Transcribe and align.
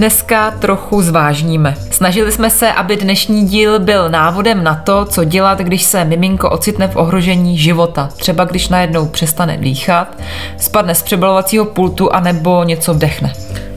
Dneska 0.00 0.50
trochu 0.50 1.02
zvážníme. 1.02 1.74
Snažili 1.90 2.32
jsme 2.32 2.50
se, 2.50 2.72
aby 2.72 2.96
dnešní 2.96 3.46
díl 3.46 3.78
byl 3.78 4.08
návodem 4.08 4.64
na 4.64 4.74
to, 4.74 5.04
co 5.04 5.24
dělat, 5.24 5.58
když 5.58 5.82
se 5.82 6.04
miminko 6.04 6.50
ocitne 6.50 6.88
v 6.88 6.96
ohrožení 6.96 7.58
života. 7.58 8.08
Třeba 8.16 8.44
když 8.44 8.68
najednou 8.68 9.06
přestane 9.06 9.56
dýchat, 9.56 10.16
spadne 10.56 10.94
z 10.94 11.02
přebalovacího 11.02 11.64
pultu 11.64 12.12
a 12.12 12.20
nebo 12.20 12.64
něco 12.64 12.94
vdechne. 12.94 13.32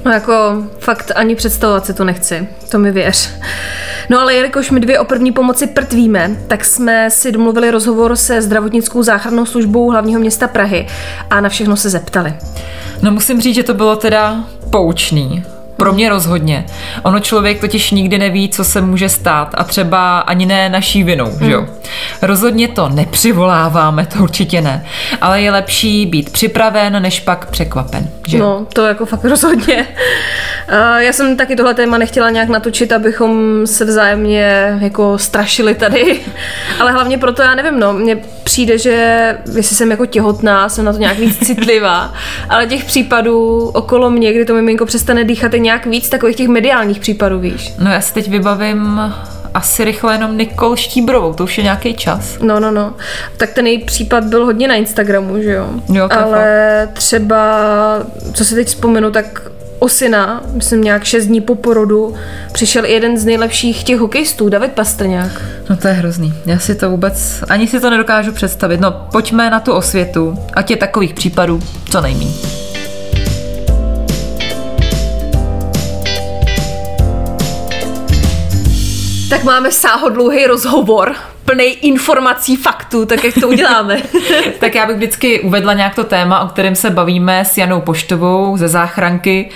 No 0.06 0.12
jako 0.12 0.34
fakt 0.80 1.12
ani 1.16 1.36
představovat 1.36 1.86
si 1.86 1.94
to 1.94 2.04
nechci, 2.04 2.48
to 2.72 2.80
mi 2.80 2.92
věř. 2.92 3.30
No 4.10 4.20
ale 4.20 4.34
jelikož 4.34 4.72
my 4.72 4.80
dvě 4.80 5.00
o 5.00 5.06
první 5.06 5.32
pomoci 5.32 5.68
prtvíme, 5.68 6.32
tak 6.48 6.66
jsme 6.66 7.10
si 7.12 7.32
domluvili 7.32 7.72
rozhovor 7.72 8.16
se 8.16 8.42
zdravotnickou 8.42 9.04
záchrannou 9.04 9.46
službou 9.46 9.90
hlavního 9.90 10.20
města 10.20 10.48
Prahy 10.48 10.88
a 11.30 11.42
na 11.42 11.50
všechno 11.50 11.76
se 11.78 11.90
zeptali. 11.90 12.34
No 13.02 13.12
musím 13.12 13.42
říct, 13.42 13.56
že 13.56 13.64
to 13.64 13.74
bylo 13.74 13.96
teda 13.96 14.44
poučný. 14.70 15.44
Pro 15.84 15.94
mě 15.94 16.10
rozhodně. 16.10 16.66
Ono 17.04 17.20
člověk 17.20 17.62
totiž 17.62 17.92
nikdy 17.92 18.18
neví, 18.18 18.50
co 18.50 18.64
se 18.64 18.82
může 18.82 19.10
stát 19.10 19.56
a 19.58 19.64
třeba 19.64 20.20
ani 20.20 20.46
ne 20.46 20.70
naší 20.70 21.04
vinou, 21.04 21.32
mm. 21.32 21.48
že 21.48 21.52
jo? 21.52 21.68
Rozhodně 22.22 22.68
to 22.68 22.90
nepřivoláváme, 22.90 24.06
to 24.06 24.20
určitě 24.20 24.62
ne. 24.62 24.86
Ale 25.22 25.42
je 25.42 25.52
lepší 25.52 26.06
být 26.06 26.30
připraven, 26.30 27.02
než 27.02 27.20
pak 27.20 27.50
překvapen, 27.50 28.10
že 28.28 28.38
No, 28.38 28.68
to 28.74 28.86
jako 28.86 29.06
fakt 29.06 29.26
rozhodně. 29.26 29.88
Já 30.98 31.14
jsem 31.14 31.38
taky 31.38 31.56
tohle 31.56 31.74
téma 31.74 31.98
nechtěla 31.98 32.30
nějak 32.30 32.50
natočit, 32.50 32.92
abychom 32.92 33.62
se 33.68 33.86
vzájemně 33.86 34.78
jako 34.82 35.18
strašili 35.18 35.76
tady. 35.76 36.20
Ale 36.80 36.92
hlavně 36.92 37.18
proto, 37.18 37.42
já 37.42 37.56
nevím, 37.56 37.80
no, 37.80 37.94
mně 37.94 38.18
přijde, 38.44 38.78
že 38.78 39.38
jestli 39.56 39.76
jsem 39.76 39.92
jako 39.92 40.06
těhotná, 40.06 40.70
jsem 40.70 40.86
na 40.86 40.94
to 40.94 41.00
nějak 41.00 41.20
víc 41.20 41.48
citlivá, 41.48 42.14
ale 42.50 42.68
těch 42.68 42.84
případů 42.84 43.72
okolo 43.74 44.10
mě, 44.10 44.34
kdy 44.34 44.46
to 44.46 44.54
miminko 44.54 44.86
přestane 44.86 45.24
dýchat, 45.24 45.54
je 45.54 45.60
nějak 45.60 45.73
víc 45.86 46.10
takových 46.10 46.36
těch 46.36 46.48
mediálních 46.48 47.00
případů, 47.00 47.40
víš? 47.40 47.74
No 47.80 47.92
já 47.92 48.02
si 48.02 48.14
teď 48.14 48.30
vybavím 48.30 49.14
asi 49.54 49.84
rychle 49.84 50.14
jenom 50.14 50.38
Nikol 50.38 50.76
Štíbrovou, 50.76 51.34
to 51.34 51.44
už 51.44 51.58
je 51.58 51.64
nějaký 51.64 51.94
čas. 51.94 52.38
No, 52.42 52.60
no, 52.60 52.72
no. 52.72 52.94
Tak 53.38 53.54
ten 53.54 53.68
její 53.68 53.78
případ 53.84 54.24
byl 54.24 54.46
hodně 54.46 54.68
na 54.68 54.76
Instagramu, 54.76 55.42
že 55.42 55.52
jo? 55.52 55.68
Jo, 55.94 56.08
Ale 56.12 56.86
fakt. 56.86 56.98
třeba, 56.98 57.58
co 58.34 58.46
si 58.46 58.56
teď 58.56 58.68
vzpomenu, 58.68 59.12
tak 59.12 59.42
o 59.80 59.90
syna, 59.90 60.42
myslím 60.54 60.82
nějak 60.82 61.04
šest 61.04 61.26
dní 61.26 61.42
po 61.42 61.56
porodu, 61.56 62.16
přišel 62.52 62.86
jeden 62.86 63.18
z 63.18 63.26
nejlepších 63.26 63.84
těch 63.84 64.00
hokejistů, 64.00 64.50
David 64.50 64.72
Pastrňák. 64.72 65.42
No 65.70 65.78
to 65.78 65.88
je 65.88 65.94
hrozný. 65.94 66.34
Já 66.46 66.60
si 66.60 66.76
to 66.76 66.90
vůbec, 66.90 67.44
ani 67.50 67.68
si 67.68 67.80
to 67.80 67.90
nedokážu 67.90 68.32
představit. 68.32 68.80
No 68.80 68.92
pojďme 68.92 69.50
na 69.50 69.60
tu 69.60 69.74
osvětu, 69.74 70.38
ať 70.54 70.72
je 70.72 70.78
takových 70.78 71.14
případů 71.14 71.62
co 71.90 72.02
nejméně. 72.02 72.63
Tak 79.34 79.44
máme 79.44 79.72
sáhodlouhý 79.72 80.46
rozhovor, 80.46 81.16
plný 81.46 81.64
informací, 81.64 82.56
faktů, 82.56 83.06
tak 83.06 83.24
jak 83.24 83.34
to 83.42 83.48
uděláme? 83.48 84.02
tak 84.60 84.76
já 84.76 84.86
bych 84.88 84.96
vždycky 84.96 85.40
uvedla 85.40 85.74
nějak 85.74 85.96
to 85.96 86.04
téma, 86.04 86.40
o 86.40 86.48
kterém 86.48 86.76
se 86.76 86.90
bavíme 86.90 87.46
s 87.46 87.58
Janou 87.58 87.82
Poštovou 87.82 88.58
ze 88.58 88.68
záchranky 88.68 89.50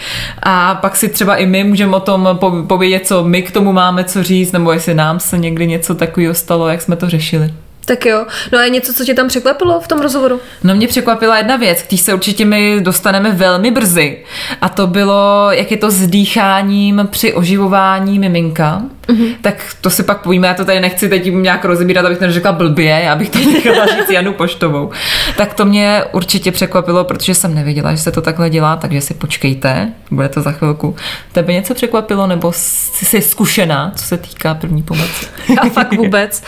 a 0.43 0.75
pak 0.75 0.95
si 0.95 1.09
třeba 1.09 1.35
i 1.35 1.45
my 1.45 1.63
můžeme 1.63 1.95
o 1.95 1.99
tom 1.99 2.39
povědět, 2.67 3.07
co 3.07 3.23
my 3.23 3.41
k 3.41 3.51
tomu 3.51 3.73
máme 3.73 4.03
co 4.03 4.23
říct, 4.23 4.51
nebo 4.51 4.71
jestli 4.71 4.93
nám 4.93 5.19
se 5.19 5.37
někdy 5.37 5.67
něco 5.67 5.95
takového 5.95 6.33
stalo, 6.33 6.67
jak 6.67 6.81
jsme 6.81 6.95
to 6.95 7.09
řešili. 7.09 7.53
Tak 7.85 8.05
jo. 8.05 8.25
No 8.51 8.59
a 8.59 8.63
je 8.63 8.69
něco, 8.69 8.93
co 8.93 9.05
tě 9.05 9.13
tam 9.13 9.27
překvapilo 9.27 9.81
v 9.81 9.87
tom 9.87 9.99
rozhovoru? 9.99 10.39
No 10.63 10.75
mě 10.75 10.87
překvapila 10.87 11.37
jedna 11.37 11.55
věc, 11.55 11.85
když 11.87 12.01
se 12.01 12.13
určitě 12.13 12.45
my 12.45 12.77
dostaneme 12.79 13.31
velmi 13.31 13.71
brzy. 13.71 14.17
A 14.61 14.69
to 14.69 14.87
bylo, 14.87 15.47
jak 15.51 15.71
je 15.71 15.77
to 15.77 15.91
s 15.91 16.07
dýcháním 16.07 17.07
při 17.11 17.33
oživování 17.33 18.19
miminka. 18.19 18.81
Mm-hmm. 19.07 19.35
Tak 19.41 19.65
to 19.81 19.89
si 19.89 20.03
pak 20.03 20.21
povíme, 20.21 20.47
já 20.47 20.53
to 20.53 20.65
tady 20.65 20.79
nechci 20.79 21.09
teď 21.09 21.33
nějak 21.33 21.65
rozebírat, 21.65 22.05
abych 22.05 22.17
to 22.17 22.25
neřekla 22.25 22.51
blbě, 22.51 23.01
já 23.03 23.15
bych 23.15 23.29
to 23.29 23.39
nechala 23.39 23.85
říct 23.85 24.09
Janu 24.09 24.33
Poštovou. 24.33 24.91
Tak 25.37 25.53
to 25.53 25.65
mě 25.65 26.03
určitě 26.11 26.51
překvapilo, 26.51 27.03
protože 27.03 27.35
jsem 27.35 27.55
nevěděla, 27.55 27.91
že 27.91 27.97
se 27.97 28.11
to 28.11 28.21
takhle 28.21 28.49
dělá, 28.49 28.75
takže 28.75 29.01
si 29.01 29.13
počkejte, 29.13 29.93
bude 30.11 30.29
to 30.29 30.41
za 30.41 30.51
chvilku. 30.51 30.95
Tebe 31.31 31.53
něco 31.53 31.73
překvapilo, 31.73 32.27
nebo 32.27 32.51
jsi 32.55 33.21
zkušená, 33.21 33.91
co 33.95 34.03
se 34.03 34.17
týká 34.17 34.53
první 34.53 34.83
pomoci? 34.83 35.25
A 35.61 35.69
fakt 35.69 35.93
vůbec. 35.93 36.43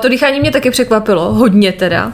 to 0.00 0.08
dýchání 0.08 0.40
mě 0.40 0.50
taky 0.50 0.70
překvapilo, 0.70 1.34
hodně 1.34 1.72
teda. 1.72 2.12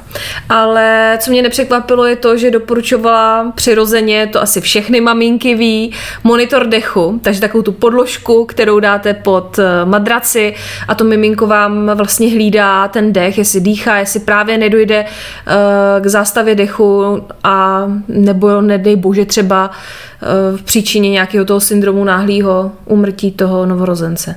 Ale 0.49 1.19
co 1.21 1.31
mě 1.31 1.43
nepřekvapilo 1.43 2.05
je 2.05 2.17
to, 2.17 2.37
že 2.37 2.51
doporučovala 2.51 3.53
přirozeně, 3.55 4.27
to 4.27 4.43
asi 4.43 4.61
všechny 4.61 5.01
maminky 5.01 5.55
ví, 5.55 5.93
monitor 6.25 6.67
dechu, 6.67 7.21
takže 7.23 7.41
takovou 7.41 7.63
tu 7.63 7.73
podložku, 7.73 8.45
kterou 8.45 8.81
dáte 8.81 9.15
pod 9.15 9.59
madraci 9.85 10.55
a 10.89 10.95
to 10.95 11.05
miminko 11.05 11.47
vám 11.47 11.91
vlastně 11.95 12.31
hlídá 12.31 12.89
ten 12.89 13.13
dech, 13.13 13.39
jestli 13.39 13.61
dýchá, 13.61 13.99
jestli 13.99 14.21
právě 14.21 14.59
nedojde 14.59 15.05
uh, 15.05 16.03
k 16.05 16.07
zástavě 16.07 16.55
dechu 16.55 17.21
a 17.45 17.85
nebo 18.09 18.61
nedej 18.61 18.97
bože 18.97 19.25
třeba 19.25 19.71
uh, 19.71 20.59
v 20.59 20.63
příčině 20.63 21.11
nějakého 21.11 21.45
toho 21.45 21.61
syndromu 21.61 22.05
náhlého 22.05 22.73
umrtí 22.85 23.33
toho 23.33 23.67
novorozence. 23.67 24.35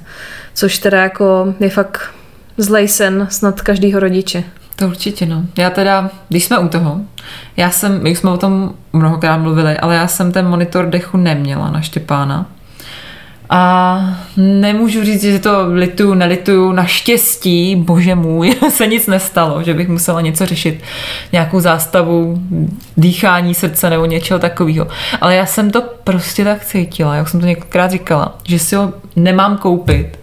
Což 0.53 0.79
teda 0.79 1.03
jako 1.03 1.53
je 1.59 1.69
fakt 1.69 2.01
zlej 2.57 2.88
sen 2.88 3.27
snad 3.29 3.61
každýho 3.61 4.00
rodiče. 4.00 4.44
To 4.75 4.88
určitě, 4.88 5.25
no. 5.25 5.44
Já 5.57 5.69
teda, 5.69 6.09
když 6.29 6.45
jsme 6.45 6.59
u 6.59 6.67
toho, 6.67 7.01
já 7.57 7.69
jsem, 7.69 8.03
my 8.03 8.15
jsme 8.15 8.29
o 8.29 8.38
tom 8.38 8.73
mnohokrát 8.94 9.38
mluvili, 9.38 9.77
ale 9.77 9.95
já 9.95 10.07
jsem 10.07 10.31
ten 10.31 10.47
monitor 10.47 10.85
dechu 10.85 11.17
neměla 11.17 11.71
na 11.71 11.81
Štěpána. 11.81 12.45
A 13.56 14.00
nemůžu 14.38 15.03
říct, 15.03 15.22
že 15.22 15.40
to 15.40 15.66
lituju, 15.74 16.14
nelituju. 16.14 16.72
Naštěstí, 16.72 17.75
bože 17.75 18.16
můj, 18.16 18.56
se 18.69 18.88
nic 18.88 19.08
nestalo, 19.08 19.64
že 19.64 19.74
bych 19.74 19.90
musela 19.90 20.22
něco 20.22 20.46
řešit, 20.46 20.84
nějakou 21.31 21.59
zástavu, 21.59 22.42
dýchání 22.97 23.53
srdce 23.53 23.90
nebo 23.90 24.06
něčeho 24.06 24.40
takového. 24.40 24.88
Ale 25.22 25.36
já 25.36 25.46
jsem 25.46 25.72
to 25.72 25.81
prostě 25.81 26.44
tak 26.44 26.66
cítila, 26.66 27.16
jak 27.16 27.30
jsem 27.30 27.40
to 27.40 27.46
několikrát 27.46 27.92
říkala, 27.92 28.38
že 28.44 28.59
si 28.59 28.75
ho 28.75 28.94
nemám 29.16 29.58
koupit, 29.58 30.19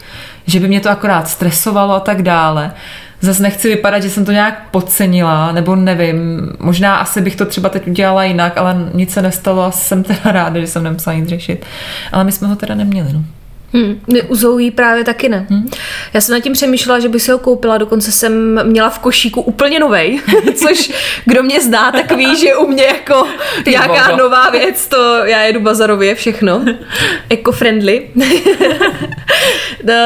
že 0.47 0.61
by 0.61 0.69
mě 0.69 0.81
to 0.81 0.91
akorát 0.91 1.29
stresovalo 1.29 1.95
a 1.95 2.01
tak 2.01 2.23
dále. 2.23 2.73
Zase 3.21 3.43
nechci 3.43 3.69
vypadat, 3.69 4.03
že 4.03 4.11
jsem 4.11 4.25
to 4.25 4.33
nějak 4.33 4.71
podcenila, 4.71 5.53
nebo 5.53 5.77
nevím, 5.77 6.51
možná 6.59 6.97
asi 6.97 7.21
bych 7.21 7.37
to 7.37 7.47
třeba 7.47 7.69
teď 7.69 7.89
udělala 7.89 8.25
jinak, 8.25 8.57
ale 8.57 8.91
nic 8.95 9.13
se 9.13 9.23
nestalo 9.23 9.63
a 9.63 9.71
jsem 9.71 10.03
teda 10.05 10.21
ráda, 10.25 10.61
že 10.61 10.67
jsem 10.67 10.85
nemusela 10.85 11.17
nic 11.17 11.29
řešit. 11.29 11.67
Ale 12.13 12.25
my 12.25 12.33
jsme 12.33 12.49
ho 12.49 12.57
teda 12.57 12.75
neměli, 12.75 13.13
no. 13.13 13.25
Hmm, 13.73 14.01
u 14.29 14.35
Zoe 14.35 14.71
právě 14.71 15.05
taky 15.05 15.29
ne. 15.29 15.47
Hmm. 15.51 15.71
Já 16.15 16.21
jsem 16.21 16.33
nad 16.33 16.41
tím 16.41 16.53
přemýšlela, 16.53 17.01
že 17.01 17.09
bych 17.09 17.23
si 17.23 17.31
ho 17.31 17.39
koupila, 17.39 17.79
dokonce 17.79 18.13
jsem 18.13 18.61
měla 18.65 18.91
v 18.91 18.99
košíku 18.99 19.41
úplně 19.41 19.79
novej, 19.79 20.21
což 20.55 20.93
kdo 21.25 21.43
mě 21.43 21.61
zná, 21.61 21.93
tak 21.93 22.13
ví, 22.13 22.37
že 22.37 22.57
u 22.57 22.67
mě 22.67 22.85
jako 22.85 23.27
Ty 23.65 23.71
nějaká 23.71 24.07
boho. 24.07 24.19
nová 24.19 24.51
věc, 24.51 24.89
to 24.89 25.25
já 25.25 25.43
jedu 25.43 25.61
bazarově 25.61 26.15
všechno, 26.15 26.65
eco-friendly. 27.31 28.03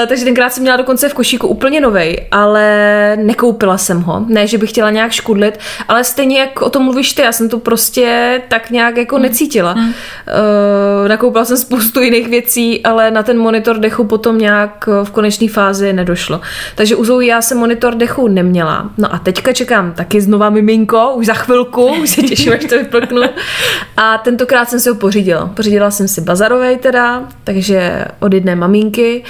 takže 0.09 0.25
tenkrát 0.25 0.53
jsem 0.53 0.63
měla 0.63 0.77
dokonce 0.77 1.09
v 1.09 1.15
košíku 1.15 1.47
úplně 1.47 1.81
novej, 1.81 2.27
ale 2.31 3.17
nekoupila 3.17 3.79
jsem 3.79 4.01
ho. 4.01 4.25
Ne, 4.29 4.47
že 4.47 4.59
bych 4.59 4.71
chtěla 4.71 4.91
nějak 4.91 5.13
škudlit, 5.13 5.59
ale 5.89 6.05
stejně 6.05 6.41
jak 6.41 6.63
o 6.63 6.71
tom 6.71 6.83
mluvíš 6.83 7.13
ty, 7.13 7.23
já 7.23 7.33
jsem 7.33 7.49
to 7.49 7.59
prostě 7.59 8.41
tak 8.49 8.71
nějak 8.71 8.97
jako 8.97 9.17
hmm. 9.17 9.23
necítila. 9.23 9.73
Hmm. 9.73 9.89
Uh, 9.89 11.09
nakoupila 11.09 11.45
jsem 11.45 11.57
spoustu 11.57 12.01
jiných 12.01 12.29
věcí, 12.29 12.85
ale 12.85 13.11
na 13.11 13.23
ten 13.23 13.39
monitor 13.55 13.79
dechu 13.79 14.05
potom 14.05 14.39
nějak 14.39 14.89
v 15.05 15.11
konečné 15.11 15.49
fázi 15.49 15.93
nedošlo. 15.93 16.41
Takže 16.75 16.97
u 16.97 17.05
Zoe 17.05 17.27
já 17.27 17.43
jsem 17.43 17.59
monitor 17.59 17.95
dechu 17.95 18.29
neměla. 18.29 18.91
No 18.99 19.15
a 19.15 19.19
teďka 19.19 19.53
čekám 19.53 19.93
taky 19.93 20.21
znova 20.21 20.51
miminko, 20.51 21.13
už 21.15 21.27
za 21.27 21.35
chvilku, 21.35 21.87
už 22.03 22.11
se 22.11 22.23
těším, 22.23 22.53
až 22.53 22.65
to 22.65 22.79
vyplknu. 22.79 23.23
A 23.97 24.19
tentokrát 24.19 24.71
jsem 24.71 24.81
si 24.81 24.89
ho 24.89 24.95
pořídila. 24.95 25.47
Pořídila 25.47 25.91
jsem 25.91 26.09
si 26.09 26.21
bazarovej 26.21 26.77
teda, 26.77 27.23
takže 27.45 28.05
od 28.21 28.35
jedné 28.35 28.57
maminky. 28.57 29.25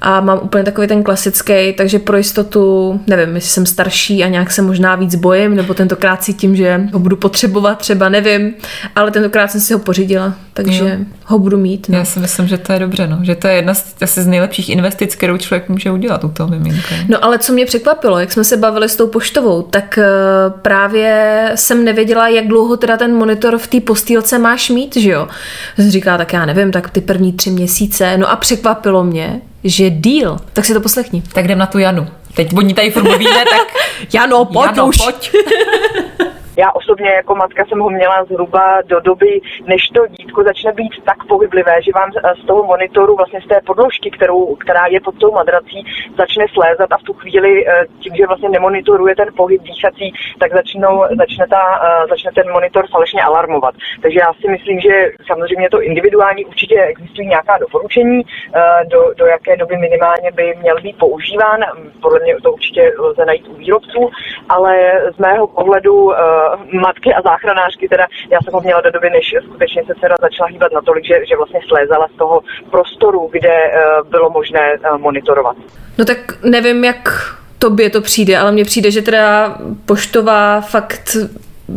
a 0.00 0.20
mám 0.20 0.40
úplně 0.42 0.64
takový 0.64 0.86
ten 0.86 1.02
klasický, 1.02 1.72
takže 1.76 1.98
pro 1.98 2.16
jistotu, 2.16 3.00
nevím, 3.06 3.34
jestli 3.34 3.50
jsem 3.50 3.66
starší 3.66 4.24
a 4.24 4.28
nějak 4.28 4.50
se 4.50 4.62
možná 4.62 4.94
víc 4.94 5.14
bojím, 5.14 5.56
nebo 5.56 5.74
tentokrát 5.74 6.22
cítím, 6.22 6.56
že 6.56 6.80
ho 6.92 6.98
budu 6.98 7.16
potřebovat, 7.16 7.78
třeba 7.78 8.08
nevím, 8.08 8.54
ale 8.96 9.10
tentokrát 9.10 9.50
jsem 9.50 9.60
si 9.60 9.72
ho 9.72 9.78
pořídila, 9.78 10.34
takže 10.54 10.96
jo. 10.98 11.04
ho 11.24 11.38
budu 11.38 11.58
mít. 11.58 11.88
No. 11.88 11.98
Já 11.98 12.04
si 12.04 12.20
myslím, 12.20 12.48
že 12.48 12.58
to 12.58 12.72
je 12.72 12.78
dobře, 12.78 13.06
no. 13.06 13.18
že 13.22 13.34
to 13.34 13.48
je 13.48 13.54
jedna 13.54 13.74
z, 13.74 13.94
asi 14.02 14.22
z 14.22 14.26
nejlepších 14.26 14.68
investic, 14.68 15.14
kterou 15.14 15.36
člověk 15.36 15.68
může 15.68 15.90
udělat 15.90 16.24
u 16.24 16.28
toho 16.28 16.48
miminka. 16.48 16.94
No 17.08 17.24
ale 17.24 17.38
co 17.38 17.52
mě 17.52 17.66
překvapilo, 17.66 18.18
jak 18.18 18.32
jsme 18.32 18.44
se 18.44 18.56
bavili 18.56 18.88
s 18.88 18.96
tou 18.96 19.06
poštovou, 19.06 19.62
tak 19.62 19.98
eh, 19.98 20.04
právě 20.62 21.52
jsem 21.54 21.84
nevěděla, 21.84 22.28
jak 22.28 22.46
dlouho 22.46 22.76
teda 22.76 22.96
ten 22.96 23.14
monitor 23.14 23.58
v 23.58 23.66
té 23.66 23.80
postýlce 23.80 24.38
máš 24.38 24.70
mít, 24.70 24.96
že 24.96 25.10
jo. 25.10 25.28
Jsem 25.76 25.90
říkala, 25.90 26.18
tak 26.18 26.32
já 26.32 26.46
nevím, 26.46 26.72
tak 26.72 26.90
ty 26.90 27.00
první 27.00 27.32
tři 27.32 27.50
měsíce, 27.50 28.16
no 28.16 28.30
a 28.30 28.36
překvapilo 28.36 29.04
mě, 29.04 29.40
že 29.64 29.90
díl, 29.90 30.36
tak 30.52 30.64
si 30.64 30.74
to 30.74 30.80
poslechni. 30.80 31.22
Tak 31.32 31.44
jdem 31.44 31.58
na 31.58 31.66
tu 31.66 31.78
Janu. 31.78 32.06
Teď 32.34 32.56
oni 32.56 32.74
tady 32.74 32.90
furt 32.90 33.02
mluvíme, 33.02 33.44
tak 33.50 33.66
Jano, 34.14 34.44
pojď 34.44 34.70
Jano, 34.70 34.86
už. 34.86 34.96
Pojď. 34.96 35.32
Já 36.62 36.72
osobně 36.72 37.10
jako 37.10 37.34
matka 37.34 37.64
jsem 37.64 37.80
ho 37.80 37.90
měla 37.90 38.24
zhruba 38.24 38.82
do 38.86 39.00
doby, 39.00 39.40
než 39.66 39.82
to 39.94 40.06
dítko 40.06 40.44
začne 40.44 40.72
být 40.72 40.94
tak 41.04 41.24
pohyblivé, 41.28 41.82
že 41.82 41.92
vám 41.94 42.10
z 42.42 42.46
toho 42.46 42.62
monitoru, 42.62 43.16
vlastně 43.16 43.40
z 43.40 43.48
té 43.48 43.60
podložky, 43.66 44.10
kterou, 44.10 44.56
která 44.56 44.86
je 44.86 45.00
pod 45.00 45.18
tou 45.18 45.32
madrací, 45.32 45.86
začne 46.18 46.44
slézat 46.54 46.92
a 46.92 46.98
v 46.98 47.02
tu 47.02 47.12
chvíli 47.12 47.66
eh, 47.66 47.86
tím, 48.00 48.16
že 48.16 48.26
vlastně 48.26 48.48
nemonitoruje 48.48 49.16
ten 49.16 49.28
pohyb 49.36 49.62
dýchací, 49.62 50.14
tak 50.38 50.52
začnou, 50.52 51.04
začne, 51.18 51.46
ta, 51.46 51.62
eh, 51.84 52.06
začne 52.08 52.30
ten 52.34 52.52
monitor 52.52 52.86
falešně 52.90 53.22
alarmovat. 53.22 53.74
Takže 54.02 54.18
já 54.20 54.32
si 54.40 54.48
myslím, 54.48 54.80
že 54.80 54.94
samozřejmě 55.26 55.70
to 55.70 55.82
individuální 55.82 56.44
určitě 56.44 56.82
existují 56.82 57.28
nějaká 57.28 57.58
doporučení, 57.58 58.22
eh, 58.22 58.84
do, 58.84 59.00
do 59.16 59.26
jaké 59.26 59.56
doby 59.56 59.76
minimálně 59.76 60.30
by 60.34 60.54
měl 60.60 60.76
být 60.82 60.98
používán. 60.98 61.60
Podle 62.02 62.20
mě 62.20 62.36
to 62.42 62.52
určitě 62.52 62.92
lze 62.98 63.24
najít 63.24 63.48
u 63.48 63.54
výrobců, 63.54 64.10
ale 64.48 64.74
z 65.14 65.18
mého 65.18 65.46
pohledu 65.46 66.12
matky 66.72 67.14
a 67.14 67.22
záchranářky, 67.22 67.88
teda 67.88 68.06
já 68.30 68.38
jsem 68.44 68.52
ho 68.52 68.60
měla 68.60 68.80
do 68.80 68.90
doby, 68.90 69.10
než 69.10 69.34
skutečně 69.44 69.84
se 69.84 69.94
dcera 69.94 70.16
začala 70.20 70.48
hýbat 70.48 70.72
natolik, 70.72 71.04
že, 71.04 71.14
že 71.28 71.36
vlastně 71.36 71.60
slézala 71.68 72.08
z 72.14 72.18
toho 72.18 72.40
prostoru, 72.70 73.28
kde 73.32 73.54
uh, 73.70 74.08
bylo 74.10 74.30
možné 74.30 74.78
uh, 74.78 74.98
monitorovat. 74.98 75.56
No 75.98 76.04
tak 76.04 76.18
nevím, 76.42 76.84
jak 76.84 77.08
tobě 77.58 77.90
to 77.90 78.00
přijde, 78.00 78.38
ale 78.38 78.52
mně 78.52 78.64
přijde, 78.64 78.90
že 78.90 79.02
teda 79.02 79.58
poštová 79.86 80.60
fakt 80.60 81.16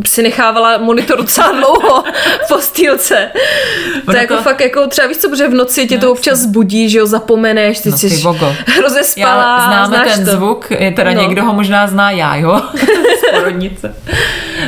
si 0.06 0.24
nechávala 0.24 0.78
monitor 0.78 1.18
docela 1.18 1.52
dlouho 1.52 2.04
v 2.46 2.48
postýlce. 2.48 3.32
To 4.06 4.12
je 4.12 4.22
jako 4.22 4.36
to... 4.36 4.44
fakt 4.44 4.62
jako 4.62 4.88
třeba 4.88 5.08
víš 5.08 5.18
co, 5.18 5.30
protože 5.30 5.48
v 5.48 5.54
noci 5.54 5.88
tě 5.88 5.96
no, 5.96 6.02
to 6.02 6.12
občas 6.12 6.40
zbudí, 6.40 6.90
že 6.90 6.98
jo, 6.98 7.06
zapomeneš, 7.06 7.80
ty 7.80 7.90
no, 7.90 7.98
jsi 7.98 8.24
rozespala. 8.82 9.58
Já 9.60 9.88
známe 9.88 10.06
ten 10.06 10.26
to. 10.26 10.32
zvuk, 10.32 10.72
je 10.72 10.92
teda 10.92 11.12
no. 11.12 11.22
někdo 11.22 11.44
ho 11.44 11.54
možná 11.54 11.88
zná 11.88 12.12
já, 12.12 12.36
jo, 12.36 12.62
z 13.20 13.32
porodnice. 13.32 13.96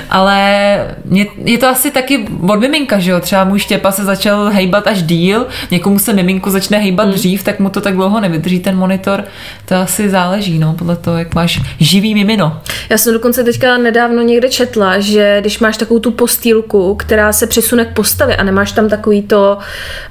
Ale 0.10 0.98
mě, 1.06 1.26
je 1.44 1.58
to 1.58 1.68
asi 1.68 1.92
taky 1.92 2.28
od 2.48 2.60
miminka, 2.60 3.00
že 3.00 3.12
jo, 3.12 3.20
třeba 3.20 3.44
můj 3.44 3.60
štěpa 3.60 3.92
se 3.92 4.04
začal 4.04 4.50
hejbat 4.50 4.88
až 4.88 5.04
díl, 5.04 5.48
někomu 5.72 6.00
se 6.00 6.14
miminku 6.14 6.50
začne 6.50 6.78
hejbat 6.78 7.06
hmm. 7.06 7.16
dřív, 7.16 7.44
tak 7.44 7.60
mu 7.60 7.70
to 7.70 7.82
tak 7.82 7.96
dlouho 7.96 8.20
nevydrží 8.20 8.60
ten 8.60 8.78
monitor, 8.78 9.24
to 9.66 9.76
asi 9.76 10.10
záleží, 10.10 10.60
no, 10.60 10.74
podle 10.74 10.96
toho, 10.96 11.18
jak 11.18 11.36
máš 11.36 11.62
živý 11.80 12.16
mimino. 12.16 12.62
Já 12.90 12.98
jsem 12.98 13.14
dokonce 13.14 13.44
teďka 13.44 13.78
nedávno 13.78 14.22
někde 14.22 14.50
četla, 14.50 15.00
že 15.08 15.38
když 15.42 15.60
máš 15.60 15.78
takovou 15.78 16.00
tu 16.00 16.12
postýlku, 16.12 16.96
která 16.96 17.34
se 17.34 17.48
přesune 17.48 17.86
k 17.86 17.94
postavě 17.94 18.36
a 18.36 18.44
nemáš 18.44 18.72
tam 18.72 18.90
takový 18.90 19.22
to, 19.22 19.58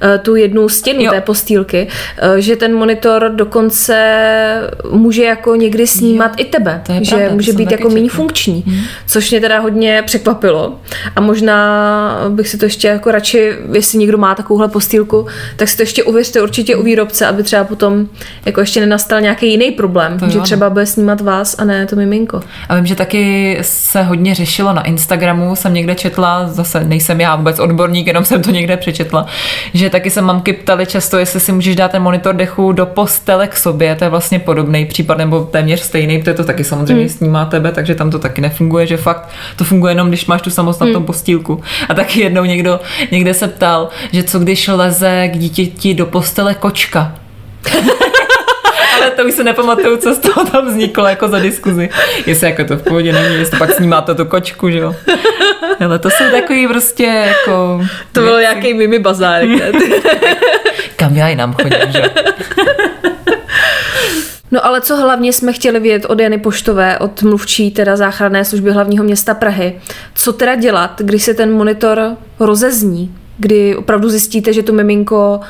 eh, 0.03 0.19
tu 0.19 0.37
jednu 0.37 0.69
stěnu 0.69 1.03
jo. 1.03 1.11
té 1.11 1.21
postýlky, 1.21 1.89
eh, 2.19 2.41
že 2.41 2.57
ten 2.57 2.75
monitor 2.75 3.33
dokonce 3.35 3.97
může 4.91 5.25
jako 5.25 5.55
někdy 5.55 5.87
snímat 5.87 6.31
jo, 6.39 6.47
i 6.47 6.51
tebe, 6.51 6.83
že 7.01 7.17
pravda, 7.17 7.35
může 7.35 7.53
být 7.53 7.71
jako 7.71 7.91
méně 7.91 8.11
funkční, 8.11 8.65
hmm. 8.67 8.81
což 9.07 9.31
mě 9.31 9.41
teda 9.41 9.59
hodně 9.59 10.03
překvapilo 10.07 10.81
a 11.17 11.21
možná 11.21 11.57
bych 12.29 12.49
si 12.49 12.59
to 12.59 12.65
ještě 12.65 12.89
jako 12.89 13.11
radši, 13.11 13.53
jestli 13.73 13.99
někdo 13.99 14.19
má 14.19 14.35
takovouhle 14.35 14.69
postýlku, 14.69 15.27
tak 15.57 15.69
si 15.69 15.77
to 15.77 15.83
ještě 15.83 16.03
uvěřte 16.03 16.43
určitě 16.43 16.77
u 16.77 16.83
výrobce, 16.83 17.27
aby 17.27 17.43
třeba 17.43 17.65
potom 17.65 18.07
jako 18.45 18.61
ještě 18.61 18.81
nenastal 18.81 19.21
nějaký 19.21 19.51
jiný 19.51 19.71
problém, 19.71 20.19
to 20.19 20.29
že 20.29 20.39
jo, 20.39 20.45
třeba 20.45 20.71
bude 20.71 20.87
snímat 20.87 21.21
vás 21.21 21.57
a 21.59 21.65
ne 21.65 21.87
to 21.87 21.97
miminko. 21.97 22.41
A 22.69 22.77
vím, 22.77 22.87
že 22.87 22.95
taky 22.95 23.59
se 23.63 24.03
hodně 24.03 24.35
řešilo 24.35 24.73
na 24.73 24.86
Instagramu, 24.87 25.57
jsem 25.57 25.75
někde 25.75 25.95
četla, 25.95 26.49
zase 26.49 26.85
nejsem 26.85 27.21
já 27.21 27.37
vůbec 27.37 27.59
odborník, 27.59 28.07
jenom 28.07 28.25
jsem 28.25 28.43
to 28.43 28.51
někde 28.51 28.77
přečetla, 28.77 29.27
že 29.75 29.91
taky 29.91 30.11
se 30.11 30.23
mamky 30.23 30.53
ptali 30.53 30.87
často, 30.87 31.19
jestli 31.19 31.41
si 31.41 31.53
můžeš 31.53 31.77
dát 31.77 31.91
ten 31.91 32.03
monitor 32.03 32.35
dechu 32.35 32.73
do 32.73 32.87
postele 32.87 33.49
k 33.49 33.57
sobě, 33.57 33.95
to 33.95 34.05
je 34.05 34.11
vlastně 34.11 34.39
podobný 34.39 34.87
případ, 34.87 35.19
nebo 35.19 35.41
téměř 35.41 35.81
stejný, 35.81 36.19
protože 36.19 36.35
to 36.35 36.45
taky 36.45 36.65
samozřejmě 36.65 37.03
hmm. 37.03 37.09
snímá 37.09 37.45
tebe, 37.45 37.73
takže 37.73 37.95
tam 37.95 38.11
to 38.11 38.19
taky 38.19 38.41
nefunguje, 38.41 38.87
že 38.87 38.97
fakt 38.97 39.29
to 39.57 39.65
funguje 39.65 39.91
jenom, 39.91 40.09
když 40.09 40.27
máš 40.27 40.43
tu 40.43 40.51
samostatnou 40.51 40.95
hmm. 40.95 41.07
postýlku. 41.07 41.63
A 41.89 41.95
taky 41.95 42.21
jednou 42.21 42.45
někdo 42.45 42.81
někde 43.11 43.35
se 43.35 43.49
ptal, 43.49 43.89
že 44.13 44.23
co 44.23 44.39
když 44.39 44.69
leze 44.69 45.29
k 45.29 45.39
dítěti 45.39 45.95
do 45.95 46.07
postele 46.07 46.55
kočka. 46.55 47.15
ale 48.97 49.11
to 49.11 49.25
už 49.25 49.35
se 49.35 49.45
nepamatuju, 49.45 49.97
co 49.97 50.15
z 50.15 50.19
toho 50.19 50.47
tam 50.47 50.67
vzniklo 50.67 51.07
jako 51.07 51.29
za 51.29 51.39
diskuzi. 51.39 51.91
Jestli 52.27 52.47
jako 52.47 52.65
to 52.65 52.77
v 52.77 52.83
pohodě 52.83 53.13
není, 53.13 53.35
jestli 53.35 53.59
pak 53.59 53.73
snímáte 53.73 54.15
tu 54.15 54.25
kočku, 54.25 54.71
že 54.71 54.79
jo. 54.79 54.95
Ale 55.85 55.99
to 55.99 56.11
jsou 56.11 56.25
takový 56.31 56.69
prostě 56.69 57.05
jako... 57.05 57.81
To 58.13 58.21
byl 58.21 58.41
nějaký 58.41 58.75
mimi 58.75 58.99
bazárek. 58.99 59.51
Kam 60.97 61.17
já 61.17 61.29
jinam 61.29 61.53
chodím, 61.55 61.93
že 61.93 62.03
No 64.51 64.67
ale 64.67 64.81
co 64.81 64.97
hlavně 64.97 65.33
jsme 65.33 65.53
chtěli 65.53 65.81
vědět 65.81 66.07
od 66.09 66.21
Jany 66.21 66.39
Poštové, 66.39 66.99
od 66.99 67.23
mluvčí 67.23 67.71
teda 67.71 67.97
záchranné 67.97 68.45
služby 68.45 68.71
hlavního 68.71 69.05
města 69.05 69.35
Prahy. 69.35 69.81
Co 70.15 70.33
teda 70.33 70.55
dělat, 70.55 71.01
když 71.01 71.23
se 71.23 71.35
ten 71.35 71.53
monitor 71.53 72.17
rozezní, 72.41 73.15
kdy 73.39 73.77
opravdu 73.77 74.09
zjistíte, 74.09 74.53
že 74.53 74.63
to 74.63 74.73
miminko 74.73 75.41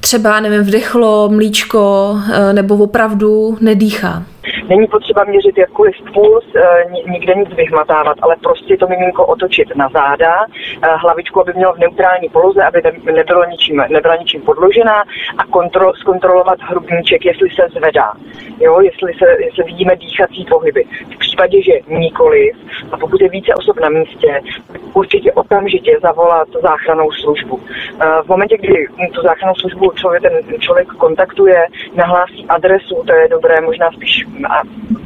třeba, 0.00 0.40
nevím, 0.40 0.60
vdechlo 0.60 1.28
mlíčko 1.28 2.16
eh, 2.32 2.52
nebo 2.52 2.76
opravdu 2.76 3.58
nedýchá? 3.60 4.22
Není 4.70 4.86
potřeba 4.86 5.24
měřit 5.24 5.58
jakkoliv 5.58 5.94
puls, 6.14 6.44
eh, 6.56 6.84
nikde 7.10 7.34
nic 7.34 7.48
vyhmatávat, 7.48 8.16
ale 8.22 8.36
prostě 8.42 8.76
to 8.76 8.86
miminko 8.86 9.26
otočit 9.26 9.76
na 9.76 9.88
záda, 9.88 10.34
eh, 10.82 10.88
hlavičku, 10.94 11.40
aby 11.40 11.52
mělo 11.54 11.72
v 11.72 11.78
neutrální 11.78 12.28
poloze, 12.28 12.62
aby 12.62 12.82
nebylo 13.12 13.44
ničím, 13.44 13.82
nebyla 13.88 14.16
ničím 14.16 14.42
podložená 14.42 15.04
a 15.38 15.44
kontrol, 15.50 15.92
zkontrolovat 15.94 16.58
hrubníček, 16.60 17.24
jestli 17.24 17.50
se 17.50 17.62
zvedá, 17.78 18.12
jo, 18.60 18.80
jestli, 18.80 19.12
se, 19.14 19.44
jestli 19.44 19.64
vidíme 19.64 19.96
dýchací 19.96 20.44
pohyby. 20.44 20.84
V 21.14 21.18
případě, 21.18 21.62
že 21.62 21.72
nikoliv, 21.88 22.56
a 22.92 22.96
pokud 22.96 23.20
je 23.20 23.28
více 23.28 23.54
osob 23.54 23.80
na 23.80 23.88
místě, 23.88 24.40
určitě 24.94 25.32
okamžitě 25.32 25.98
zavolat 26.02 26.48
záchranou 26.62 27.12
službu. 27.12 27.60
Eh, 28.00 28.06
v 28.22 28.28
momentě, 28.28 28.56
kdy 28.58 28.86
tu 29.14 29.22
záchranou 29.22 29.54
službu 29.54 29.92
člověk, 29.94 30.22
ten 30.22 30.60
člověk 30.60 30.88
kontaktuje, 30.88 31.66
nahlásí 31.94 32.46
adresu, 32.48 33.02
to 33.06 33.14
je 33.14 33.28
dobré, 33.28 33.60
možná 33.60 33.90
spíš 33.92 34.24
v, 34.64 35.04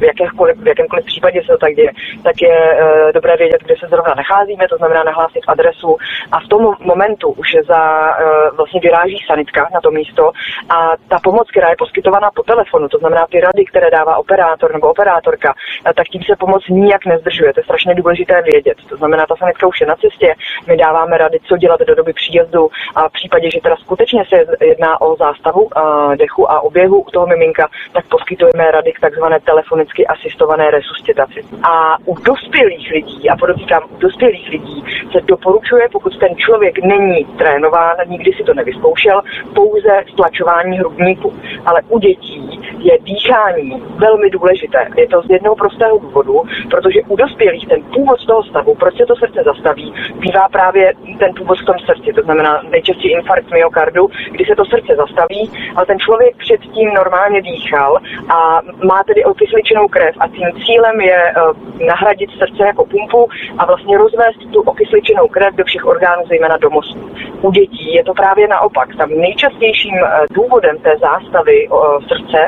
v 0.63 0.67
jakémkoliv 0.67 1.05
případě 1.05 1.41
se 1.41 1.51
to 1.51 1.57
tak 1.57 1.73
děje, 1.73 1.91
tak 2.23 2.41
je 2.41 2.57
e, 2.57 3.13
dobré 3.13 3.37
vědět, 3.37 3.61
kde 3.63 3.75
se 3.79 3.87
zrovna 3.87 4.13
nacházíme, 4.17 4.67
to 4.67 4.77
znamená 4.77 5.03
nahlásit 5.03 5.43
adresu 5.47 5.97
a 6.31 6.39
v 6.39 6.47
tom 6.47 6.73
momentu 6.79 7.27
už 7.31 7.53
je 7.53 7.63
za, 7.63 7.81
e, 8.09 8.51
vlastně 8.57 8.79
vyráží 8.83 9.17
sanitka 9.27 9.69
na 9.73 9.81
to 9.81 9.91
místo 9.91 10.31
a 10.69 10.91
ta 11.07 11.19
pomoc, 11.23 11.51
která 11.51 11.69
je 11.69 11.75
poskytovaná 11.77 12.31
po 12.35 12.43
telefonu, 12.43 12.87
to 12.89 12.97
znamená 12.97 13.25
ty 13.31 13.39
rady, 13.39 13.65
které 13.65 13.91
dává 13.91 14.17
operátor 14.17 14.73
nebo 14.73 14.89
operátorka, 14.89 15.53
e, 15.89 15.93
tak 15.93 16.07
tím 16.07 16.23
se 16.23 16.35
pomoc 16.35 16.63
nijak 16.69 17.05
nezdržuje. 17.05 17.53
To 17.53 17.59
je 17.59 17.63
strašně 17.63 17.95
důležité 17.95 18.41
vědět. 18.41 18.77
To 18.89 18.97
znamená, 18.97 19.25
ta 19.25 19.35
sanitka 19.35 19.67
už 19.67 19.81
je 19.81 19.87
na 19.87 19.95
cestě, 19.95 20.35
my 20.67 20.77
dáváme 20.77 21.17
rady, 21.17 21.39
co 21.47 21.57
dělat 21.57 21.79
do 21.79 21.95
doby 21.95 22.13
příjezdu 22.13 22.69
a 22.95 23.09
v 23.09 23.11
případě, 23.11 23.51
že 23.51 23.61
teda 23.61 23.75
skutečně 23.75 24.23
se 24.29 24.65
jedná 24.65 25.01
o 25.01 25.15
zástavu 25.15 25.69
e, 25.69 26.17
dechu 26.17 26.51
a 26.51 26.61
oběhu 26.61 27.01
u 27.01 27.11
toho 27.11 27.27
miminka, 27.27 27.69
tak 27.93 28.05
poskytujeme 28.07 28.71
rady 28.71 28.91
k 28.93 28.99
takzvané 28.99 29.39
telefonicky 29.45 30.07
asistované 30.07 30.71
resuscitaci. 30.71 31.45
A 31.63 31.97
u 32.05 32.15
dospělých 32.21 32.91
lidí, 32.91 33.29
a 33.29 33.37
podotýkám, 33.37 33.83
u 33.95 33.97
dospělých 33.97 34.49
lidí 34.49 34.83
se 35.11 35.21
doporučuje, 35.21 35.89
pokud 35.91 36.17
ten 36.19 36.35
člověk 36.35 36.75
není 36.83 37.25
trénován, 37.25 37.95
nikdy 38.07 38.33
si 38.33 38.43
to 38.43 38.53
nevyzkoušel, 38.53 39.21
pouze 39.55 40.03
stlačování 40.13 40.77
hrudníku. 40.77 41.33
Ale 41.65 41.81
u 41.89 41.99
dětí 41.99 42.54
je 42.79 42.97
dýchání 43.01 43.83
velmi 43.97 44.29
důležité. 44.29 44.87
Je 44.97 45.07
to 45.07 45.21
z 45.21 45.29
jednoho 45.29 45.55
prostého 45.55 45.97
důvodu, 45.97 46.41
protože 46.69 47.01
u 47.07 47.15
dospělých 47.15 47.67
ten 47.67 47.83
původ 47.83 48.25
toho 48.25 48.43
stavu, 48.43 48.75
proč 48.75 48.97
se 48.97 49.05
to 49.05 49.15
srdce 49.15 49.43
zastaví, 49.45 49.93
bývá 50.19 50.49
právě 50.49 50.93
ten 51.19 51.33
původ 51.37 51.59
v 51.59 51.65
tom 51.65 51.75
srdci, 51.79 52.13
to 52.13 52.21
znamená 52.21 52.61
nejčastěji 52.69 53.13
infarkt 53.13 53.51
myokardu, 53.51 54.09
kdy 54.31 54.45
se 54.45 54.55
to 54.55 54.65
srdce 54.65 54.95
zastaví, 54.95 55.51
ale 55.75 55.85
ten 55.85 55.99
člověk 55.99 56.35
předtím 56.37 56.93
normálně 56.93 57.41
dýchal 57.41 57.99
a 58.29 58.61
má 58.83 59.03
tedy 59.07 59.23
okysličenou 59.23 59.87
krev 59.87 60.15
a 60.19 60.27
tím 60.27 60.47
cílem 60.65 61.01
je 61.01 61.19
uh, 61.23 61.87
nahradit 61.87 62.29
srdce 62.31 62.63
jako 62.65 62.85
pumpu 62.85 63.27
a 63.57 63.65
vlastně 63.65 63.97
rozvést 63.97 64.51
tu 64.53 64.61
okysličenou 64.61 65.27
krev 65.27 65.55
do 65.55 65.63
všech 65.63 65.85
orgánů, 65.85 66.23
zejména 66.27 66.57
do 66.57 66.69
mozku. 66.69 67.09
U 67.41 67.51
dětí 67.51 67.93
je 67.93 68.03
to 68.03 68.13
právě 68.13 68.47
naopak. 68.47 68.95
Tam 68.97 69.09
nejčastějším 69.09 69.93
uh, 69.93 70.09
důvodem 70.31 70.77
té 70.77 70.93
zástavy 70.97 71.67
uh, 71.67 71.77
srdce 72.07 72.39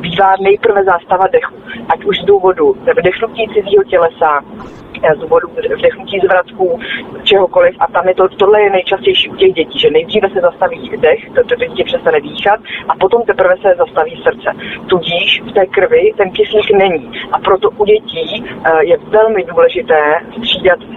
bývá 0.00 0.34
nejprve 0.40 0.84
zástava 0.84 1.26
dechu, 1.26 1.54
ať 1.88 2.04
už 2.04 2.18
z 2.18 2.24
důvodu 2.24 2.76
vdechnutí 2.98 3.48
cizího 3.54 3.84
tělesa, 3.84 4.44
z 5.16 5.20
důvodu 5.20 5.48
vdechnutí 5.76 6.20
z 6.20 6.28
vratků, 6.28 6.80
čehokoliv. 7.24 7.74
A 7.78 7.86
tam 7.86 8.08
je 8.08 8.14
to, 8.14 8.28
tohle 8.28 8.62
je 8.62 8.70
nejčastější 8.70 9.28
u 9.28 9.36
těch 9.36 9.52
dětí, 9.52 9.78
že 9.78 9.90
nejdříve 9.90 10.30
se 10.30 10.40
zastaví 10.40 10.90
dech, 10.96 11.30
to, 11.34 11.44
to 11.44 11.54
dítě 11.54 11.84
přestane 11.84 12.20
dýchat 12.20 12.60
a 12.88 12.94
potom 13.00 13.22
teprve 13.22 13.54
se 13.56 13.74
zastaví 13.78 14.22
srdce. 14.22 14.50
Tudíž 14.86 15.42
v 15.48 15.52
té 15.52 15.66
krvi 15.66 16.12
ten 16.16 16.30
kyslík 16.30 16.70
není. 16.70 17.10
A 17.32 17.38
proto 17.38 17.70
u 17.70 17.84
dětí 17.84 18.44
uh, 18.44 18.78
je 18.80 18.96
velmi 18.98 19.44
důležité 19.44 20.00
střídat 20.38 20.78
uh, 20.80 20.96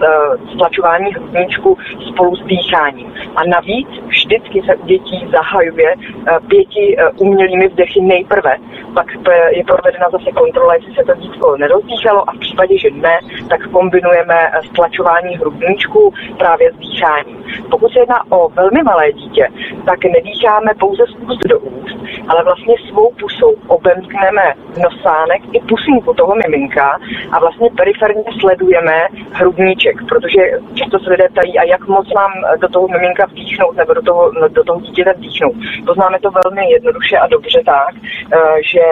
stlačování 0.54 1.12
hrudníčku 1.12 1.78
spolu 2.08 2.36
s 2.36 2.44
dýcháním. 2.44 3.14
A 3.36 3.40
navíc 3.44 3.88
vždycky 4.06 4.62
se 4.66 4.74
u 4.76 4.86
dětí 4.86 5.28
zahajuje 5.32 5.94
uh, 5.94 6.48
pěti 6.48 6.96
umělými 7.18 7.68
vdechy 7.68 8.00
nejprve. 8.00 8.56
Pak 8.94 9.06
je 9.50 9.64
provedena 9.64 10.06
zase 10.12 10.30
kontrola, 10.32 10.74
jestli 10.74 10.94
se 10.94 11.04
to 11.04 11.14
dítko 11.14 11.56
nerozdýchalo 11.56 12.30
a 12.30 12.32
v 12.32 12.38
případě, 12.38 12.78
že 12.78 12.90
ne, 12.90 13.18
tak 13.48 13.68
kombinujeme 13.90 14.50
stlačování 14.72 15.36
hrudníčku 15.36 16.14
právě 16.38 16.72
s 16.72 16.76
dýcháním. 16.76 17.44
Pokud 17.70 17.92
se 17.92 17.98
jedná 17.98 18.32
o 18.32 18.48
velmi 18.48 18.82
malé 18.82 19.12
dítě, 19.12 19.48
tak 19.84 20.04
nedýcháme 20.04 20.70
pouze 20.80 21.02
z 21.06 21.14
úst 21.14 21.40
do 21.48 21.58
úst, 21.58 21.96
ale 22.28 22.44
vlastně 22.44 22.74
svou 22.88 23.12
pusou 23.20 23.54
obemkneme 23.66 24.42
nosánek 24.82 25.42
i 25.52 25.60
pusinku 25.60 26.14
toho 26.14 26.34
miminka 26.34 26.98
a 27.32 27.40
vlastně 27.40 27.68
periferně 27.76 28.24
sledujeme 28.40 29.06
hrudníček, 29.32 29.96
protože 30.08 30.42
často 30.74 30.98
se 30.98 31.10
lidé 31.10 31.28
ptají, 31.28 31.58
a 31.58 31.64
jak 31.64 31.88
moc 31.88 32.06
mám 32.14 32.32
do 32.60 32.68
toho 32.68 32.88
miminka 32.88 33.26
vdýchnout 33.26 33.76
nebo 33.76 33.94
do 33.94 34.02
toho, 34.02 34.30
do 34.48 34.64
toho 34.64 34.80
dítěte 34.80 35.12
vdýchnout. 35.12 35.54
Poznáme 35.86 36.18
to 36.20 36.30
velmi 36.30 36.70
jednoduše 36.70 37.16
a 37.16 37.26
dobře 37.26 37.62
tak, 37.66 37.94
eh, 38.32 38.38
že 38.72 38.84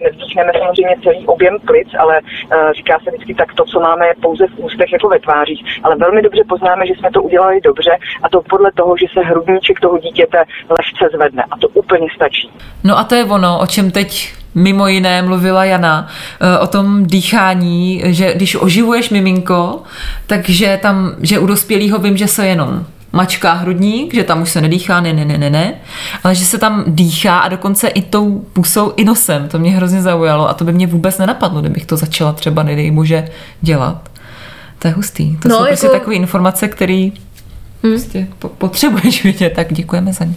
nedýchneme 0.00 0.52
samozřejmě 0.58 0.96
celý 1.02 1.26
objem 1.26 1.56
plic, 1.66 1.88
ale 1.98 2.20
uh, 2.20 2.72
říká 2.72 2.98
se 3.04 3.10
vždycky 3.10 3.34
tak 3.34 3.54
to, 3.54 3.64
co 3.64 3.80
máme 3.80 4.06
pouze 4.22 4.46
v 4.46 4.58
ústech 4.58 4.92
jako 4.92 5.08
ve 5.08 5.18
tvářích. 5.18 5.60
Ale 5.82 5.96
velmi 5.96 6.22
dobře 6.22 6.42
poznáme, 6.48 6.86
že 6.86 6.94
jsme 6.94 7.10
to 7.10 7.22
udělali 7.22 7.60
dobře 7.60 7.90
a 8.22 8.28
to 8.28 8.42
podle 8.42 8.72
toho, 8.72 8.96
že 8.96 9.06
se 9.12 9.20
hrudníček 9.20 9.80
toho 9.80 9.98
dítěte 9.98 10.38
lehce 10.70 11.16
zvedne 11.16 11.44
a 11.50 11.58
to 11.58 11.68
úplně 11.68 12.06
stačí. 12.14 12.50
No 12.84 12.98
a 12.98 13.04
to 13.04 13.14
je 13.14 13.24
ono, 13.24 13.58
o 13.60 13.66
čem 13.66 13.90
teď 13.90 14.34
mimo 14.54 14.88
jiné 14.88 15.22
mluvila 15.22 15.64
Jana 15.64 16.08
eh, 16.40 16.58
o 16.58 16.66
tom 16.66 17.06
dýchání, 17.06 18.02
že 18.04 18.34
když 18.34 18.56
oživuješ 18.56 19.10
miminko, 19.10 19.82
takže 20.26 20.78
tam, 20.82 21.16
že 21.22 21.38
u 21.38 21.46
dospělého 21.46 21.98
vím, 21.98 22.16
že 22.16 22.28
se 22.28 22.46
jenom 22.46 22.86
mačká 23.14 23.52
hrudník, 23.52 24.14
že 24.14 24.24
tam 24.24 24.42
už 24.42 24.50
se 24.50 24.60
nedýchá, 24.60 25.00
ne, 25.00 25.12
ne, 25.12 25.24
ne, 25.24 25.38
ne, 25.38 25.50
ne, 25.50 25.74
ale 26.24 26.34
že 26.34 26.44
se 26.44 26.58
tam 26.58 26.84
dýchá 26.86 27.38
a 27.38 27.48
dokonce 27.48 27.88
i 27.88 28.02
tou 28.02 28.38
pusou, 28.52 28.92
i 28.96 29.04
nosem. 29.04 29.48
To 29.48 29.58
mě 29.58 29.70
hrozně 29.70 30.02
zaujalo 30.02 30.48
a 30.48 30.54
to 30.54 30.64
by 30.64 30.72
mě 30.72 30.86
vůbec 30.86 31.18
nenapadlo, 31.18 31.60
kdybych 31.60 31.86
to 31.86 31.96
začala 31.96 32.32
třeba, 32.32 32.62
nedej 32.62 32.90
muže, 32.90 33.28
dělat. 33.60 34.08
To 34.78 34.88
je 34.88 34.94
hustý. 34.94 35.36
To 35.36 35.48
no, 35.48 35.54
jsou 35.54 35.64
prostě 35.64 35.70
jako... 35.70 35.70
prostě 35.70 35.88
takové 35.88 36.16
informace, 36.16 36.68
které 36.68 37.08
hmm. 37.84 37.92
prostě 37.92 38.26
potřebuješ 38.58 39.22
vědět, 39.24 39.52
tak 39.56 39.72
děkujeme 39.72 40.12
za 40.12 40.24
ně. 40.24 40.34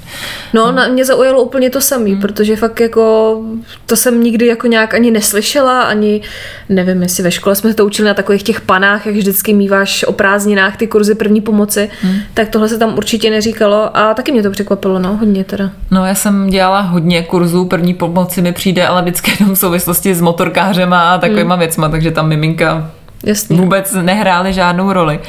No, 0.53 0.65
no. 0.65 0.71
Na 0.71 0.87
mě 0.87 1.05
zaujalo 1.05 1.41
úplně 1.41 1.69
to 1.69 1.81
samé, 1.81 2.09
hmm. 2.09 2.21
protože 2.21 2.55
fakt 2.55 2.79
jako 2.79 3.37
to 3.85 3.95
jsem 3.95 4.23
nikdy 4.23 4.45
jako 4.45 4.67
nějak 4.67 4.93
ani 4.93 5.11
neslyšela, 5.11 5.81
ani 5.81 6.21
nevím, 6.69 7.01
jestli 7.01 7.23
ve 7.23 7.31
škole 7.31 7.55
jsme 7.55 7.73
to 7.73 7.85
učili 7.85 8.07
na 8.07 8.13
takových 8.13 8.43
těch 8.43 8.61
panách, 8.61 9.05
jak 9.05 9.15
vždycky 9.15 9.53
míváš 9.53 10.03
o 10.03 10.13
prázdninách 10.13 10.77
ty 10.77 10.87
kurzy 10.87 11.15
první 11.15 11.41
pomoci, 11.41 11.89
hmm. 12.01 12.19
tak 12.33 12.49
tohle 12.49 12.69
se 12.69 12.77
tam 12.77 12.97
určitě 12.97 13.29
neříkalo 13.29 13.97
a 13.97 14.13
taky 14.13 14.31
mě 14.31 14.43
to 14.43 14.51
překvapilo, 14.51 14.99
no, 14.99 15.17
hodně 15.17 15.43
teda. 15.43 15.69
No, 15.91 16.05
já 16.05 16.15
jsem 16.15 16.49
dělala 16.49 16.81
hodně 16.81 17.23
kurzů 17.23 17.65
první 17.65 17.93
pomoci 17.93 18.41
mi 18.41 18.51
přijde, 18.51 18.87
ale 18.87 19.01
vždycky 19.01 19.31
jenom 19.39 19.55
v 19.55 19.59
souvislosti 19.59 20.15
s 20.15 20.21
motorkářema 20.21 21.13
a 21.13 21.17
takovýma 21.17 21.55
hmm. 21.55 21.59
věcma, 21.59 21.89
takže 21.89 22.11
tam 22.11 22.27
miminka 22.27 22.91
Jasně. 23.23 23.57
vůbec 23.57 23.93
nehrály 24.01 24.53
žádnou 24.53 24.93
roli. 24.93 25.19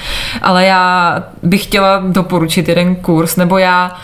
Ale 0.43 0.65
já 0.65 1.23
bych 1.43 1.63
chtěla 1.63 2.03
doporučit 2.07 2.69
jeden 2.69 2.97
kurz, 2.97 3.37
nebo 3.37 3.59
já 3.59 3.97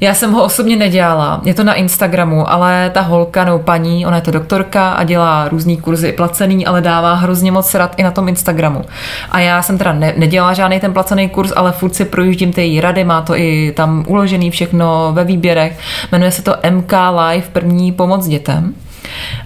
já 0.00 0.14
jsem 0.14 0.32
ho 0.32 0.44
osobně 0.44 0.76
nedělala, 0.76 1.40
je 1.44 1.54
to 1.54 1.64
na 1.64 1.74
Instagramu, 1.74 2.50
ale 2.50 2.90
ta 2.94 3.00
holka 3.00 3.44
nebo 3.44 3.58
paní, 3.58 4.06
ona 4.06 4.16
je 4.16 4.22
to 4.22 4.30
doktorka 4.30 4.90
a 4.90 5.04
dělá 5.04 5.48
různý 5.48 5.76
kurzy 5.76 6.12
placený, 6.12 6.66
ale 6.66 6.80
dává 6.80 7.14
hrozně 7.14 7.52
moc 7.52 7.74
rad 7.74 7.94
i 7.96 8.02
na 8.02 8.10
tom 8.10 8.28
Instagramu. 8.28 8.84
A 9.30 9.40
já 9.40 9.62
jsem 9.62 9.78
teda 9.78 9.92
ne, 9.92 10.14
nedělala 10.16 10.52
žádný 10.52 10.80
ten 10.80 10.92
placený 10.92 11.28
kurz, 11.28 11.52
ale 11.56 11.72
furt 11.72 11.94
si 11.94 12.04
projíždím 12.04 12.52
ty 12.52 12.60
její 12.60 12.80
rady, 12.80 13.04
má 13.04 13.22
to 13.22 13.36
i 13.36 13.72
tam 13.76 14.04
uložený 14.08 14.50
všechno 14.50 15.10
ve 15.12 15.24
výběrech. 15.24 15.78
Jmenuje 16.12 16.30
se 16.30 16.42
to 16.42 16.54
MK 16.70 16.92
Live 17.10 17.46
první 17.52 17.92
pomoc 17.92 18.26
dětem. 18.26 18.74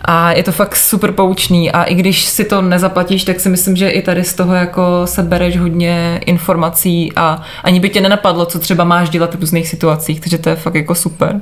A 0.05 0.33
je 0.33 0.43
to 0.43 0.52
fakt 0.52 0.76
super 0.76 1.12
poučný 1.12 1.71
a 1.73 1.83
i 1.83 1.95
když 1.95 2.25
si 2.25 2.45
to 2.45 2.62
nezaplatíš, 2.62 3.25
tak 3.25 3.40
si 3.40 3.49
myslím, 3.49 3.76
že 3.76 3.88
i 3.88 4.02
tady 4.02 4.25
z 4.25 4.35
toho 4.35 4.55
jako 4.55 4.83
se 5.05 5.23
bereš 5.23 5.59
hodně 5.59 6.21
informací 6.26 7.12
a 7.17 7.43
ani 7.64 7.81
by 7.81 7.88
tě 7.88 8.00
nenapadlo, 8.00 8.47
co 8.47 8.59
třeba 8.59 8.85
máš 8.85 9.11
dělat 9.11 9.35
v 9.35 9.40
různých 9.40 9.69
situacích, 9.69 10.21
takže 10.21 10.38
to 10.38 10.49
je 10.49 10.57
fakt 10.57 10.75
jako 10.75 10.95
super. 10.95 11.40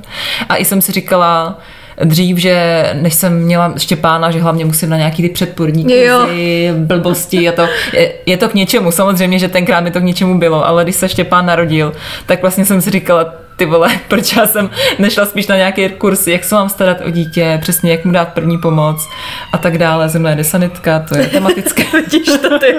A 0.49 0.55
i 0.55 0.65
jsem 0.65 0.81
si 0.81 0.91
říkala, 0.91 1.59
dřív, 2.03 2.37
že 2.37 2.83
než 3.01 3.13
jsem 3.13 3.39
měla 3.39 3.73
Štěpána, 3.77 4.31
že 4.31 4.41
hlavně 4.41 4.65
musím 4.65 4.89
na 4.89 4.97
nějaký 4.97 5.21
ty 5.21 5.29
předporní 5.29 5.83
kurzy, 5.83 6.71
blbosti 6.77 7.49
a 7.49 7.51
to. 7.51 7.67
Je, 7.93 8.13
je, 8.25 8.37
to 8.37 8.49
k 8.49 8.53
něčemu, 8.53 8.91
samozřejmě, 8.91 9.39
že 9.39 9.47
tenkrát 9.47 9.81
mi 9.81 9.91
to 9.91 9.99
k 9.99 10.03
něčemu 10.03 10.39
bylo, 10.39 10.67
ale 10.67 10.83
když 10.83 10.95
se 10.95 11.09
Štěpán 11.09 11.45
narodil, 11.45 11.93
tak 12.25 12.41
vlastně 12.41 12.65
jsem 12.65 12.81
si 12.81 12.89
říkala, 12.89 13.33
ty 13.59 13.65
vole, 13.65 13.89
proč 14.07 14.35
já 14.35 14.47
jsem 14.47 14.69
nešla 14.99 15.25
spíš 15.25 15.47
na 15.47 15.55
nějaký 15.55 15.89
kurz, 15.89 16.27
jak 16.27 16.43
se 16.43 16.55
mám 16.55 16.69
starat 16.69 16.97
o 17.05 17.09
dítě, 17.09 17.57
přesně 17.61 17.91
jak 17.91 18.05
mu 18.05 18.11
dát 18.11 18.33
první 18.33 18.57
pomoc 18.57 19.07
a 19.53 19.57
tak 19.57 19.77
dále. 19.77 20.09
Zemlé 20.09 20.35
desanitka, 20.35 20.99
to 20.99 21.17
je 21.17 21.27
tematické. 21.27 21.83
to 22.41 22.59
ty. 22.59 22.75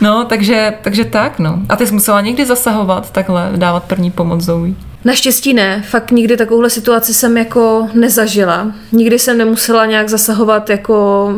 no, 0.00 0.24
takže, 0.24 0.72
takže 0.82 1.04
tak, 1.04 1.38
no. 1.38 1.58
A 1.68 1.76
ty 1.76 1.86
jsi 1.86 1.94
musela 1.94 2.20
někdy 2.20 2.46
zasahovat 2.46 3.12
takhle, 3.12 3.52
dávat 3.56 3.84
první 3.84 4.10
pomoc 4.10 4.40
Zoe? 4.40 4.85
Naštěstí 5.06 5.54
ne, 5.54 5.82
fakt 5.88 6.10
nikdy 6.10 6.36
takovouhle 6.36 6.70
situaci 6.70 7.14
jsem 7.14 7.36
jako 7.36 7.88
nezažila. 7.94 8.72
Nikdy 8.92 9.18
jsem 9.18 9.38
nemusela 9.38 9.86
nějak 9.86 10.08
zasahovat 10.08 10.70
jako 10.70 11.28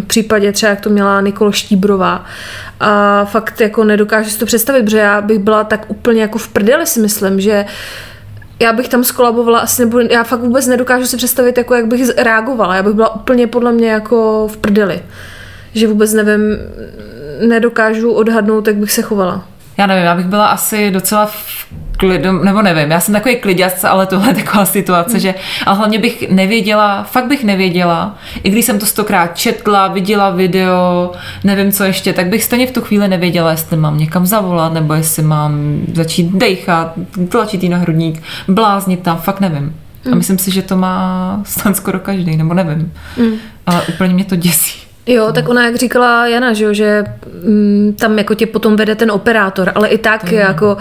v 0.00 0.04
případě 0.06 0.52
třeba, 0.52 0.70
jak 0.70 0.80
to 0.80 0.90
měla 0.90 1.20
Nikolo 1.20 1.52
Štíbrová. 1.52 2.24
A 2.80 3.24
fakt 3.24 3.60
jako 3.60 3.84
nedokážu 3.84 4.30
si 4.30 4.38
to 4.38 4.46
představit, 4.46 4.82
protože 4.82 4.98
já 4.98 5.20
bych 5.20 5.38
byla 5.38 5.64
tak 5.64 5.84
úplně 5.88 6.22
jako 6.22 6.38
v 6.38 6.48
prdeli 6.48 6.86
si 6.86 7.00
myslím, 7.00 7.40
že 7.40 7.64
já 8.60 8.72
bych 8.72 8.88
tam 8.88 9.04
skolabovala 9.04 9.58
asi, 9.58 9.84
nebo 9.84 10.00
já 10.00 10.24
fakt 10.24 10.40
vůbec 10.40 10.66
nedokážu 10.66 11.06
si 11.06 11.16
představit, 11.16 11.58
jako 11.58 11.74
jak 11.74 11.86
bych 11.86 12.08
reagovala. 12.16 12.76
Já 12.76 12.82
bych 12.82 12.94
byla 12.94 13.14
úplně 13.14 13.46
podle 13.46 13.72
mě 13.72 13.90
jako 13.90 14.48
v 14.52 14.56
prdeli. 14.56 15.00
Že 15.74 15.88
vůbec 15.88 16.12
nevím, 16.12 16.40
nedokážu 17.46 18.12
odhadnout, 18.12 18.66
jak 18.66 18.76
bych 18.76 18.92
se 18.92 19.02
chovala 19.02 19.48
já 19.78 19.86
nevím, 19.86 20.04
já 20.04 20.14
bych 20.14 20.26
byla 20.26 20.46
asi 20.46 20.90
docela 20.90 21.26
v 21.26 21.66
klidu, 21.96 22.44
nebo 22.44 22.62
nevím, 22.62 22.90
já 22.90 23.00
jsem 23.00 23.14
takový 23.14 23.36
kliděc, 23.36 23.84
ale 23.84 24.06
tohle 24.06 24.28
je 24.28 24.34
taková 24.34 24.64
situace, 24.64 25.14
mm. 25.14 25.20
že 25.20 25.34
ale 25.66 25.76
hlavně 25.76 25.98
bych 25.98 26.30
nevěděla, 26.30 27.02
fakt 27.02 27.26
bych 27.26 27.44
nevěděla, 27.44 28.18
i 28.42 28.50
když 28.50 28.64
jsem 28.64 28.78
to 28.78 28.86
stokrát 28.86 29.38
četla, 29.38 29.88
viděla 29.88 30.30
video, 30.30 31.12
nevím 31.44 31.72
co 31.72 31.84
ještě, 31.84 32.12
tak 32.12 32.26
bych 32.26 32.44
stejně 32.44 32.66
v 32.66 32.70
tu 32.70 32.80
chvíli 32.80 33.08
nevěděla, 33.08 33.50
jestli 33.50 33.76
mám 33.76 33.98
někam 33.98 34.26
zavolat, 34.26 34.72
nebo 34.72 34.94
jestli 34.94 35.22
mám 35.22 35.80
začít 35.94 36.32
dejchat, 36.32 36.92
tlačit 37.28 37.62
na 37.62 37.76
hrudník, 37.76 38.22
bláznit 38.48 39.00
tam, 39.00 39.18
fakt 39.18 39.40
nevím. 39.40 39.74
Mm. 40.04 40.12
A 40.12 40.16
myslím 40.16 40.38
si, 40.38 40.50
že 40.50 40.62
to 40.62 40.76
má 40.76 41.40
stan 41.44 41.74
skoro 41.74 41.98
každý, 41.98 42.36
nebo 42.36 42.54
nevím. 42.54 42.92
Mm. 43.16 43.32
Ale 43.66 43.82
úplně 43.82 44.14
mě 44.14 44.24
to 44.24 44.36
děsí. 44.36 44.87
Jo, 45.08 45.32
tak 45.32 45.48
ona, 45.48 45.64
jak 45.64 45.76
říkala 45.76 46.26
Jana, 46.26 46.52
že, 46.52 46.74
že 46.74 47.04
mm, 47.44 47.94
tam 47.98 48.18
jako 48.18 48.34
tě 48.34 48.46
potom 48.46 48.76
vede 48.76 48.94
ten 48.94 49.10
operátor, 49.10 49.72
ale 49.74 49.88
i 49.88 49.98
tak, 49.98 50.28
to 50.28 50.34
jako, 50.34 50.76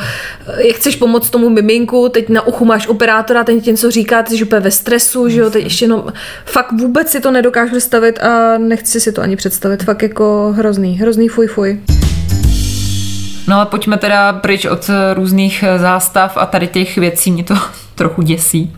jak 0.57 0.75
chceš 0.75 0.96
pomoct 0.96 1.29
tomu 1.29 1.50
miminku, 1.50 2.10
teď 2.10 2.29
na 2.29 2.48
uchu 2.48 2.65
máš 2.65 2.88
operátora, 2.88 3.43
ten 3.43 3.62
ti 3.62 3.72
něco 3.72 3.91
říká, 3.91 4.24
ty 4.24 4.38
jsi 4.38 4.43
úplně 4.43 4.62
ve 4.62 4.72
stresu, 4.72 5.29
že 5.29 5.39
jo, 5.39 5.50
teď 5.50 5.63
ještě 5.63 5.88
no, 5.88 6.07
fakt 6.46 6.72
vůbec 6.72 7.10
si 7.10 7.19
to 7.19 7.31
nedokážu 7.31 7.72
představit 7.72 8.19
a 8.19 8.57
nechci 8.57 9.00
si 9.00 9.12
to 9.12 9.22
ani 9.22 9.36
představit, 9.36 9.84
fakt 9.84 10.03
jako 10.03 10.53
hrozný, 10.57 10.98
hrozný 10.98 11.27
fuj 11.27 11.48
fuj. 11.48 11.79
No 13.48 13.56
ale 13.56 13.66
pojďme 13.66 13.98
teda 13.98 14.34
pryč 14.34 14.66
od 14.66 14.89
různých 15.13 15.63
zástav 15.77 16.38
a 16.38 16.46
tady 16.46 16.68
těch 16.68 16.98
věcí, 16.98 17.32
mě 17.32 17.44
to 17.44 17.56
trochu 17.96 18.22
děsí. 18.22 18.75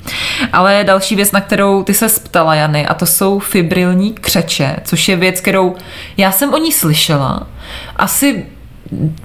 Ale 0.54 0.84
další 0.84 1.16
věc, 1.16 1.32
na 1.32 1.42
kterou 1.42 1.84
ty 1.84 1.94
se 1.94 2.08
ptala, 2.10 2.56
Jany, 2.56 2.88
a 2.88 2.94
to 2.94 3.06
jsou 3.06 3.40
fibrilní 3.40 4.14
křeče, 4.14 4.76
což 4.84 5.08
je 5.08 5.16
věc, 5.16 5.42
kterou 5.42 5.76
já 6.18 6.32
jsem 6.32 6.54
o 6.54 6.58
ní 6.58 6.72
slyšela. 6.72 7.48
Asi 7.96 8.46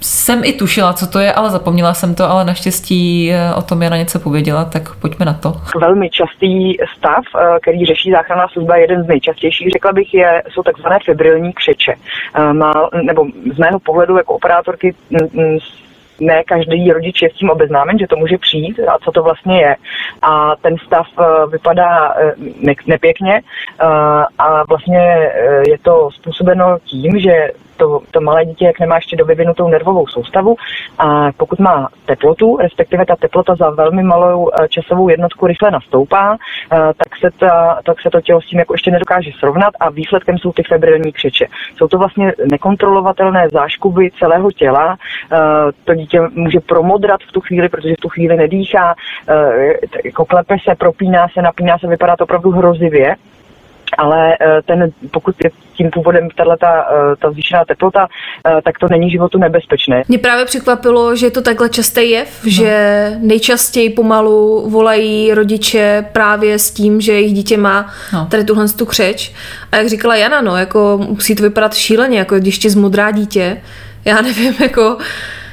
jsem 0.00 0.44
i 0.44 0.52
tušila, 0.52 0.92
co 0.92 1.06
to 1.06 1.18
je, 1.18 1.32
ale 1.32 1.50
zapomněla 1.50 1.94
jsem 1.94 2.14
to, 2.14 2.24
ale 2.24 2.44
naštěstí 2.44 3.32
eh, 3.32 3.54
o 3.54 3.62
tom 3.62 3.82
Jana 3.82 3.96
něco 3.96 4.20
pověděla, 4.20 4.64
tak 4.64 4.82
pojďme 4.96 5.26
na 5.26 5.32
to. 5.32 5.52
Velmi 5.80 6.10
častý 6.10 6.76
stav, 6.98 7.24
eh, 7.38 7.60
který 7.60 7.86
řeší 7.86 8.10
záchranná 8.10 8.48
služba, 8.48 8.76
jeden 8.76 9.04
z 9.04 9.06
nejčastějších, 9.06 9.70
řekla 9.70 9.92
bych, 9.92 10.14
je, 10.14 10.42
jsou 10.48 10.62
takzvané 10.62 10.98
fibrilní 11.04 11.52
křeče. 11.52 11.94
Eh, 12.34 12.52
má, 12.52 12.72
nebo 13.02 13.26
z 13.54 13.58
mého 13.58 13.80
pohledu 13.80 14.16
jako 14.16 14.34
operátorky 14.34 14.94
ne 16.20 16.42
každý 16.44 16.92
rodič 16.92 17.22
je 17.22 17.30
s 17.30 17.32
tím 17.32 17.50
obeznámen, 17.50 17.98
že 17.98 18.06
to 18.06 18.16
může 18.16 18.38
přijít 18.38 18.80
a 18.88 18.98
co 19.04 19.12
to 19.12 19.22
vlastně 19.22 19.60
je. 19.60 19.76
A 20.22 20.56
ten 20.62 20.76
stav 20.86 21.06
vypadá 21.50 22.14
nepěkně 22.86 23.40
a 24.38 24.64
vlastně 24.68 25.30
je 25.68 25.78
to 25.82 26.08
způsobeno 26.10 26.78
tím, 26.84 27.18
že 27.18 27.50
to, 27.76 28.00
to 28.10 28.20
malé 28.20 28.44
dítě, 28.44 28.64
jak 28.64 28.80
nemá 28.80 28.96
ještě 28.96 29.16
dovyvinutou 29.16 29.68
nervovou 29.68 30.06
soustavu, 30.06 30.56
a 30.98 31.32
pokud 31.36 31.58
má 31.58 31.88
teplotu, 32.06 32.56
respektive 32.56 33.06
ta 33.06 33.16
teplota 33.16 33.54
za 33.54 33.70
velmi 33.70 34.02
malou 34.02 34.50
eh, 34.50 34.68
časovou 34.68 35.08
jednotku 35.08 35.46
rychle 35.46 35.70
nastoupá, 35.70 36.36
eh, 36.72 36.76
tak 36.76 37.16
se, 37.20 37.30
ta, 37.38 37.80
tak 37.84 38.00
se 38.00 38.10
to 38.10 38.20
tělo 38.20 38.40
s 38.40 38.46
tím 38.46 38.58
jako 38.58 38.74
ještě 38.74 38.90
nedokáže 38.90 39.30
srovnat 39.38 39.74
a 39.80 39.90
výsledkem 39.90 40.38
jsou 40.38 40.52
ty 40.52 40.62
febrilní 40.62 41.12
křeče. 41.12 41.46
Jsou 41.76 41.88
to 41.88 41.98
vlastně 41.98 42.32
nekontrolovatelné 42.50 43.48
záškuby 43.52 44.10
celého 44.18 44.50
těla. 44.52 44.96
Eh, 45.32 45.36
to 45.84 45.94
dítě 45.94 46.20
může 46.34 46.60
promodrat 46.60 47.20
v 47.28 47.32
tu 47.32 47.40
chvíli, 47.40 47.68
protože 47.68 47.94
v 47.94 48.02
tu 48.02 48.08
chvíli 48.08 48.36
nedýchá, 48.36 48.94
jako 50.04 50.24
klepe 50.24 50.56
se, 50.68 50.74
propíná 50.74 51.28
se, 51.28 51.42
napíná 51.42 51.78
se, 51.78 51.86
vypadá 51.86 52.16
to 52.16 52.24
opravdu 52.24 52.50
hrozivě 52.50 53.16
ale 53.98 54.36
eh, 54.40 54.62
ten, 54.66 54.90
pokud 55.10 55.34
je 55.44 55.50
tím 55.76 55.90
původem 55.90 56.28
tato, 56.36 56.56
ta, 56.60 56.86
eh, 56.90 57.16
ta 57.16 57.30
zvýšená 57.30 57.64
teplota, 57.64 58.06
eh, 58.46 58.62
tak 58.64 58.78
to 58.78 58.86
není 58.90 59.10
životu 59.10 59.38
nebezpečné. 59.38 60.02
Mě 60.08 60.18
právě 60.18 60.44
překvapilo, 60.44 61.16
že 61.16 61.26
je 61.26 61.30
to 61.30 61.42
takhle 61.42 61.68
častý 61.68 62.10
jev, 62.10 62.44
no. 62.44 62.50
že 62.50 63.12
nejčastěji 63.18 63.90
pomalu 63.90 64.70
volají 64.70 65.34
rodiče 65.34 66.04
právě 66.12 66.58
s 66.58 66.70
tím, 66.70 67.00
že 67.00 67.12
jejich 67.12 67.32
dítě 67.32 67.56
má 67.56 67.90
no. 68.12 68.26
tady 68.30 68.44
tuhle 68.44 68.68
tu 68.68 68.86
křeč. 68.86 69.32
A 69.72 69.76
jak 69.76 69.86
říkala 69.86 70.16
Jana, 70.16 70.40
no, 70.40 70.56
jako 70.56 71.00
musí 71.08 71.34
to 71.34 71.42
vypadat 71.42 71.74
šíleně, 71.74 72.18
jako 72.18 72.38
když 72.38 72.58
ti 72.58 72.70
zmodrá 72.70 73.10
dítě. 73.10 73.62
Já 74.04 74.20
nevím, 74.22 74.54
jako 74.60 74.98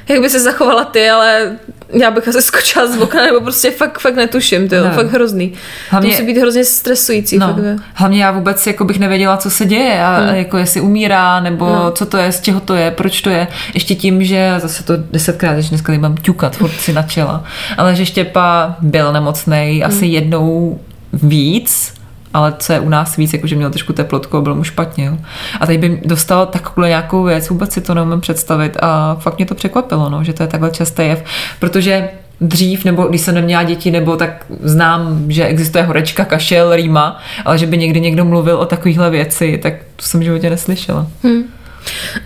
jak 0.09 0.21
by 0.21 0.29
se 0.29 0.39
zachovala 0.39 0.85
ty, 0.85 1.09
ale 1.09 1.57
já 1.93 2.11
bych 2.11 2.27
asi 2.27 2.41
skočila 2.41 2.87
z 2.87 2.97
okna, 2.97 3.25
nebo 3.25 3.41
prostě 3.41 3.71
fakt, 3.71 3.99
fakt 3.99 4.15
netuším, 4.15 4.69
to 4.69 4.75
je 4.75 4.81
fakt 4.81 5.11
hrozný. 5.11 5.53
Hlavně, 5.89 6.09
to 6.09 6.13
musí 6.13 6.33
být 6.33 6.39
hrozně 6.39 6.65
stresující. 6.65 7.37
No, 7.37 7.47
fakt, 7.47 7.63
hlavně 7.93 8.23
já 8.23 8.31
vůbec 8.31 8.67
jako 8.67 8.85
bych 8.85 8.99
nevěděla, 8.99 9.37
co 9.37 9.49
se 9.49 9.65
děje, 9.65 10.03
a 10.03 10.17
hmm. 10.17 10.35
jako 10.35 10.57
jestli 10.57 10.81
umírá, 10.81 11.39
nebo 11.39 11.65
no. 11.65 11.91
co 11.91 12.05
to 12.05 12.17
je, 12.17 12.31
z 12.31 12.41
čeho 12.41 12.59
to 12.59 12.75
je, 12.75 12.91
proč 12.91 13.21
to 13.21 13.29
je. 13.29 13.47
Ještě 13.73 13.95
tím, 13.95 14.23
že 14.23 14.55
zase 14.57 14.83
to 14.83 14.93
desetkrát, 14.97 15.53
když 15.53 15.69
dneska 15.69 15.93
mám 15.93 16.17
ťukat 16.17 16.55
furt 16.55 16.71
si 16.71 16.93
na 16.93 17.03
čela, 17.03 17.43
ale 17.77 17.95
že 17.95 18.05
Štěpa 18.05 18.75
byl 18.81 19.13
nemocný 19.13 19.81
hmm. 19.81 19.91
asi 19.91 20.05
jednou 20.05 20.79
víc, 21.13 21.93
ale 22.33 22.53
co 22.59 22.73
je 22.73 22.79
u 22.79 22.89
nás 22.89 23.17
víc, 23.17 23.33
jakože 23.33 23.55
měl 23.55 23.69
trošku 23.69 23.93
teplotku 23.93 24.37
a 24.37 24.41
bylo 24.41 24.55
mu 24.55 24.63
špatně. 24.63 25.05
Jo. 25.05 25.17
A 25.59 25.65
teď 25.65 25.79
by 25.79 26.01
dostal 26.05 26.45
takovou 26.45 26.87
nějakou 26.87 27.23
věc, 27.23 27.49
vůbec 27.49 27.73
si 27.73 27.81
to 27.81 27.93
neumím 27.93 28.21
představit 28.21 28.77
a 28.81 29.15
fakt 29.19 29.37
mě 29.37 29.45
to 29.45 29.55
překvapilo, 29.55 30.09
no, 30.09 30.23
že 30.23 30.33
to 30.33 30.43
je 30.43 30.47
takhle 30.47 30.71
častý 30.71 31.01
jev, 31.01 31.23
protože 31.59 32.09
dřív, 32.41 32.85
nebo 32.85 33.03
když 33.03 33.21
jsem 33.21 33.35
neměla 33.35 33.63
děti, 33.63 33.91
nebo 33.91 34.15
tak 34.15 34.45
znám, 34.63 35.25
že 35.27 35.45
existuje 35.45 35.83
horečka, 35.83 36.25
kašel, 36.25 36.75
rýma, 36.75 37.19
ale 37.45 37.57
že 37.57 37.67
by 37.67 37.77
někdy 37.77 38.01
někdo 38.01 38.25
mluvil 38.25 38.57
o 38.57 38.65
takovéhle 38.65 39.09
věci, 39.09 39.59
tak 39.63 39.73
to 39.95 40.05
jsem 40.05 40.19
v 40.19 40.23
životě 40.23 40.49
neslyšela. 40.49 41.07
Hmm. 41.23 41.43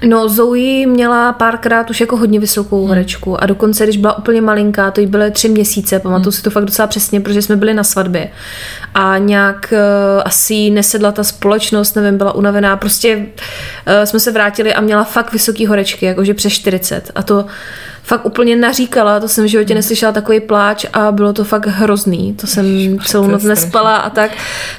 No, 0.08 0.30
Zoe 0.30 0.88
měla 0.88 1.34
párkrát 1.34 1.90
už 1.90 2.02
jako 2.02 2.18
hodně 2.18 2.40
vysokou 2.40 2.80
hmm. 2.80 2.88
horečku 2.88 3.44
a 3.44 3.46
dokonce, 3.46 3.84
když 3.84 3.98
byla 3.98 4.18
úplně 4.18 4.42
malinká, 4.42 4.92
to 4.92 5.02
jí 5.02 5.08
byly 5.08 5.32
tři 5.32 5.50
měsíce, 5.50 6.00
pamatuju 6.00 6.24
hmm. 6.24 6.32
si 6.32 6.42
to 6.42 6.50
fakt 6.50 6.66
docela 6.66 6.88
přesně, 6.88 7.22
protože 7.22 7.42
jsme 7.42 7.56
byli 7.56 7.74
na 7.74 7.84
svatbě 7.84 8.30
a 8.94 9.18
nějak 9.18 9.74
uh, 9.74 10.22
asi 10.26 10.70
nesedla 10.70 11.12
ta 11.12 11.24
společnost, 11.24 11.96
nevím, 11.96 12.18
byla 12.18 12.36
unavená, 12.36 12.78
prostě 12.78 13.18
uh, 13.18 14.04
jsme 14.04 14.20
se 14.20 14.32
vrátili 14.32 14.74
a 14.74 14.82
měla 14.82 15.04
fakt 15.04 15.34
vysoký 15.34 15.66
horečky, 15.66 16.06
jakože 16.06 16.34
přes 16.34 16.54
40 16.54 17.12
a 17.16 17.24
to 17.24 17.46
fakt 18.04 18.26
úplně 18.26 18.56
naříkala, 18.56 19.20
to 19.20 19.28
jsem 19.28 19.46
v 19.46 19.48
životě 19.48 19.74
hmm. 19.74 19.78
neslyšela 19.78 20.12
takový 20.12 20.40
pláč 20.40 20.86
a 20.94 21.12
bylo 21.12 21.34
to 21.34 21.44
fakt 21.44 21.66
hrozný, 21.66 22.34
to 22.34 22.48
jsem 22.48 23.00
celou 23.00 23.28
noc 23.28 23.44
nespala 23.44 23.96
a 23.96 24.10
tak, 24.10 24.32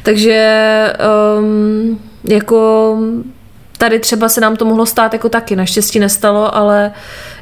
takže 0.02 0.92
um, 1.38 2.00
jako 2.24 2.98
tady 3.78 3.98
třeba 3.98 4.28
se 4.28 4.40
nám 4.40 4.56
to 4.56 4.64
mohlo 4.64 4.86
stát 4.86 5.12
jako 5.12 5.28
taky, 5.28 5.56
naštěstí 5.56 5.98
nestalo, 5.98 6.54
ale 6.56 6.92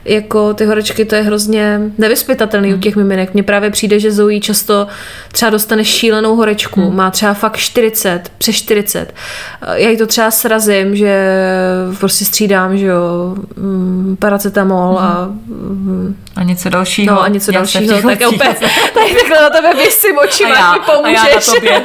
jako 0.05 0.55
ty 0.55 0.65
horečky 0.65 1.05
to 1.05 1.15
je 1.15 1.23
hrozně 1.23 1.81
nevyspytatelný 1.99 2.69
mm. 2.69 2.75
u 2.75 2.81
těch 2.81 2.97
miminek. 2.97 3.35
Mně 3.35 3.43
právě 3.43 3.71
přijde, 3.71 4.01
že 4.01 4.13
Zoe 4.13 4.41
často 4.41 4.87
třeba 5.33 5.51
dostane 5.51 5.85
šílenou 5.85 6.37
horečku, 6.37 6.81
mm. 6.81 6.97
má 6.97 7.11
třeba 7.11 7.35
fakt 7.35 7.57
40, 7.57 8.23
přes 8.39 8.57
40. 8.57 9.15
Já 9.73 9.89
jí 9.91 9.97
to 9.97 10.07
třeba 10.07 10.31
srazím, 10.31 10.97
že 10.97 11.37
prostě 11.99 12.25
střídám, 12.25 12.79
že 12.79 12.87
jo, 12.87 13.35
mm, 13.57 14.17
paracetamol 14.19 14.93
mm. 14.93 14.99
a... 14.99 15.29
A 16.37 16.43
něco 16.43 16.69
dalšího. 16.69 17.15
No 17.15 17.23
a 17.23 17.29
něco 17.29 17.53
dalšího, 17.53 18.03
tak 18.03 18.21
je 18.21 18.27
úplně, 18.27 18.57
tady 18.95 19.15
takhle 19.15 19.41
na 19.43 19.51
tebe 19.51 19.75
vysím 19.75 20.19
očima, 20.19 20.55
a 20.55 20.77
já, 20.77 20.79
pomůžeš. 20.79 21.23
A 21.23 21.29
já 21.29 21.35
na 21.35 21.41
tobě. 21.55 21.83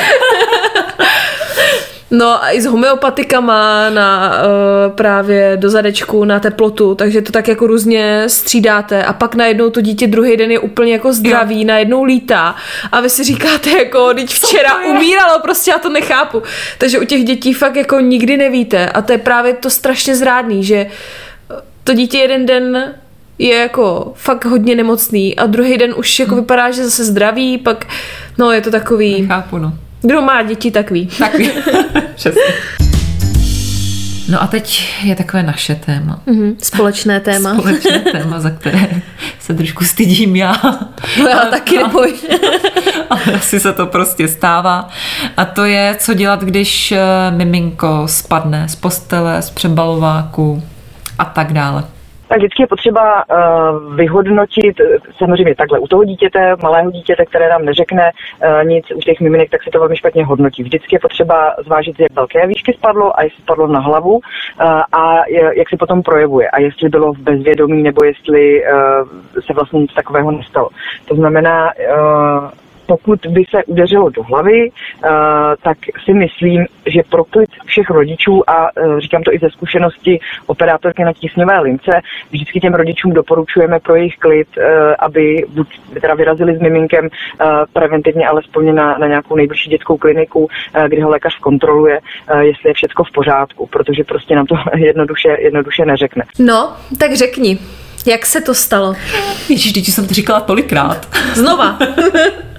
No 2.10 2.44
a 2.44 2.50
i 2.50 2.60
s 2.62 2.66
homeopatikama 2.66 3.90
na 3.90 4.30
uh, 4.30 4.92
právě 4.96 5.56
do 5.56 5.70
zadečku 5.70 6.24
na 6.24 6.40
teplotu, 6.40 6.94
takže 6.94 7.22
to 7.22 7.32
tak 7.32 7.48
jako 7.48 7.66
různě 7.66 8.24
střídáte 8.26 9.04
a 9.04 9.12
pak 9.12 9.34
najednou 9.34 9.70
to 9.70 9.80
dítě 9.80 10.06
druhý 10.06 10.36
den 10.36 10.50
je 10.50 10.58
úplně 10.58 10.92
jako 10.92 11.12
zdravý, 11.12 11.60
jo. 11.60 11.66
najednou 11.66 12.04
lítá 12.04 12.56
a 12.92 13.00
vy 13.00 13.10
si 13.10 13.24
říkáte 13.24 13.70
jako, 13.70 14.14
teď 14.14 14.30
včera 14.30 14.84
umíralo, 14.84 15.40
prostě 15.42 15.70
já 15.70 15.78
to 15.78 15.88
nechápu. 15.88 16.42
Takže 16.78 16.98
u 16.98 17.04
těch 17.04 17.24
dětí 17.24 17.54
fakt 17.54 17.76
jako 17.76 18.00
nikdy 18.00 18.36
nevíte 18.36 18.88
a 18.88 19.02
to 19.02 19.12
je 19.12 19.18
právě 19.18 19.52
to 19.52 19.70
strašně 19.70 20.16
zrádný, 20.16 20.64
že 20.64 20.86
to 21.84 21.94
dítě 21.94 22.18
jeden 22.18 22.46
den 22.46 22.94
je 23.38 23.56
jako 23.56 24.12
fakt 24.16 24.44
hodně 24.44 24.74
nemocný 24.74 25.36
a 25.36 25.46
druhý 25.46 25.78
den 25.78 25.94
už 25.96 26.18
jako 26.18 26.34
hmm. 26.34 26.40
vypadá, 26.40 26.70
že 26.70 26.84
zase 26.84 27.04
zdraví, 27.04 27.58
pak 27.58 27.86
no 28.38 28.52
je 28.52 28.60
to 28.60 28.70
takový... 28.70 29.22
Nechápu, 29.22 29.58
no. 29.58 29.72
Kdo 30.06 30.22
má 30.22 30.42
děti, 30.42 30.70
tak 30.70 30.90
ví. 30.90 31.06
Tak 31.06 31.34
ví. 31.34 31.50
No 34.28 34.42
a 34.42 34.46
teď 34.46 34.94
je 35.02 35.16
takové 35.16 35.42
naše 35.42 35.74
téma. 35.74 36.20
Mm-hmm. 36.26 36.56
Společné 36.62 37.20
téma. 37.30 37.54
Společné 37.54 37.98
téma, 38.12 38.40
za 38.40 38.50
které 38.50 39.02
se 39.38 39.54
trošku 39.54 39.84
stydím 39.84 40.36
já. 40.36 40.54
No 41.22 41.28
já 41.28 41.38
ale, 41.38 41.50
taky 41.50 41.76
neboj. 41.76 42.14
ale 43.10 43.22
asi 43.22 43.60
se 43.60 43.72
to 43.72 43.86
prostě 43.86 44.28
stává. 44.28 44.88
A 45.36 45.44
to 45.44 45.64
je, 45.64 45.96
co 45.98 46.14
dělat, 46.14 46.44
když 46.44 46.92
eh, 46.92 47.00
miminko 47.30 48.02
spadne 48.06 48.68
z 48.68 48.74
postele, 48.74 49.42
z 49.42 49.50
přebalováku 49.50 50.62
a 51.18 51.24
tak 51.24 51.52
dále. 51.52 51.84
Tak 52.28 52.38
vždycky 52.38 52.62
je 52.62 52.66
potřeba 52.66 53.24
uh, 53.24 53.94
vyhodnotit, 53.94 54.80
samozřejmě 55.16 55.54
takhle 55.54 55.78
u 55.78 55.86
toho 55.86 56.04
dítěte, 56.04 56.56
malého 56.62 56.90
dítěte, 56.90 57.24
které 57.24 57.48
nám 57.48 57.64
neřekne 57.64 58.10
uh, 58.12 58.64
nic, 58.64 58.86
u 58.94 59.00
těch 59.00 59.20
miminek, 59.20 59.50
tak 59.50 59.62
se 59.62 59.70
to 59.70 59.78
velmi 59.78 59.96
špatně 59.96 60.24
hodnotí. 60.24 60.62
Vždycky 60.62 60.96
je 60.96 61.00
potřeba 61.00 61.54
zvážit, 61.64 62.00
jak 62.00 62.12
velké 62.12 62.46
výšky 62.46 62.72
spadlo 62.72 63.18
a 63.18 63.22
jestli 63.22 63.42
spadlo 63.42 63.66
na 63.66 63.80
hlavu 63.80 64.14
uh, 64.14 64.20
a 64.92 65.22
jak 65.56 65.68
se 65.68 65.76
potom 65.76 66.02
projevuje 66.02 66.50
a 66.50 66.60
jestli 66.60 66.88
bylo 66.88 67.12
v 67.12 67.18
bezvědomí 67.18 67.82
nebo 67.82 68.04
jestli 68.04 68.62
se 69.46 69.52
vlastně 69.54 69.80
nic 69.80 69.94
takového 69.94 70.30
nestalo. 70.30 70.68
To 71.08 71.14
znamená, 71.14 71.70
pokud 72.86 73.26
by 73.26 73.44
se 73.50 73.64
udeřilo 73.64 74.10
do 74.10 74.22
hlavy, 74.22 74.70
uh, 74.70 75.10
tak 75.62 75.78
si 76.04 76.12
myslím, 76.12 76.66
že 76.86 77.02
pro 77.10 77.24
klid 77.24 77.50
všech 77.66 77.90
rodičů 77.90 78.50
a 78.50 78.68
uh, 78.76 78.98
říkám 78.98 79.22
to 79.22 79.32
i 79.34 79.38
ze 79.38 79.50
zkušenosti 79.50 80.20
operátorky 80.46 81.04
na 81.04 81.12
tísňové 81.12 81.60
lince, 81.60 81.90
vždycky 82.30 82.60
těm 82.60 82.74
rodičům 82.74 83.12
doporučujeme 83.12 83.80
pro 83.80 83.94
jejich 83.94 84.16
klid, 84.16 84.48
uh, 84.56 84.64
aby 84.98 85.44
buď 85.48 85.80
teda 86.00 86.14
vyrazili 86.14 86.56
s 86.56 86.60
miminkem 86.60 87.08
preventivně 87.72 88.28
alespoň 88.28 88.74
na, 88.74 88.98
na 88.98 89.06
nějakou 89.06 89.36
nejbližší 89.36 89.70
dětskou 89.70 89.96
kliniku, 89.96 90.48
kde 90.88 91.04
ho 91.04 91.10
lékař 91.10 91.38
kontroluje, 91.38 92.00
jestli 92.40 92.70
je 92.70 92.74
všechno 92.74 93.04
v 93.04 93.12
pořádku, 93.12 93.66
protože 93.66 94.04
prostě 94.04 94.36
nám 94.36 94.46
to 94.46 94.54
jednoduše, 94.76 95.36
jednoduše 95.38 95.84
neřekne. 95.84 96.24
No, 96.38 96.72
tak 96.98 97.14
řekni, 97.14 97.58
jak 98.06 98.26
se 98.26 98.40
to 98.40 98.54
stalo? 98.54 98.94
Ježíš, 99.48 99.72
teď 99.72 99.84
jsem 99.84 100.06
to 100.06 100.14
říkala 100.14 100.40
tolikrát. 100.40 101.08
Znova. 101.34 101.78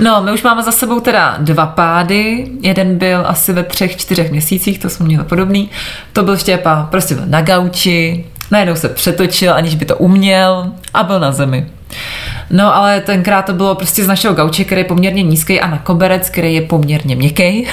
No, 0.00 0.22
my 0.22 0.32
už 0.32 0.42
máme 0.42 0.62
za 0.62 0.72
sebou 0.72 1.00
teda 1.00 1.36
dva 1.38 1.66
pády. 1.66 2.46
Jeden 2.60 2.98
byl 2.98 3.22
asi 3.26 3.52
ve 3.52 3.62
třech, 3.62 3.96
čtyřech 3.96 4.30
měsících, 4.30 4.78
to 4.78 4.90
jsme 4.90 5.06
měli 5.06 5.24
podobný. 5.24 5.70
To 6.12 6.22
byl 6.22 6.36
Štěpa, 6.36 6.88
prostě 6.90 7.14
byl 7.14 7.24
na 7.26 7.40
gauči, 7.40 8.24
najednou 8.50 8.76
se 8.76 8.88
přetočil, 8.88 9.54
aniž 9.54 9.74
by 9.74 9.84
to 9.84 9.96
uměl 9.96 10.72
a 10.94 11.02
byl 11.02 11.20
na 11.20 11.32
zemi. 11.32 11.66
No 12.50 12.76
ale 12.76 13.00
tenkrát 13.00 13.42
to 13.42 13.52
bylo 13.52 13.74
prostě 13.74 14.04
z 14.04 14.06
našeho 14.06 14.34
gauče, 14.34 14.64
který 14.64 14.80
je 14.80 14.84
poměrně 14.84 15.22
nízký 15.22 15.60
a 15.60 15.66
na 15.66 15.78
koberec, 15.78 16.30
který 16.30 16.54
je 16.54 16.62
poměrně 16.62 17.16
měkký. 17.16 17.68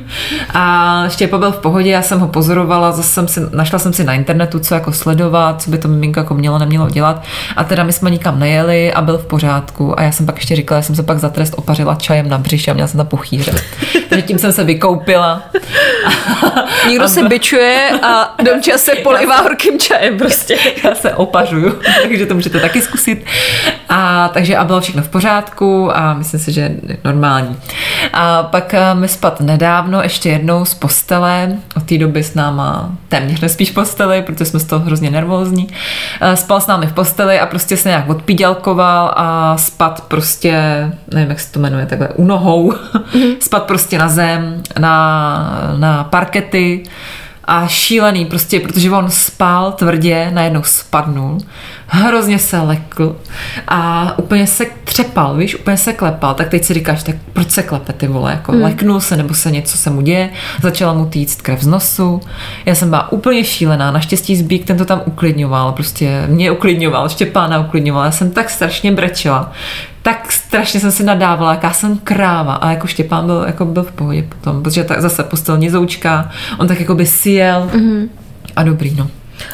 a 0.54 1.04
Štěpa 1.08 1.38
byl 1.38 1.52
v 1.52 1.58
pohodě, 1.58 1.90
já 1.90 2.02
jsem 2.02 2.20
ho 2.20 2.28
pozorovala, 2.28 2.92
zase 2.92 3.08
jsem 3.08 3.28
si, 3.28 3.40
našla 3.52 3.78
jsem 3.78 3.92
si 3.92 4.04
na 4.04 4.14
internetu, 4.14 4.58
co 4.58 4.74
jako 4.74 4.92
sledovat, 4.92 5.62
co 5.62 5.70
by 5.70 5.78
to 5.78 5.88
miminko 5.88 6.20
jako 6.20 6.34
mělo, 6.34 6.58
nemělo 6.58 6.90
dělat. 6.90 7.24
A 7.56 7.64
teda 7.64 7.84
my 7.84 7.92
jsme 7.92 8.10
nikam 8.10 8.40
nejeli 8.40 8.92
a 8.92 9.00
byl 9.00 9.18
v 9.18 9.26
pořádku. 9.26 10.00
A 10.00 10.02
já 10.02 10.12
jsem 10.12 10.26
pak 10.26 10.36
ještě 10.36 10.56
říkala, 10.56 10.80
že 10.80 10.86
jsem 10.86 10.96
se 10.96 11.02
pak 11.02 11.18
za 11.18 11.28
trest 11.28 11.54
opařila 11.56 11.94
čajem 11.94 12.28
na 12.28 12.38
břiše 12.38 12.70
a 12.70 12.74
měla 12.74 12.88
jsem 12.88 12.98
tam 12.98 13.06
puchýře. 13.06 13.52
Takže 14.08 14.22
tím 14.22 14.38
jsem 14.38 14.52
se 14.52 14.64
vykoupila. 14.64 15.42
Někdo 16.88 17.08
se 17.08 17.22
byčuje 17.22 17.90
a 18.02 18.34
Domča 18.42 18.78
se 18.78 18.94
polivá 18.94 19.40
horkým 19.40 19.78
čajem 19.78 20.18
prostě. 20.18 20.56
Já 20.84 20.94
se 20.94 21.14
opařuju, 21.14 21.78
takže 22.02 22.26
to 22.26 22.34
můžete 22.34 22.60
taky 22.60 22.82
zkusit. 22.82 23.24
A 23.88 24.28
takže 24.28 24.56
a 24.56 24.64
bylo 24.64 24.80
všechno 24.80 25.02
v 25.02 25.08
pořádku 25.08 25.96
a 25.96 26.14
myslím 26.14 26.40
si, 26.40 26.52
že 26.52 26.60
je 26.60 26.96
normální. 27.04 27.56
A 28.12 28.42
pak 28.42 28.74
eh, 28.74 28.94
mi 28.94 29.08
spad 29.08 29.40
nedávno 29.40 30.02
ještě 30.02 30.28
jednou 30.28 30.64
z 30.64 30.74
postele. 30.74 31.52
Od 31.76 31.82
té 31.82 31.98
doby 31.98 32.22
s 32.22 32.34
náma 32.34 32.90
téměř 33.08 33.40
nespíš 33.40 33.70
posteli, 33.70 34.22
protože 34.22 34.44
jsme 34.44 34.60
z 34.60 34.64
toho 34.64 34.84
hrozně 34.84 35.10
nervózní. 35.10 35.68
Eh, 36.20 36.36
Spal 36.36 36.60
s 36.60 36.66
námi 36.66 36.86
v 36.86 36.92
posteli 36.92 37.40
a 37.40 37.46
prostě 37.46 37.76
se 37.76 37.88
nějak 37.88 38.08
odpídělkoval 38.08 39.14
a 39.16 39.56
spad 39.56 40.04
prostě, 40.08 40.52
nevím, 41.14 41.30
jak 41.30 41.40
se 41.40 41.52
to 41.52 41.60
jmenuje, 41.60 41.86
takhle 41.86 42.08
u 42.08 42.24
nohou. 42.24 42.72
spad 43.40 43.62
prostě 43.62 43.98
na 43.98 44.08
zem, 44.08 44.62
na, 44.78 45.72
na 45.76 46.04
parkety 46.04 46.82
a 47.44 47.66
šílený 47.66 48.24
prostě, 48.24 48.60
protože 48.60 48.90
on 48.90 49.10
spal 49.10 49.72
tvrdě, 49.72 50.30
najednou 50.34 50.62
spadnul, 50.62 51.38
hrozně 51.94 52.38
se 52.38 52.58
lekl 52.58 53.16
a 53.68 54.12
úplně 54.18 54.46
se 54.46 54.66
třepal, 54.84 55.36
víš, 55.36 55.54
úplně 55.54 55.76
se 55.76 55.92
klepal, 55.92 56.34
tak 56.34 56.48
teď 56.48 56.64
si 56.64 56.74
říkáš, 56.74 57.02
tak 57.02 57.16
proč 57.32 57.50
se 57.50 57.62
klepe 57.62 57.92
ty 57.92 58.08
vole, 58.08 58.30
jako 58.30 58.52
mm. 58.52 58.62
leknul 58.62 59.00
se, 59.00 59.16
nebo 59.16 59.34
se 59.34 59.50
něco 59.50 59.78
se 59.78 59.90
mu 59.90 60.00
děje, 60.00 60.30
začala 60.62 60.92
mu 60.92 61.06
týct 61.06 61.42
krev 61.42 61.62
z 61.62 61.66
nosu, 61.66 62.20
já 62.66 62.74
jsem 62.74 62.88
byla 62.90 63.12
úplně 63.12 63.44
šílená, 63.44 63.90
naštěstí 63.90 64.36
Zbík 64.36 64.64
ten 64.64 64.78
to 64.78 64.84
tam 64.84 65.02
uklidňoval, 65.04 65.72
prostě 65.72 66.24
mě 66.28 66.50
uklidňoval, 66.50 67.08
Štěpána 67.08 67.60
uklidňoval, 67.60 68.04
já 68.04 68.10
jsem 68.10 68.30
tak 68.30 68.50
strašně 68.50 68.92
brečela, 68.92 69.52
tak 70.02 70.32
strašně 70.32 70.80
jsem 70.80 70.92
si 70.92 71.04
nadávala, 71.04 71.52
jaká 71.52 71.72
jsem 71.72 71.98
kráva. 71.98 72.54
A 72.54 72.70
jako 72.70 72.86
Štěpán 72.86 73.26
byl, 73.26 73.44
jako 73.46 73.64
byl 73.64 73.82
v 73.82 73.92
pohodě 73.92 74.22
potom, 74.22 74.62
protože 74.62 74.84
tak 74.84 75.00
zase 75.00 75.22
postel 75.22 75.58
nizoučka, 75.58 76.30
on 76.58 76.68
tak 76.68 76.80
jako 76.80 76.94
by 76.94 77.06
sjel 77.06 77.70
mm-hmm. 77.74 78.08
a 78.56 78.62
dobrý, 78.62 78.94
no. 78.94 79.10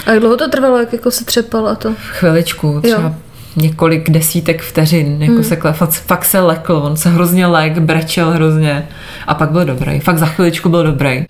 A 0.06 0.10
jak 0.10 0.20
dlouho 0.20 0.36
to 0.36 0.48
trvalo, 0.48 0.78
jak 0.78 0.92
jako 0.92 1.10
se 1.10 1.24
třepal 1.24 1.68
a 1.68 1.74
to? 1.74 1.94
Chviličku, 1.98 2.80
třeba 2.80 3.02
jo 3.02 3.14
několik 3.56 4.10
desítek 4.10 4.62
vteřin, 4.62 5.22
jako 5.22 5.34
hmm. 5.34 5.44
se 5.44 5.56
klef, 5.56 5.82
fakt 5.90 6.24
se 6.24 6.40
lekl, 6.40 6.72
on 6.72 6.96
se 6.96 7.08
hrozně 7.08 7.46
lek, 7.46 7.78
brečel 7.78 8.30
hrozně 8.30 8.88
a 9.26 9.34
pak 9.34 9.50
byl 9.50 9.64
dobrý, 9.64 10.00
fakt 10.00 10.18
za 10.18 10.26
chviličku 10.26 10.68
byl 10.68 10.84
dobrý. 10.84 11.24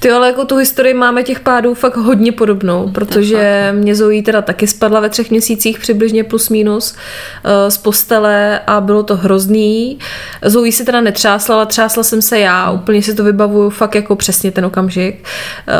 Ty 0.00 0.10
ale 0.10 0.26
jako 0.26 0.44
tu 0.44 0.56
historii 0.56 0.94
máme 0.94 1.22
těch 1.22 1.40
pádů 1.40 1.74
fakt 1.74 1.96
hodně 1.96 2.32
podobnou, 2.32 2.88
protože 2.88 3.74
mě 3.76 3.94
Zoe 3.94 4.22
teda 4.22 4.42
taky 4.42 4.66
spadla 4.66 5.00
ve 5.00 5.08
třech 5.08 5.30
měsících 5.30 5.78
přibližně 5.78 6.24
plus 6.24 6.48
minus 6.48 6.92
uh, 6.92 7.50
z 7.68 7.78
postele 7.78 8.60
a 8.66 8.80
bylo 8.80 9.02
to 9.02 9.16
hrozný. 9.16 9.98
Zoe 10.44 10.72
si 10.72 10.84
teda 10.84 11.00
netřásla, 11.00 11.56
ale 11.56 11.66
třásla 11.66 12.02
jsem 12.02 12.22
se 12.22 12.38
já, 12.38 12.70
úplně 12.70 13.02
si 13.02 13.14
to 13.14 13.24
vybavuju 13.24 13.70
fakt 13.70 13.94
jako 13.94 14.16
přesně 14.16 14.50
ten 14.50 14.64
okamžik. 14.64 15.24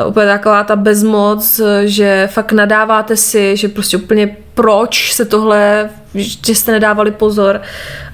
Uh, 0.03 0.09
úplně 0.09 0.27
taková 0.27 0.65
ta 0.65 0.77
bezmoc, 0.77 1.61
že 1.85 2.29
fakt 2.33 2.53
nadáváte 2.53 3.17
si, 3.17 3.57
že 3.57 3.69
prostě 3.69 3.97
úplně 3.97 4.37
proč 4.55 5.13
se 5.13 5.25
tohle, 5.25 5.91
že 6.15 6.55
jste 6.55 6.73
nedávali 6.73 7.11
pozor 7.11 7.61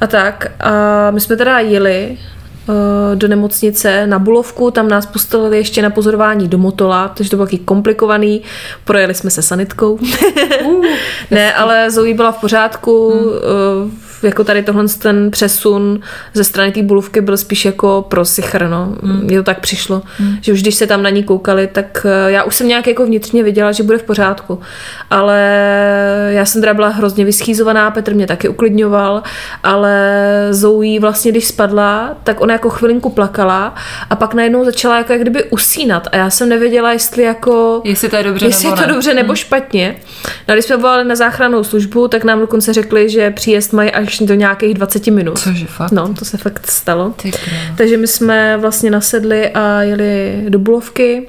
a 0.01 0.07
tak. 0.07 0.53
A 0.61 1.11
my 1.11 1.21
jsme 1.21 1.37
teda 1.37 1.59
jeli 1.59 2.19
eh, 2.19 3.17
do 3.17 3.29
nemocnice 3.29 4.07
na 4.07 4.19
Bulovku, 4.19 4.71
tam 4.71 4.89
nás 4.89 5.07
postavili 5.07 5.57
ještě 5.57 5.83
na 5.83 5.91
pozorování 5.91 6.49
do 6.49 6.59
Motola, 6.59 7.09
takže 7.09 7.31
to 7.31 7.37
bylo 7.37 7.47
taky 7.47 7.59
komplikovaný, 7.59 8.43
projeli 8.85 9.15
jsme 9.15 9.31
se 9.31 9.43
sanitkou. 9.43 9.99
Uh, 10.65 10.87
ne, 11.31 11.55
ale 11.55 11.91
Zoe 11.91 12.15
byla 12.15 12.33
v 12.33 12.41
pořádku, 12.41 13.11
hmm 13.11 13.91
eh, 14.05 14.08
jako 14.23 14.45
tady 14.45 14.63
tohle 14.63 14.85
ten 14.89 15.31
přesun 15.31 16.01
ze 16.35 16.45
strany 16.45 16.73
té 16.73 16.83
bulovky 16.83 17.21
byl 17.21 17.37
spíš 17.37 17.65
jako 17.65 18.07
pro 18.09 18.25
sichr, 18.25 18.69
no. 18.69 18.95
Mm. 19.03 19.21
Mně 19.25 19.37
to 19.37 19.43
tak 19.43 19.61
přišlo, 19.61 20.03
mm. 20.21 20.37
že 20.41 20.53
už 20.53 20.63
když 20.63 20.75
se 20.75 20.87
tam 20.87 21.03
na 21.03 21.11
ní 21.11 21.25
koukali, 21.25 21.67
tak 21.67 22.07
eh, 22.09 22.31
já 22.31 22.43
už 22.45 22.57
jsem 22.57 22.69
nějak 22.69 22.87
jako 22.87 23.07
vnitřně 23.07 23.43
viděla, 23.43 23.73
že 23.73 23.83
bude 23.83 23.99
v 23.99 24.03
pořádku. 24.03 24.61
Ale 25.11 25.39
já 26.29 26.45
jsem 26.45 26.61
teda 26.63 26.75
byla 26.75 26.89
hrozně 26.89 27.25
vyschýzovaná, 27.25 27.91
Petr 27.91 28.15
mě 28.15 28.27
taky 28.27 28.49
uklidňoval, 28.49 29.23
ale 29.63 30.15
Zoe 30.51 31.01
vlastně, 31.01 31.31
když 31.31 31.47
spadla, 31.47 32.17
tak 32.25 32.41
ona 32.41 32.53
jako 32.53 32.71
chvilinku 32.71 33.11
plakala 33.11 33.75
a 34.11 34.17
pak 34.17 34.35
najednou 34.35 34.65
začala 34.65 34.99
jako 34.99 35.13
jak 35.13 35.23
kdyby 35.23 35.45
usínat 35.45 36.09
a 36.13 36.17
já 36.17 36.31
jsem 36.31 36.49
nevěděla, 36.49 36.93
jestli 36.93 37.23
jako... 37.23 37.81
Jestli 37.85 38.09
to 38.09 38.17
je 38.17 38.23
dobře 38.23 38.47
jestli 38.47 38.65
nebo 38.65 38.77
je 38.77 38.83
to 38.83 38.89
ne. 38.89 38.95
dobře 38.95 39.15
nebo 39.15 39.33
mm. 39.33 39.37
špatně. 39.37 39.97
No 40.49 40.55
když 40.55 40.65
jsme 40.65 40.77
volali 40.77 41.05
na 41.05 41.15
záchrannou 41.15 41.65
službu, 41.65 42.09
tak 42.09 42.25
nám 42.25 42.41
dokonce 42.41 42.73
řekli, 42.73 43.09
že 43.09 43.31
příjezd 43.31 43.73
mají 43.73 43.91
až 43.91 44.08
až 44.09 44.19
do 44.19 44.35
nějakých 44.35 44.75
20 44.75 45.07
minut. 45.07 45.39
Cože 45.39 45.67
fakt? 45.67 45.93
No, 45.93 46.15
to 46.15 46.25
se 46.25 46.37
fakt 46.37 46.71
stalo. 46.71 47.15
Takže 47.77 47.97
my 47.97 48.07
jsme 48.07 48.57
vlastně 48.57 48.91
nasedli 48.91 49.51
a 49.51 49.83
jeli 49.83 50.45
do 50.49 50.59
Bulovky. 50.59 51.29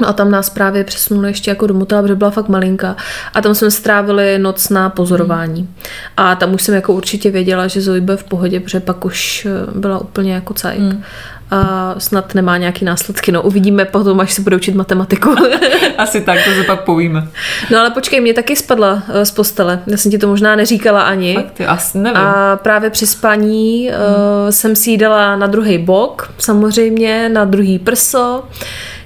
No 0.00 0.08
a 0.08 0.12
tam 0.12 0.30
nás 0.30 0.50
právě 0.50 0.84
přesunuli 0.84 1.28
ještě 1.28 1.50
jako 1.50 1.66
do 1.66 1.74
motela, 1.74 2.02
protože 2.02 2.14
byla 2.14 2.30
fakt 2.30 2.48
malinká. 2.48 2.96
A 3.34 3.42
tam 3.42 3.54
jsme 3.54 3.70
strávili 3.70 4.38
noc 4.38 4.68
na 4.68 4.90
pozorování. 4.90 5.60
Hmm. 5.60 5.74
A 6.16 6.34
tam 6.34 6.54
už 6.54 6.62
jsem 6.62 6.74
jako 6.74 6.92
určitě 6.92 7.30
věděla, 7.30 7.66
že 7.66 7.80
Zoe 7.80 8.00
bude 8.00 8.16
v 8.16 8.24
pohodě, 8.24 8.60
protože 8.60 8.80
pak 8.80 9.04
už 9.04 9.46
eh, 9.46 9.78
byla 9.78 9.98
úplně 9.98 10.34
jako 10.34 10.54
cajk. 10.54 10.80
Hmm 10.80 11.02
a 11.50 11.94
snad 11.98 12.34
nemá 12.34 12.56
nějaký 12.56 12.84
následky. 12.84 13.32
No, 13.32 13.42
uvidíme 13.42 13.84
potom, 13.84 14.20
až 14.20 14.32
se 14.32 14.42
bude 14.42 14.56
učit 14.56 14.74
matematiku. 14.74 15.34
Asi 15.98 16.20
tak, 16.20 16.38
to 16.44 16.50
se 16.50 16.64
pak 16.64 16.84
povíme. 16.84 17.28
No 17.70 17.78
ale 17.78 17.90
počkej, 17.90 18.20
mě 18.20 18.34
taky 18.34 18.56
spadla 18.56 18.92
uh, 18.92 19.00
z 19.22 19.30
postele. 19.30 19.80
Já 19.86 19.96
jsem 19.96 20.10
ti 20.10 20.18
to 20.18 20.28
možná 20.28 20.56
neříkala 20.56 21.02
ani. 21.02 21.34
Fakt, 21.34 21.52
ty 21.52 21.66
asi 21.66 21.98
nevím. 21.98 22.18
A 22.18 22.56
právě 22.56 22.90
při 22.90 23.06
spaní 23.06 23.90
uh, 23.90 24.50
jsem 24.50 24.76
si 24.76 24.96
dala 24.96 25.36
na 25.36 25.46
druhý 25.46 25.78
bok, 25.78 26.32
samozřejmě, 26.38 27.28
na 27.28 27.44
druhý 27.44 27.78
prso. 27.78 28.44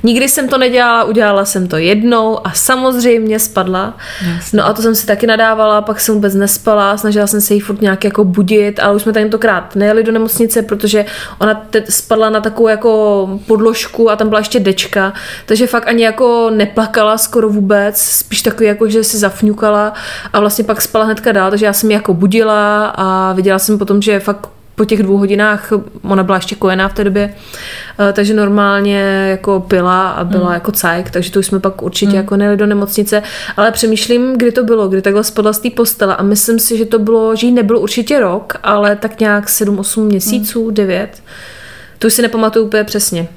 Nikdy 0.03 0.29
jsem 0.29 0.49
to 0.49 0.59
nedělala, 0.59 1.05
udělala 1.05 1.45
jsem 1.45 1.69
to 1.69 1.77
jednou 1.77 2.47
a 2.47 2.51
samozřejmě 2.53 3.39
spadla. 3.39 3.97
Jasně. 4.35 4.57
No 4.57 4.67
a 4.67 4.73
to 4.73 4.83
jsem 4.83 4.95
si 4.95 5.07
taky 5.07 5.27
nadávala, 5.27 5.83
pak 5.83 6.01
jsem 6.01 6.15
vůbec 6.15 6.35
nespala, 6.35 6.97
snažila 6.97 7.27
jsem 7.27 7.41
se 7.41 7.55
jí 7.55 7.61
furt 7.61 7.81
nějak 7.81 8.05
jako 8.05 8.25
budit, 8.25 8.81
ale 8.81 8.95
už 8.95 9.03
jsme 9.03 9.13
tentokrát 9.13 9.77
nejeli 9.77 10.03
do 10.03 10.13
nemocnice, 10.13 10.63
protože 10.63 11.05
ona 11.39 11.55
te- 11.55 11.85
spadla 11.89 12.31
na 12.31 12.41
takovou 12.41 12.69
jako 12.69 13.29
podložku 13.47 14.11
a 14.11 14.17
tam 14.17 14.29
byla 14.29 14.39
ještě 14.39 14.61
dečka, 14.61 15.13
takže 15.47 15.67
fakt 15.67 15.89
ani 15.89 16.03
jako 16.03 16.51
neplakala 16.51 17.19
skoro 17.19 17.49
vůbec, 17.49 18.01
spíš 18.01 18.43
takový 18.43 18.67
jako, 18.67 18.89
že 18.89 19.05
si 19.05 19.19
zafňukala 19.19 19.93
a 20.33 20.41
vlastně 20.41 20.65
pak 20.65 20.83
spala 20.83 21.05
hnedka 21.05 21.33
dál, 21.33 21.51
takže 21.51 21.67
já 21.67 21.73
jsem 21.73 21.91
ji 21.91 21.95
jako 21.95 22.15
budila 22.15 22.87
a 22.87 23.33
viděla 23.33 23.59
jsem 23.59 23.79
potom, 23.79 24.03
že 24.03 24.21
fakt 24.21 24.49
po 24.81 24.85
těch 24.85 25.03
dvou 25.03 25.17
hodinách, 25.17 25.73
ona 26.03 26.23
byla 26.23 26.37
ještě 26.37 26.55
kojená 26.55 26.89
v 26.89 26.95
té 26.95 27.05
době, 27.05 27.35
eh, 27.99 28.13
takže 28.13 28.35
normálně 28.35 29.27
jako 29.31 29.61
pila 29.61 30.11
a 30.11 30.25
byla 30.25 30.47
mm. 30.47 30.55
jako 30.55 30.73
cajk, 30.73 31.11
takže 31.11 31.31
to 31.31 31.39
už 31.39 31.47
jsme 31.47 31.61
pak 31.61 31.83
určitě 31.83 32.11
mm. 32.11 32.17
jako 32.17 32.37
nejeli 32.37 32.57
do 32.57 32.67
nemocnice, 32.67 33.23
ale 33.57 33.71
přemýšlím, 33.73 34.33
kdy 34.37 34.53
to 34.53 34.65
bylo, 34.65 34.89
kdy 34.89 35.03
takhle 35.03 35.25
spadla 35.25 35.53
z 35.53 35.59
té 35.59 35.71
postele 35.71 36.17
a 36.17 36.23
myslím 36.23 36.59
si, 36.59 36.79
že 36.79 36.85
to 36.85 36.99
bylo, 36.99 37.37
že 37.37 37.47
jí 37.47 37.53
nebyl 37.53 37.79
určitě 37.79 38.21
rok, 38.21 38.57
ale 38.63 38.97
tak 38.97 39.21
nějak 39.21 39.47
7-8 39.47 40.05
měsíců, 40.05 40.69
mm. 40.69 40.75
9. 40.75 41.23
To 41.99 42.07
už 42.07 42.15
si 42.15 42.23
nepamatuju 42.23 42.65
úplně 42.65 42.85
přesně. 42.85 43.29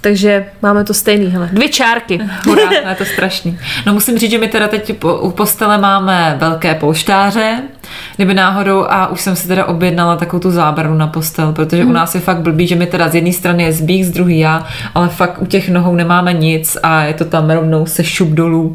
Takže 0.00 0.46
máme 0.62 0.84
to 0.84 0.94
stejný, 0.94 1.26
hele. 1.26 1.48
Dvě 1.52 1.68
čárky. 1.68 2.20
Hurá, 2.46 2.72
je 2.88 2.94
to 2.98 3.04
strašný. 3.04 3.58
No 3.86 3.94
musím 3.94 4.18
říct, 4.18 4.30
že 4.30 4.38
my 4.38 4.48
teda 4.48 4.68
teď 4.68 5.04
u 5.20 5.30
postele 5.30 5.78
máme 5.78 6.36
velké 6.38 6.74
polštáře, 6.74 7.62
kdyby 8.16 8.34
náhodou 8.34 8.84
a 8.88 9.06
už 9.06 9.20
jsem 9.20 9.36
si 9.36 9.48
teda 9.48 9.64
objednala 9.64 10.16
takovou 10.16 10.40
tu 10.40 10.50
zábranu 10.50 10.96
na 10.96 11.06
postel, 11.06 11.52
protože 11.52 11.84
mm. 11.84 11.90
u 11.90 11.92
nás 11.92 12.14
je 12.14 12.20
fakt 12.20 12.40
blbý, 12.40 12.66
že 12.66 12.76
my 12.76 12.86
teda 12.86 13.08
z 13.08 13.14
jedné 13.14 13.32
strany 13.32 13.62
je 13.62 13.72
zbík, 13.72 14.04
z 14.04 14.10
druhé 14.10 14.34
já, 14.34 14.66
ale 14.94 15.08
fakt 15.08 15.42
u 15.42 15.46
těch 15.46 15.68
nohou 15.68 15.94
nemáme 15.94 16.32
nic 16.32 16.76
a 16.82 17.02
je 17.02 17.14
to 17.14 17.24
tam 17.24 17.50
rovnou 17.50 17.86
se 17.86 18.04
šup 18.04 18.28
dolů 18.28 18.74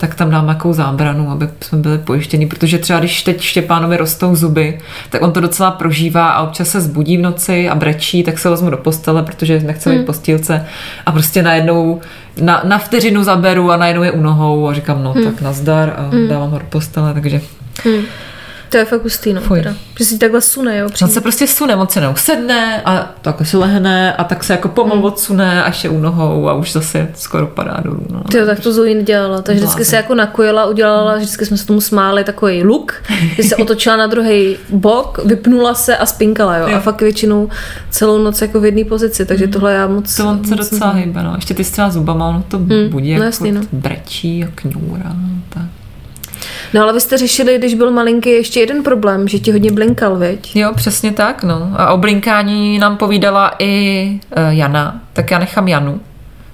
tak 0.00 0.14
tam 0.14 0.30
dám 0.30 0.48
jakou 0.48 0.72
zábranu, 0.72 1.30
aby 1.30 1.48
jsme 1.60 1.78
byli 1.78 1.98
pojištěni, 1.98 2.46
protože 2.46 2.78
třeba 2.78 2.98
když 2.98 3.22
teď 3.22 3.40
Štěpánovi 3.40 3.96
rostou 3.96 4.36
zuby, 4.36 4.78
tak 5.10 5.22
on 5.22 5.32
to 5.32 5.40
docela 5.40 5.70
prožívá 5.70 6.30
a 6.30 6.42
občas 6.42 6.68
se 6.68 6.80
zbudí 6.80 7.16
v 7.16 7.20
noci 7.20 7.68
a 7.68 7.74
brečí, 7.74 8.22
tak 8.22 8.38
se 8.38 8.50
vezmu 8.50 8.70
do 8.70 8.76
postele, 8.76 9.22
protože 9.22 9.60
nechce 9.60 9.90
být 9.90 9.96
hmm. 9.96 10.04
postílce 10.04 10.66
a 11.06 11.12
prostě 11.12 11.42
najednou 11.42 12.00
na, 12.40 12.62
na 12.64 12.78
vteřinu 12.78 13.24
zaberu 13.24 13.70
a 13.70 13.76
najednou 13.76 14.02
je 14.02 14.12
u 14.12 14.22
nohou 14.22 14.68
a 14.68 14.74
říkám, 14.74 15.04
no 15.04 15.12
hmm. 15.12 15.24
tak 15.24 15.40
nazdar 15.40 15.94
a 15.96 16.02
hmm. 16.02 16.28
dávám 16.28 16.50
ho 16.50 16.58
do 16.58 16.66
postele, 16.68 17.14
takže... 17.14 17.40
Hmm. 17.84 18.02
To 18.70 18.76
je 18.76 18.84
fakt 18.84 19.02
hustý, 19.02 19.32
no. 19.32 19.40
Fuj. 19.40 19.58
Teda. 19.58 19.74
Že 19.98 20.04
si 20.04 20.18
takhle 20.18 20.40
sune, 20.40 20.76
jo. 20.78 20.86
On 20.86 20.92
Přímo. 20.92 21.10
se 21.10 21.20
prostě 21.20 21.46
sune, 21.46 21.76
on 21.76 21.88
se 21.88 22.00
neusedne 22.00 22.82
a 22.84 23.14
tak 23.20 23.46
si 23.46 23.56
lehne 23.56 24.12
a 24.12 24.24
tak 24.24 24.44
se 24.44 24.52
jako 24.52 24.68
pomalu 24.68 25.02
odsune 25.02 25.64
až 25.64 25.84
je 25.84 25.90
u 25.90 25.98
nohou 26.00 26.48
a 26.48 26.54
už 26.54 26.72
zase 26.72 27.08
skoro 27.14 27.46
padá 27.46 27.80
dolů. 27.84 28.06
No. 28.10 28.20
Ty 28.30 28.38
tak 28.46 28.60
to 28.60 28.72
Zoe 28.72 28.94
nedělala, 28.94 29.42
takže 29.42 29.58
vždycky 29.60 29.76
Blázen. 29.78 29.90
se 29.90 29.96
jako 29.96 30.14
nakojila, 30.14 30.66
udělala, 30.66 31.16
vždycky 31.16 31.46
jsme 31.46 31.56
se 31.56 31.66
tomu 31.66 31.80
smáli 31.80 32.24
takový 32.24 32.62
luk, 32.64 32.94
že 33.36 33.42
se 33.42 33.56
otočila 33.56 33.96
na 33.96 34.06
druhý 34.06 34.56
bok, 34.70 35.20
vypnula 35.24 35.74
se 35.74 35.96
a 35.96 36.06
spinkala, 36.06 36.56
jo. 36.56 36.66
A 36.66 36.70
Jo. 36.70 36.80
fakt 36.80 37.00
většinou 37.00 37.48
celou 37.90 38.18
noc 38.18 38.42
jako 38.42 38.60
v 38.60 38.64
jedné 38.64 38.84
pozici, 38.84 39.26
takže 39.26 39.46
tohle 39.46 39.74
já 39.74 39.86
moc... 39.86 40.16
To 40.16 40.28
on 40.28 40.44
se 40.44 40.54
docela 40.54 40.90
hejbe, 40.90 41.22
no. 41.22 41.32
Ještě 41.34 41.54
ty 41.54 41.64
s 41.64 41.70
třeba 41.70 41.90
zubama, 41.90 42.28
ono 42.28 42.44
to 42.48 42.58
budí, 42.58 43.10
no 43.14 43.16
jak 43.16 43.22
jasný, 43.24 43.52
no. 43.52 43.60
brečí 43.72 44.44
a 44.44 44.48
kňůra. 44.54 45.04
no, 45.14 45.28
Tak. 45.48 45.62
No 46.74 46.82
ale 46.82 46.92
vy 46.92 47.00
jste 47.00 47.18
řešili, 47.18 47.58
když 47.58 47.74
byl 47.74 47.90
malinký, 47.90 48.30
ještě 48.30 48.60
jeden 48.60 48.82
problém, 48.82 49.28
že 49.28 49.38
ti 49.38 49.52
hodně 49.52 49.72
blinkal, 49.72 50.16
viď? 50.16 50.56
Jo, 50.56 50.72
přesně 50.74 51.12
tak, 51.12 51.42
no. 51.42 51.72
A 51.76 51.92
o 51.92 51.96
blinkání 51.96 52.78
nám 52.78 52.96
povídala 52.96 53.54
i 53.58 54.10
uh, 54.36 54.54
Jana, 54.54 55.00
tak 55.12 55.30
já 55.30 55.38
nechám 55.38 55.68
Janu. 55.68 56.00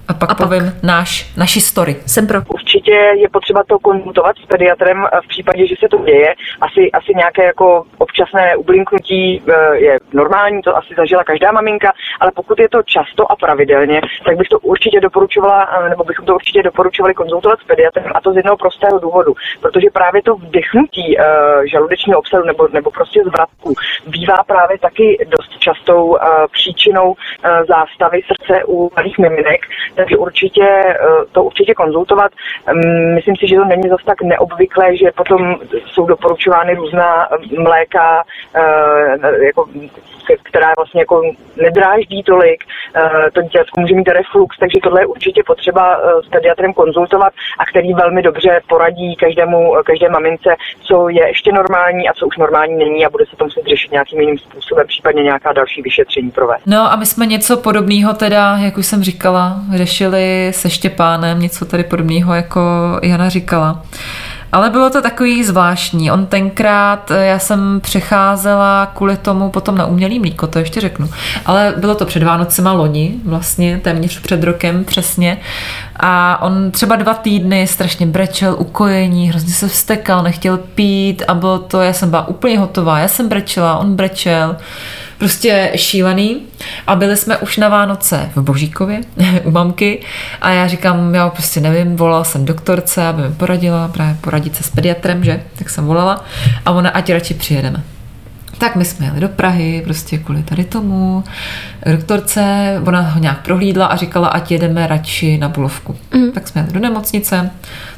A 0.08 0.14
pak 0.14 0.30
A 0.30 0.34
pak? 0.34 0.48
povím 0.48 0.72
náš, 0.82 1.36
naši 1.36 1.60
story. 1.60 1.96
Jsem 2.06 2.26
pro. 2.26 2.38
Určitě 2.48 2.94
je 3.16 3.28
potřeba 3.28 3.62
to 3.68 3.78
konzultovat 3.78 4.36
s 4.38 4.46
pediatrem 4.46 5.06
eh, 5.06 5.20
v 5.24 5.28
případě, 5.28 5.66
že 5.66 5.74
se 5.80 5.88
to 5.88 5.98
děje. 6.04 6.34
Asi, 6.60 6.92
asi 6.92 7.12
nějaké 7.16 7.44
jako 7.44 7.84
občasné 7.98 8.56
ublinknutí 8.56 9.42
eh, 9.48 9.76
je 9.76 9.98
normální, 10.12 10.62
to 10.62 10.76
asi 10.76 10.94
zažila 10.96 11.24
každá 11.24 11.52
maminka, 11.52 11.92
ale 12.20 12.32
pokud 12.34 12.60
je 12.60 12.68
to 12.68 12.82
často 12.82 13.32
a 13.32 13.36
pravidelně, 13.36 14.00
tak 14.24 14.36
bych 14.36 14.48
to 14.48 14.58
určitě 14.58 15.00
doporučovala, 15.00 15.68
eh, 15.70 15.88
nebo 15.88 16.04
bychom 16.04 16.26
to 16.26 16.34
určitě 16.34 16.62
doporučovali 16.62 17.14
konzultovat 17.14 17.58
s 17.60 17.64
pediatrem 17.64 18.12
a 18.14 18.20
to 18.20 18.32
z 18.32 18.36
jednoho 18.36 18.56
prostého 18.56 18.98
důvodu, 18.98 19.34
protože 19.60 19.88
právě 19.92 20.22
to 20.22 20.34
vdechnutí 20.34 21.16
žaludečního 21.72 22.18
obsahu 22.18 22.44
nebo, 22.44 22.68
nebo 22.72 22.90
prostě 22.90 23.20
zvratku 23.24 23.74
bývá 24.06 24.36
právě 24.46 24.78
taky 24.78 25.26
dost 25.28 25.58
častou 25.58 26.16
příčinou 26.52 27.14
zástavy 27.68 28.20
srdce 28.26 28.64
u 28.64 28.90
malých 28.96 29.18
miminek, 29.18 29.60
takže 29.96 30.16
určitě 30.16 30.64
eh, 30.64 30.96
to 31.32 31.44
určitě 31.44 31.74
konzultovat. 31.74 32.32
Mm, 32.72 33.14
Myslím 33.14 33.36
si, 33.36 33.48
že 33.48 33.56
to 33.56 33.64
není 33.64 33.88
zase 33.88 34.04
tak 34.04 34.22
neobvyklé, 34.22 34.96
že 34.96 35.10
potom 35.16 35.56
jsou 35.86 36.06
doporučovány 36.06 36.74
různá 36.74 37.28
eh, 37.32 37.60
mléka, 37.60 38.24
eh, 38.54 39.44
jako, 39.46 39.66
která 40.42 40.72
vlastně 40.78 41.00
jako 41.00 41.22
nedráždí 41.56 42.22
tolik, 42.22 42.64
to 43.32 43.42
děcko 43.42 43.80
může 43.80 43.94
mít 43.94 44.08
reflux, 44.08 44.58
takže 44.58 44.78
tohle 44.82 45.02
je 45.02 45.06
určitě 45.06 45.42
potřeba 45.46 46.00
s 46.24 46.28
pediatrem 46.28 46.72
konzultovat 46.72 47.32
a 47.58 47.66
který 47.66 47.94
velmi 47.94 48.22
dobře 48.22 48.60
poradí 48.68 49.16
každému, 49.16 49.74
každé 49.84 50.08
mamince, 50.08 50.56
co 50.82 51.08
je 51.08 51.28
ještě 51.28 51.52
normální 51.52 52.08
a 52.08 52.12
co 52.14 52.26
už 52.26 52.36
normální 52.36 52.76
není 52.76 53.06
a 53.06 53.10
bude 53.10 53.26
se 53.26 53.36
to 53.36 53.44
muset 53.44 53.64
řešit 53.66 53.92
nějakým 53.92 54.20
jiným 54.20 54.38
způsobem, 54.38 54.86
případně 54.86 55.22
nějaká 55.22 55.52
další 55.52 55.82
vyšetření 55.82 56.30
provést. 56.30 56.66
No 56.66 56.92
a 56.92 56.96
my 56.96 57.06
jsme 57.06 57.26
něco 57.26 57.56
podobného 57.56 58.14
teda, 58.14 58.56
jak 58.64 58.78
už 58.78 58.86
jsem 58.86 59.02
říkala, 59.02 59.56
řešili 59.76 59.85
se 60.50 60.70
Štěpánem, 60.70 61.40
něco 61.40 61.64
tady 61.64 61.84
podobného, 61.84 62.34
jako 62.34 62.60
Jana 63.02 63.28
říkala. 63.28 63.82
Ale 64.52 64.70
bylo 64.70 64.90
to 64.90 65.02
takový 65.02 65.44
zvláštní. 65.44 66.10
On 66.10 66.26
tenkrát, 66.26 67.10
eh, 67.10 67.26
já 67.26 67.38
jsem 67.38 67.80
přecházela 67.80 68.86
kvůli 68.94 69.16
tomu 69.16 69.50
potom 69.50 69.76
na 69.76 69.86
umělý 69.86 70.18
mlíko, 70.18 70.46
to 70.46 70.58
ještě 70.58 70.80
řeknu. 70.80 71.10
Ale 71.46 71.74
bylo 71.76 71.94
to 71.94 72.06
před 72.06 72.22
Vánocema 72.22 72.72
loni, 72.72 73.14
vlastně 73.24 73.80
téměř 73.84 74.20
před 74.20 74.44
rokem 74.44 74.84
přesně. 74.84 75.38
A 76.00 76.42
on 76.42 76.70
třeba 76.70 76.96
dva 76.96 77.14
týdny 77.14 77.66
strašně 77.66 78.06
brečel, 78.06 78.56
ukojení, 78.58 79.28
hrozně 79.28 79.52
se 79.52 79.68
vstekal, 79.68 80.22
nechtěl 80.22 80.56
pít 80.56 81.22
a 81.28 81.34
bylo 81.34 81.58
to, 81.58 81.80
já 81.80 81.92
jsem 81.92 82.10
byla 82.10 82.28
úplně 82.28 82.58
hotová, 82.58 82.98
já 82.98 83.08
jsem 83.08 83.28
brečela, 83.28 83.78
on 83.78 83.96
brečel 83.96 84.56
prostě 85.18 85.72
šílený. 85.76 86.42
A 86.86 86.96
byli 86.96 87.16
jsme 87.16 87.38
už 87.38 87.56
na 87.56 87.68
Vánoce 87.68 88.30
v 88.34 88.42
Božíkově 88.42 89.00
u 89.44 89.50
mamky 89.50 90.02
a 90.40 90.50
já 90.50 90.68
říkám, 90.68 91.14
já 91.14 91.30
prostě 91.30 91.60
nevím, 91.60 91.96
volala 91.96 92.24
jsem 92.24 92.44
doktorce, 92.44 93.06
aby 93.06 93.22
mi 93.22 93.34
poradila, 93.34 93.88
právě 93.88 94.16
poradit 94.20 94.56
se 94.56 94.62
s 94.62 94.70
pediatrem, 94.70 95.24
že? 95.24 95.42
Tak 95.58 95.70
jsem 95.70 95.86
volala 95.86 96.24
a 96.64 96.70
ona, 96.70 96.90
ať 96.90 97.12
radši 97.12 97.34
přijedeme. 97.34 97.95
Tak 98.58 98.76
my 98.76 98.84
jsme 98.84 99.06
jeli 99.06 99.20
do 99.20 99.28
Prahy, 99.28 99.82
prostě 99.84 100.18
kvůli 100.18 100.42
tady 100.42 100.64
tomu. 100.64 101.24
Doktorce, 101.92 102.42
ona 102.86 103.00
ho 103.00 103.20
nějak 103.20 103.42
prohlídla 103.42 103.86
a 103.86 103.96
říkala, 103.96 104.28
ať 104.28 104.50
jedeme 104.50 104.86
radši 104.86 105.38
na 105.38 105.48
Bulovku. 105.48 105.96
Mm. 106.14 106.30
Tak 106.32 106.48
jsme 106.48 106.60
jeli 106.60 106.72
do 106.72 106.80
nemocnice, 106.80 107.50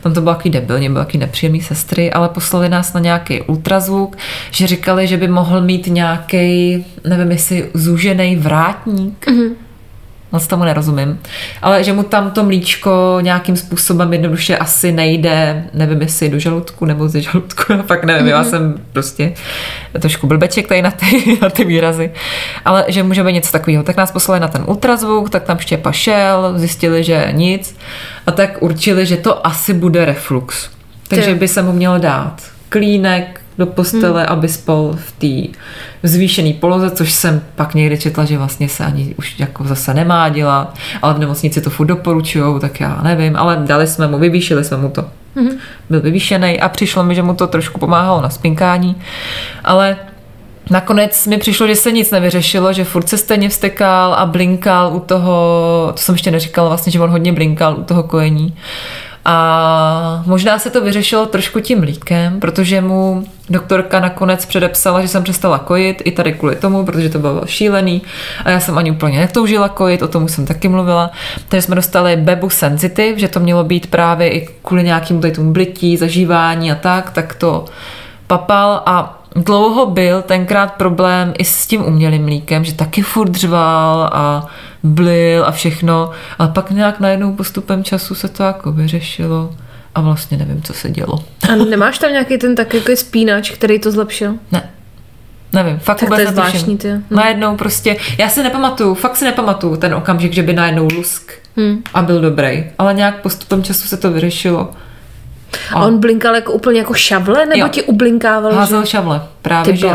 tam 0.02 0.14
to 0.14 0.20
bylo 0.20 0.34
takový 0.34 0.50
debilně, 0.50 0.90
bylo 0.90 1.04
takový 1.04 1.18
nepříjemný 1.18 1.60
sestry, 1.60 2.12
ale 2.12 2.28
poslali 2.28 2.68
nás 2.68 2.92
na 2.92 3.00
nějaký 3.00 3.42
ultrazvuk, 3.42 4.16
že 4.50 4.66
říkali, 4.66 5.06
že 5.06 5.16
by 5.16 5.28
mohl 5.28 5.60
mít 5.60 5.86
nějaký, 5.86 6.84
nevím 7.08 7.30
jestli 7.30 7.70
zúžený 7.74 8.36
vrátník. 8.36 9.26
Mm. 9.28 9.67
Moc 10.32 10.46
tomu 10.46 10.64
nerozumím. 10.64 11.20
Ale 11.62 11.84
že 11.84 11.92
mu 11.92 12.02
tam 12.02 12.30
to 12.30 12.44
mlíčko 12.44 13.18
nějakým 13.20 13.56
způsobem 13.56 14.12
jednoduše 14.12 14.58
asi 14.58 14.92
nejde, 14.92 15.64
nevím 15.74 16.02
jestli 16.02 16.28
do 16.28 16.38
žaludku 16.38 16.84
nebo 16.84 17.08
ze 17.08 17.20
žaludku, 17.20 17.72
já 17.76 17.82
fakt 17.82 18.04
nevím, 18.04 18.26
mm-hmm. 18.26 18.30
já 18.30 18.44
jsem 18.44 18.74
prostě 18.92 19.32
trošku 20.00 20.26
blbeček 20.26 20.68
tady 20.68 20.82
na 20.82 20.90
ty, 20.90 21.38
na 21.42 21.50
ty 21.50 21.64
výrazy, 21.64 22.12
ale 22.64 22.84
že 22.88 23.02
může 23.02 23.24
být 23.24 23.32
něco 23.32 23.52
takového. 23.52 23.82
Tak 23.82 23.96
nás 23.96 24.12
poslali 24.12 24.40
na 24.40 24.48
ten 24.48 24.64
ultrazvuk, 24.66 25.30
tak 25.30 25.42
tam 25.42 25.58
Štěpa 25.58 25.92
šel, 25.92 26.52
zjistili, 26.56 27.04
že 27.04 27.28
nic 27.32 27.76
a 28.26 28.32
tak 28.32 28.62
určili, 28.62 29.06
že 29.06 29.16
to 29.16 29.46
asi 29.46 29.74
bude 29.74 30.04
reflux. 30.04 30.70
Takže 31.08 31.34
by 31.34 31.48
se 31.48 31.62
mu 31.62 31.72
mělo 31.72 31.98
dát 31.98 32.42
klínek 32.68 33.37
do 33.58 33.66
postele, 33.66 34.22
hmm. 34.22 34.32
aby 34.32 34.48
spal 34.48 34.96
v 34.96 35.12
té 35.12 35.58
zvýšené 36.02 36.52
poloze, 36.52 36.90
což 36.90 37.12
jsem 37.12 37.42
pak 37.54 37.74
někdy 37.74 37.98
četla, 37.98 38.24
že 38.24 38.38
vlastně 38.38 38.68
se 38.68 38.84
ani 38.84 39.14
už 39.18 39.38
jako 39.38 39.64
zase 39.64 39.94
nemá 39.94 40.28
dělat, 40.28 40.78
ale 41.02 41.14
v 41.14 41.18
nemocnici 41.18 41.60
to 41.60 41.70
furt 41.70 41.86
doporučujou, 41.86 42.58
tak 42.58 42.80
já 42.80 43.00
nevím, 43.02 43.36
ale 43.36 43.62
dali 43.66 43.86
jsme 43.86 44.08
mu, 44.08 44.18
vyvýšili 44.18 44.64
jsme 44.64 44.76
mu 44.76 44.88
to. 44.88 45.04
Hmm. 45.36 45.50
Byl 45.90 46.00
vyvýšený 46.00 46.60
a 46.60 46.68
přišlo 46.68 47.04
mi, 47.04 47.14
že 47.14 47.22
mu 47.22 47.34
to 47.34 47.46
trošku 47.46 47.80
pomáhalo 47.80 48.22
na 48.22 48.30
spinkání, 48.30 48.96
ale 49.64 49.96
Nakonec 50.70 51.26
mi 51.26 51.38
přišlo, 51.38 51.66
že 51.66 51.74
se 51.74 51.92
nic 51.92 52.10
nevyřešilo, 52.10 52.72
že 52.72 52.84
furt 52.84 53.08
se 53.08 53.18
stejně 53.18 53.48
vstekal 53.48 54.14
a 54.14 54.26
blinkal 54.26 54.96
u 54.96 55.00
toho, 55.00 55.32
to 55.92 55.98
jsem 56.02 56.14
ještě 56.14 56.30
neříkala 56.30 56.68
vlastně, 56.68 56.92
že 56.92 57.00
on 57.00 57.10
hodně 57.10 57.32
blinkal 57.32 57.76
u 57.78 57.84
toho 57.84 58.02
kojení. 58.02 58.56
A 59.24 60.22
možná 60.26 60.58
se 60.58 60.70
to 60.70 60.80
vyřešilo 60.80 61.26
trošku 61.26 61.60
tím 61.60 61.80
mlíkem, 61.80 62.40
protože 62.40 62.80
mu 62.80 63.24
doktorka 63.50 64.00
nakonec 64.00 64.46
předepsala, 64.46 65.00
že 65.02 65.08
jsem 65.08 65.22
přestala 65.22 65.58
kojit, 65.58 66.02
i 66.04 66.10
tady 66.10 66.32
kvůli 66.32 66.56
tomu, 66.56 66.84
protože 66.84 67.08
to 67.08 67.18
bylo 67.18 67.42
šílený 67.46 68.02
a 68.44 68.50
já 68.50 68.60
jsem 68.60 68.78
ani 68.78 68.90
úplně 68.90 69.18
netoužila 69.18 69.68
kojit, 69.68 70.02
o 70.02 70.08
tom 70.08 70.28
jsem 70.28 70.46
taky 70.46 70.68
mluvila. 70.68 71.10
Takže 71.48 71.62
jsme 71.62 71.74
dostali 71.74 72.16
Bebu 72.16 72.50
Sensitive, 72.50 73.18
že 73.18 73.28
to 73.28 73.40
mělo 73.40 73.64
být 73.64 73.90
právě 73.90 74.30
i 74.30 74.48
kvůli 74.62 74.84
nějakému 74.84 75.20
tady 75.20 75.32
tomu 75.32 75.52
blití, 75.52 75.96
zažívání 75.96 76.72
a 76.72 76.74
tak, 76.74 77.10
tak 77.10 77.34
to 77.34 77.64
papal 78.26 78.82
a 78.86 79.22
dlouho 79.36 79.86
byl 79.86 80.22
tenkrát 80.22 80.72
problém 80.72 81.34
i 81.38 81.44
s 81.44 81.66
tím 81.66 81.84
umělým 81.84 82.22
mlíkem, 82.22 82.64
že 82.64 82.74
taky 82.74 83.02
furt 83.02 83.44
a 84.12 84.46
blil 84.82 85.44
a 85.44 85.50
všechno, 85.50 86.10
ale 86.38 86.48
pak 86.48 86.70
nějak 86.70 87.00
najednou 87.00 87.32
postupem 87.32 87.84
času 87.84 88.14
se 88.14 88.28
to 88.28 88.42
jako 88.42 88.72
vyřešilo 88.72 89.54
a 89.94 90.00
vlastně 90.00 90.36
nevím, 90.36 90.62
co 90.62 90.74
se 90.74 90.90
dělo. 90.90 91.24
A 91.52 91.56
nemáš 91.70 91.98
tam 91.98 92.12
nějaký 92.12 92.38
ten 92.38 92.54
tak 92.54 92.74
jako 92.74 92.96
spínač, 92.96 93.50
který 93.50 93.78
to 93.78 93.90
zlepšil? 93.90 94.34
Ne. 94.52 94.70
Nevím, 95.52 95.78
fakt 95.78 96.00
Tak 96.00 96.08
to 96.08 96.20
je 96.20 96.26
zvláštní, 96.26 96.78
ty. 96.78 96.90
Hm. 96.92 97.02
Najednou 97.10 97.56
prostě, 97.56 97.96
já 98.18 98.28
si 98.28 98.42
nepamatuju, 98.42 98.94
fakt 98.94 99.16
si 99.16 99.24
nepamatuju 99.24 99.76
ten 99.76 99.94
okamžik, 99.94 100.32
že 100.32 100.42
by 100.42 100.52
najednou 100.52 100.88
lusk 100.96 101.32
Hmm. 101.56 101.82
a 101.94 102.02
byl 102.02 102.20
dobrý, 102.20 102.64
ale 102.78 102.94
nějak 102.94 103.22
postupem 103.22 103.62
času 103.62 103.88
se 103.88 103.96
to 103.96 104.10
vyřešilo. 104.10 104.70
A 105.74 105.84
on 105.84 105.98
blinkal 106.00 106.34
jako 106.34 106.52
úplně 106.52 106.78
jako 106.78 106.94
šavle, 106.94 107.46
nebo 107.46 107.60
Jo. 107.60 107.68
ti 107.68 107.82
ublinkával? 107.82 108.52
Házel 108.54 108.80
že... 108.80 108.86
šavle, 108.86 109.22
právě, 109.42 109.72
Ty 109.72 109.78
že, 109.78 109.88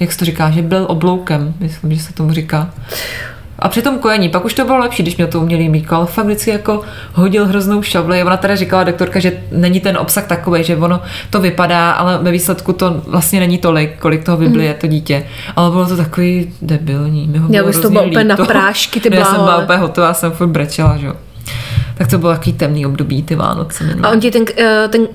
jak 0.00 0.12
se 0.12 0.18
to 0.18 0.24
říká, 0.24 0.50
že 0.50 0.62
byl 0.62 0.84
obloukem, 0.88 1.54
myslím, 1.60 1.94
že 1.94 2.00
se 2.00 2.12
tomu 2.12 2.32
říká. 2.32 2.70
A 3.58 3.68
při 3.68 3.82
tom 3.82 3.98
kojení, 3.98 4.28
pak 4.28 4.44
už 4.44 4.54
to 4.54 4.64
bylo 4.64 4.78
lepší, 4.78 5.02
když 5.02 5.16
měl 5.16 5.28
to 5.28 5.40
umělý 5.40 5.68
mlíko, 5.68 5.94
ale 5.94 6.06
fakt 6.06 6.24
vždycky 6.24 6.50
jako 6.50 6.80
hodil 7.12 7.46
hroznou 7.46 7.82
šavli. 7.82 8.22
Ona 8.24 8.36
teda 8.36 8.56
říkala 8.56 8.84
doktorka, 8.84 9.18
že 9.18 9.32
není 9.52 9.80
ten 9.80 9.98
obsah 9.98 10.26
takový, 10.26 10.64
že 10.64 10.76
ono 10.76 11.00
to 11.30 11.40
vypadá, 11.40 11.90
ale 11.90 12.18
ve 12.22 12.30
výsledku 12.30 12.72
to 12.72 13.02
vlastně 13.06 13.40
není 13.40 13.58
tolik, 13.58 13.98
kolik 13.98 14.24
toho 14.24 14.36
vyblije 14.36 14.74
to 14.74 14.86
dítě. 14.86 15.26
Ale 15.56 15.70
bylo 15.70 15.86
to 15.86 15.96
takový 15.96 16.52
debilní. 16.62 17.28
Mi 17.28 17.38
ho 17.38 17.44
Mhm. 17.44 17.54
Já 17.54 17.62
bylo 17.62 17.72
bys 17.72 17.80
to 17.80 17.90
byla 17.90 18.02
úplně 18.02 18.24
na 18.24 18.36
prášky, 18.36 19.00
ty 19.00 19.16
Já 19.16 19.24
jsem 19.24 19.34
byla 19.36 19.62
úplně 19.62 19.78
hotová, 19.78 20.14
jsem 20.14 20.32
furt 20.32 20.46
brečela, 20.46 20.96
že 20.96 21.06
jo. 21.06 21.14
Tak 21.98 22.10
to 22.10 22.18
bylo 22.18 22.32
takový 22.32 22.52
temný 22.52 22.86
období, 22.86 23.22
ty 23.22 23.34
Vánoce. 23.34 23.84
minulý. 23.84 24.02
A 24.02 24.10
on 24.10 24.20
ti 24.20 24.30
ten, 24.30 24.44
eh, 24.58 24.88
ten... 24.88 25.08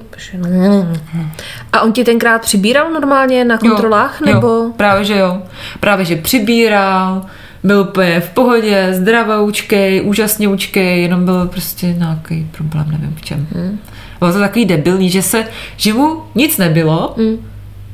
A 1.73 1.82
on 1.82 1.93
ti 1.93 2.03
tenkrát 2.03 2.41
přibíral 2.41 2.91
normálně 2.91 3.45
na 3.45 3.58
kontrolách, 3.58 4.21
jo, 4.21 4.34
nebo... 4.34 4.47
Jo, 4.47 4.71
právě, 4.77 5.03
že 5.06 5.17
jo. 5.17 5.41
Právě, 5.79 6.06
že 6.06 6.15
přibíral, 6.15 7.21
byl 7.63 7.80
úplně 7.80 8.19
v 8.19 8.30
pohodě, 8.30 8.88
zdravoučkej, 8.91 10.02
úžasně 10.06 10.47
učkej, 10.47 11.02
jenom 11.02 11.26
byl 11.26 11.47
prostě 11.47 11.93
nějaký 11.93 12.47
problém, 12.58 12.91
nevím 12.91 13.15
v 13.15 13.21
čem. 13.21 13.47
Hmm. 13.52 13.80
Bylo 14.19 14.34
to 14.34 14.39
takový 14.39 14.65
debilní, 14.65 15.10
že 15.10 15.21
se, 15.21 15.45
že 15.78 15.93
mu 15.93 16.21
nic 16.36 16.58
nebylo, 16.58 17.15
hmm. 17.17 17.38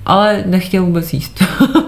ale 0.05 0.43
nechtěl 0.45 0.85
vůbec 0.85 1.13
jíst. 1.13 1.43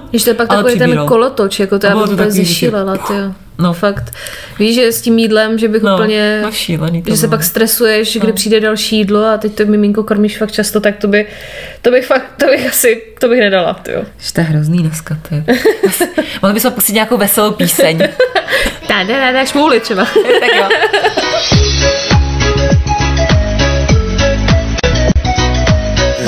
Když 0.10 0.24
to 0.24 0.30
je 0.30 0.34
pak 0.34 0.48
takový 0.50 0.80
ten 0.80 1.06
kolotoč, 1.08 1.60
jako 1.60 1.80
to 1.80 1.88
já 1.88 1.96
bych 1.96 2.06
to 2.06 2.12
úplně 2.12 2.32
zešílela, 2.32 2.98
ty 2.98 3.14
jo. 3.14 3.34
No. 3.62 3.74
Fakt. 3.74 4.14
Víš, 4.60 4.76
že 4.76 4.92
s 4.92 5.02
tím 5.02 5.20
jídlem, 5.20 5.58
že 5.60 5.68
bych 5.68 5.82
No, 5.84 5.94
úplně... 5.94 6.40
no 6.44 6.52
šílený 6.52 7.04
to 7.04 7.10
že 7.12 7.18
se 7.18 7.28
bylo. 7.28 7.38
pak 7.38 7.46
stresuješ, 7.46 8.18
kdy 8.18 8.28
No. 8.28 8.34
přijde 8.34 8.60
další 8.60 8.98
jídlo 8.98 9.26
a 9.26 9.38
teď 9.38 9.56
to 9.56 9.66
miminko 9.66 10.04
krmíš 10.04 10.38
fakt 10.38 10.52
často, 10.52 10.80
tak 10.80 10.98
to 10.98 11.08
by, 11.08 11.26
to 11.82 11.92
bych 11.92 12.06
fakt, 12.06 12.26
to 12.38 12.46
bych 12.46 12.70
asi, 12.70 13.04
to 13.20 13.28
bych 13.30 13.40
nedala, 13.40 13.74
ty 13.74 13.92
jo. 13.92 14.04
Že 14.20 14.34
to 14.34 14.42
je 14.42 14.46
hrozný 14.46 14.78
dneska, 14.84 15.18
ty. 15.30 15.44
Mohli 16.42 16.54
bychom 16.54 16.72
pustit 16.72 16.94
nějakou 16.94 17.18
veselou 17.18 17.52
píseň. 17.52 17.98
Ta, 18.88 19.04
da, 19.04 19.20
da, 19.20 19.32
da, 19.32 19.46
šmouli 19.46 19.80
třeba. 19.80 20.06
tak 20.40 20.50
jo. 20.58 20.64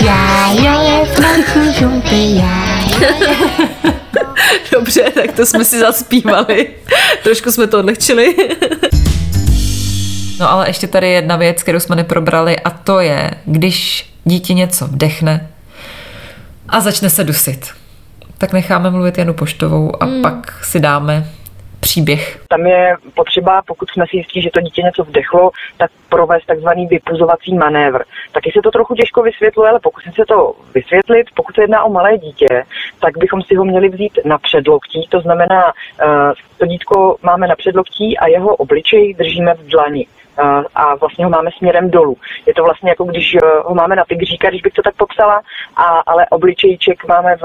Já, 0.05 0.51
já 0.63 0.81
je 0.81 1.05
flaky 1.05 1.73
žlutý, 1.79 2.37
já. 2.37 2.63
Dobře, 4.71 5.03
tak 5.13 5.31
to 5.31 5.45
jsme 5.45 5.65
si 5.65 5.79
zaspívali. 5.79 6.69
Trošku 7.23 7.51
jsme 7.51 7.67
to 7.67 7.79
odlehčili. 7.79 8.35
No 10.39 10.51
ale 10.51 10.69
ještě 10.69 10.87
tady 10.87 11.09
jedna 11.09 11.35
věc, 11.35 11.63
kterou 11.63 11.79
jsme 11.79 11.95
neprobrali 11.95 12.59
a 12.59 12.69
to 12.69 12.99
je, 12.99 13.31
když 13.45 14.09
dítě 14.25 14.53
něco 14.53 14.87
vdechne 14.87 15.49
a 16.69 16.79
začne 16.79 17.09
se 17.09 17.23
dusit, 17.23 17.67
tak 18.37 18.53
necháme 18.53 18.89
mluvit 18.89 19.17
Janu 19.17 19.33
Poštovou 19.33 20.03
a 20.03 20.05
hmm. 20.05 20.21
pak 20.21 20.65
si 20.65 20.79
dáme 20.79 21.27
příběh. 21.83 22.39
Tam 22.47 22.65
je 22.65 22.95
potřeba, 23.15 23.61
pokud 23.61 23.89
jsme 23.89 24.05
si 24.09 24.17
jistí, 24.17 24.41
že 24.41 24.49
to 24.53 24.61
dítě 24.61 24.81
něco 24.81 25.03
vdechlo, 25.03 25.51
tak 25.77 25.91
provést 26.09 26.45
takzvaný 26.45 26.87
vypuzovací 26.87 27.55
manévr. 27.55 28.03
Taky 28.31 28.51
se 28.51 28.59
to 28.63 28.71
trochu 28.71 28.95
těžko 28.95 29.21
vysvětluje, 29.21 29.69
ale 29.69 29.79
pokusím 29.79 30.13
se 30.13 30.23
to 30.27 30.53
vysvětlit. 30.73 31.27
Pokud 31.35 31.55
se 31.55 31.63
jedná 31.63 31.83
o 31.83 31.89
malé 31.89 32.17
dítě, 32.17 32.63
tak 32.99 33.17
bychom 33.17 33.41
si 33.41 33.55
ho 33.55 33.65
měli 33.65 33.89
vzít 33.89 34.19
na 34.25 34.37
předloktí, 34.37 35.07
to 35.09 35.19
znamená, 35.21 35.73
eh, 36.01 36.33
to 36.57 36.65
dítko 36.65 37.17
máme 37.21 37.47
na 37.47 37.55
předloktí 37.55 38.17
a 38.17 38.27
jeho 38.27 38.55
obličej 38.55 39.13
držíme 39.13 39.53
v 39.53 39.67
dlani 39.67 40.07
a 40.75 40.95
vlastně 40.95 41.25
ho 41.25 41.31
máme 41.31 41.49
směrem 41.57 41.89
dolů. 41.89 42.17
Je 42.45 42.53
to 42.53 42.63
vlastně 42.63 42.89
jako 42.89 43.03
když 43.03 43.35
eh, 43.35 43.39
ho 43.63 43.75
máme 43.75 43.95
na 43.95 44.03
tygříka, 44.05 44.49
když 44.49 44.61
bych 44.61 44.73
to 44.73 44.81
tak 44.81 44.95
popsala, 44.95 45.41
a, 45.75 45.83
ale 45.83 46.25
obličejček 46.29 47.07
máme 47.07 47.35
v, 47.35 47.43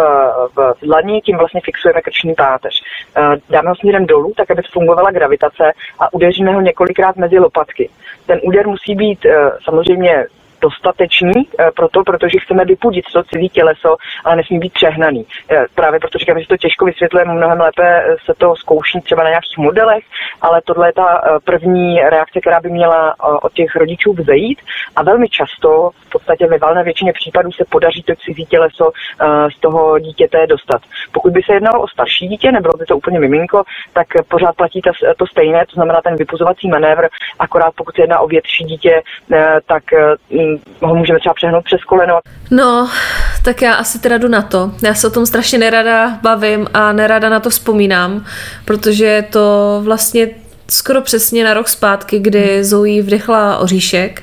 v 0.56 0.74
dlani, 0.82 1.20
tím 1.20 1.36
vlastně 1.38 1.60
fixujeme 1.64 2.00
krční 2.00 2.34
páteř. 2.34 2.74
Eh, 3.16 3.36
Dáme 3.50 3.68
ho 3.68 3.76
směrem 3.76 4.06
dolů, 4.06 4.32
tak 4.36 4.50
aby 4.50 4.62
fungovala 4.72 5.10
gravitace 5.10 5.72
a 5.98 6.14
udeříme 6.14 6.52
ho 6.52 6.60
několikrát 6.60 7.16
mezi 7.16 7.38
lopatky. 7.38 7.90
Ten 8.26 8.40
úder 8.42 8.66
musí 8.66 8.94
být 8.94 9.26
eh, 9.26 9.50
samozřejmě 9.64 10.26
dostatečný 10.60 11.48
eh, 11.58 11.70
proto, 11.76 12.02
protože 12.04 12.38
chceme 12.44 12.64
vypudit 12.64 13.04
to 13.12 13.22
cizí 13.22 13.48
těleso, 13.48 13.96
ale 14.24 14.36
nesmí 14.36 14.58
být 14.58 14.72
přehnaný. 14.72 15.26
Eh, 15.50 15.64
Právě 15.74 16.00
proto 16.00 16.18
říkám, 16.18 16.40
že 16.40 16.46
to 16.46 16.56
těžko 16.56 16.84
vysvětlujeme, 16.84 17.34
mnohem 17.34 17.60
lépe 17.60 17.86
eh, 17.86 18.16
se 18.24 18.34
to 18.38 18.56
zkouší 18.56 19.00
třeba 19.00 19.22
na 19.22 19.28
nějakých 19.28 19.58
modelech, 19.58 20.04
ale 20.40 20.60
tohle 20.64 20.88
je 20.88 20.92
ta 20.92 21.22
první 21.44 22.00
reakce, 22.00 22.40
která 22.40 22.60
by 22.60 22.70
měla 22.70 23.14
od 23.42 23.52
těch 23.52 23.76
rodičů 23.76 24.12
vzejít 24.12 24.58
a 24.96 25.02
velmi 25.02 25.28
často, 25.28 25.90
v 26.06 26.10
podstatě 26.10 26.46
ve 26.46 26.58
valné 26.58 26.84
většině 26.84 27.12
případů 27.12 27.52
se 27.52 27.64
podaří 27.64 28.02
to 28.02 28.12
cizí 28.24 28.46
těleso 28.46 28.90
z 29.56 29.60
toho 29.60 29.98
dítěte 29.98 30.46
dostat. 30.46 30.82
Pokud 31.12 31.32
by 31.32 31.42
se 31.42 31.52
jednalo 31.54 31.82
o 31.82 31.88
starší 31.88 32.28
dítě, 32.28 32.52
nebylo 32.52 32.74
by 32.78 32.84
to 32.84 32.96
úplně 32.96 33.18
miminko, 33.20 33.62
tak 33.92 34.06
pořád 34.28 34.56
platí 34.56 34.80
to 35.16 35.26
stejné, 35.26 35.66
to 35.66 35.72
znamená 35.74 36.00
ten 36.00 36.16
vypuzovací 36.16 36.68
manévr, 36.68 37.08
akorát 37.38 37.74
pokud 37.74 37.94
se 37.94 38.02
jedná 38.02 38.20
o 38.20 38.26
větší 38.26 38.64
dítě, 38.64 39.02
tak 39.66 39.84
ho 40.82 40.94
můžeme 40.94 41.18
třeba 41.18 41.34
přehnout 41.34 41.64
přes 41.64 41.84
koleno. 41.84 42.18
No, 42.50 42.90
tak 43.44 43.62
já 43.62 43.74
asi 43.74 43.98
teda 43.98 44.18
jdu 44.18 44.28
na 44.28 44.42
to. 44.42 44.70
Já 44.82 44.94
se 44.94 45.06
o 45.06 45.10
tom 45.10 45.26
strašně 45.26 45.58
nerada 45.58 46.18
bavím 46.22 46.66
a 46.74 46.92
nerada 46.92 47.28
na 47.28 47.40
to 47.40 47.50
vzpomínám, 47.50 48.24
protože 48.64 49.24
to 49.30 49.80
vlastně 49.84 50.28
skoro 50.70 51.02
přesně 51.02 51.44
na 51.44 51.54
rok 51.54 51.68
zpátky, 51.68 52.18
kdy 52.18 52.64
Zoe 52.64 53.02
vdechla 53.02 53.58
oříšek. 53.58 54.22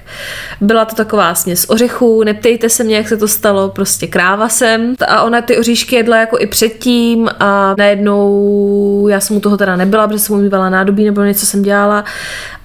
Byla 0.61 0.85
to 0.85 0.95
taková 0.95 1.35
směs 1.35 1.65
ořechů, 1.69 2.23
neptejte 2.23 2.69
se 2.69 2.83
mě, 2.83 2.95
jak 2.95 3.07
se 3.07 3.17
to 3.17 3.27
stalo, 3.27 3.69
prostě 3.69 4.07
kráva 4.07 4.49
jsem. 4.49 4.95
A 5.07 5.21
ona 5.23 5.41
ty 5.41 5.57
oříšky 5.57 5.95
jedla 5.95 6.17
jako 6.17 6.39
i 6.39 6.47
předtím 6.47 7.29
a 7.39 7.75
najednou 7.77 9.07
já 9.09 9.19
jsem 9.19 9.37
u 9.37 9.39
toho 9.39 9.57
teda 9.57 9.75
nebyla, 9.75 10.07
protože 10.07 10.19
jsem 10.19 10.35
umývala 10.35 10.69
nádobí 10.69 11.05
nebo 11.05 11.23
něco 11.23 11.45
jsem 11.45 11.61
dělala 11.61 12.03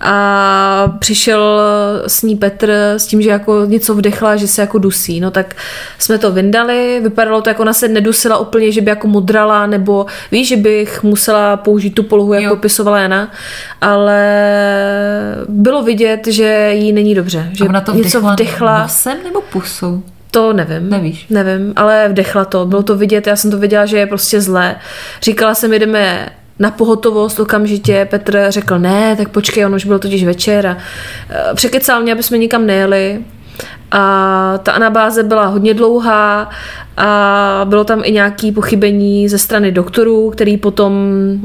a 0.00 0.96
přišel 0.98 1.60
s 2.06 2.22
ní 2.22 2.36
Petr 2.36 2.72
s 2.96 3.06
tím, 3.06 3.22
že 3.22 3.30
jako 3.30 3.64
něco 3.66 3.94
vdechla, 3.94 4.36
že 4.36 4.48
se 4.48 4.60
jako 4.60 4.78
dusí. 4.78 5.20
No 5.20 5.30
tak 5.30 5.54
jsme 5.98 6.18
to 6.18 6.30
vyndali, 6.30 7.00
vypadalo 7.02 7.42
to 7.42 7.50
jako 7.50 7.62
ona 7.62 7.72
se 7.72 7.88
nedusila 7.88 8.38
úplně, 8.38 8.72
že 8.72 8.80
by 8.80 8.90
jako 8.90 9.08
mudrala, 9.08 9.66
nebo 9.66 10.06
víš, 10.32 10.48
že 10.48 10.56
bych 10.56 11.02
musela 11.02 11.56
použít 11.56 11.90
tu 11.90 12.02
polohu, 12.02 12.32
jako 12.32 12.44
Jo. 12.44 12.56
popisovala 12.56 12.98
Jana, 12.98 13.30
ale 13.80 14.24
bylo 15.48 15.82
vidět, 15.82 16.26
že 16.26 16.70
jí 16.74 16.92
není 16.92 17.14
dobře, 17.14 17.50
že 17.52 17.64
A 17.64 17.68
ona 17.68 17.80
to 17.80 17.92
něco 17.92 18.20
vdechla, 18.20 18.82
nosem 18.82 19.18
nebo 19.24 19.40
pusou? 19.40 20.02
To 20.30 20.52
nevím. 20.52 20.90
Nevíš? 20.90 21.26
Nevím, 21.30 21.72
ale 21.76 22.08
vdechla 22.08 22.44
to. 22.44 22.66
Bylo 22.66 22.82
to 22.82 22.96
vidět, 22.96 23.26
já 23.26 23.36
jsem 23.36 23.50
to 23.50 23.58
viděla, 23.58 23.86
že 23.86 23.98
je 23.98 24.06
prostě 24.06 24.40
zlé. 24.40 24.76
Říkala 25.22 25.54
jsem, 25.54 25.72
jdeme 25.72 26.28
na 26.58 26.70
pohotovost 26.70 27.40
okamžitě. 27.40 28.06
Petr 28.10 28.46
řekl, 28.48 28.78
ne, 28.78 29.16
tak 29.16 29.28
počkej, 29.28 29.66
on 29.66 29.74
už 29.74 29.84
byl 29.84 29.98
totiž 29.98 30.24
večer 30.24 30.66
a 30.66 30.76
eh, 31.30 31.54
překecal 31.54 32.02
mě, 32.02 32.12
aby 32.12 32.22
jsme 32.22 32.38
nikam 32.38 32.66
nejeli. 32.66 33.20
A 33.90 34.58
ta 34.62 34.72
anabáze 34.72 35.22
byla 35.22 35.46
hodně 35.46 35.74
dlouhá 35.74 36.50
a 36.96 37.66
bylo 37.68 37.84
tam 37.84 38.02
i 38.04 38.12
nějaké 38.12 38.52
pochybení 38.52 39.28
ze 39.28 39.38
strany 39.38 39.72
doktorů, 39.72 40.30
který 40.30 40.56
potom 40.56 40.92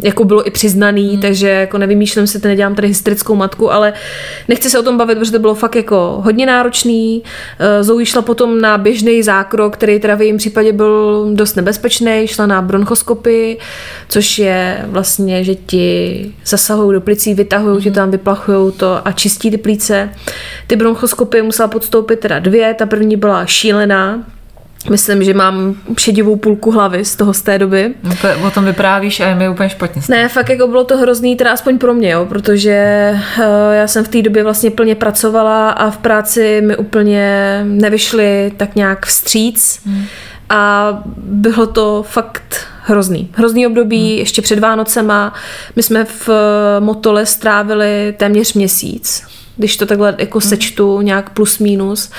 jako 0.03 0.23
bylo 0.23 0.47
i 0.47 0.51
přiznaný, 0.51 1.09
hmm. 1.09 1.21
takže 1.21 1.49
jako 1.49 1.77
nevymýšlím 1.77 2.27
si, 2.27 2.39
to 2.39 2.47
nedělám 2.47 2.75
tady 2.75 2.87
hysterickou 2.87 3.35
matku, 3.35 3.71
ale 3.71 3.93
nechci 4.47 4.69
se 4.69 4.79
o 4.79 4.83
tom 4.83 4.97
bavit, 4.97 5.17
protože 5.17 5.31
to 5.31 5.39
bylo 5.39 5.55
fakt 5.55 5.75
jako 5.75 6.21
hodně 6.23 6.45
náročný. 6.45 7.23
Eh, 7.59 7.83
Zoe 7.83 8.05
šla 8.05 8.21
potom 8.21 8.61
na 8.61 8.77
běžný 8.77 9.23
zákrok, 9.23 9.73
který 9.73 9.99
teda 9.99 10.15
v 10.15 10.21
jejím 10.21 10.37
případě 10.37 10.73
byl 10.73 11.27
dost 11.33 11.55
nebezpečný, 11.55 12.27
šla 12.27 12.45
na 12.45 12.61
bronchoskopy, 12.61 13.57
což 14.09 14.39
je 14.39 14.85
vlastně, 14.87 15.43
že 15.43 15.55
ti 15.55 16.31
zasahují 16.45 16.93
do 16.93 17.01
plicí, 17.01 17.33
vytahují 17.33 17.83
ti 17.83 17.91
tam, 17.91 18.11
vyplachují 18.11 18.71
to 18.71 19.07
a 19.07 19.11
čistí 19.11 19.51
ty 19.51 19.57
plíce. 19.57 20.09
Ty 20.67 20.75
bronchoskopy 20.75 21.41
musela 21.41 21.67
podstoupit 21.67 22.19
teda 22.19 22.34
dvě, 22.39 22.73
ta 22.73 22.85
první 22.85 23.17
byla 23.17 23.45
šílená, 23.45 24.23
Myslím, 24.89 25.23
že 25.23 25.33
mám 25.33 25.75
šedivou 25.97 26.35
půlku 26.35 26.71
hlavy 26.71 27.05
z 27.05 27.15
toho 27.15 27.33
z 27.33 27.41
té 27.41 27.59
doby. 27.59 27.93
No 28.03 28.15
to, 28.21 28.47
o 28.47 28.51
tom 28.51 28.65
vyprávíš 28.65 29.19
a 29.19 29.27
je 29.27 29.35
mi 29.35 29.49
úplně 29.49 29.69
špatně. 29.69 30.01
Ne, 30.09 30.29
fakt 30.29 30.49
jako 30.49 30.67
bylo 30.67 30.83
to 30.83 30.97
hrozný, 30.97 31.35
teda 31.35 31.51
aspoň 31.51 31.77
pro 31.77 31.93
mě, 31.93 32.09
jo, 32.09 32.25
protože 32.25 33.09
uh, 33.37 33.43
já 33.73 33.87
jsem 33.87 34.03
v 34.03 34.07
té 34.07 34.21
době 34.21 34.43
vlastně 34.43 34.71
plně 34.71 34.95
pracovala 34.95 35.69
a 35.69 35.89
v 35.89 35.97
práci 35.97 36.61
mi 36.61 36.77
úplně 36.77 37.59
nevyšly 37.63 38.51
tak 38.57 38.75
nějak 38.75 39.05
vstříc 39.05 39.79
hmm. 39.85 40.03
a 40.49 40.89
bylo 41.17 41.67
to 41.67 42.03
fakt 42.07 42.67
hrozný. 42.81 43.29
Hrozný 43.33 43.67
období, 43.67 44.09
hmm. 44.09 44.19
ještě 44.19 44.41
před 44.41 44.59
Vánocema. 44.59 45.33
My 45.75 45.83
jsme 45.83 46.05
v 46.05 46.29
eh, 46.29 46.79
Motole 46.79 47.25
strávili 47.25 48.13
téměř 48.17 48.53
měsíc 48.53 49.23
když 49.57 49.77
to 49.77 49.85
takhle 49.85 50.15
jako 50.17 50.41
sečtu 50.41 51.01
nějak 51.01 51.29
plus 51.29 51.59
minus. 51.59 52.09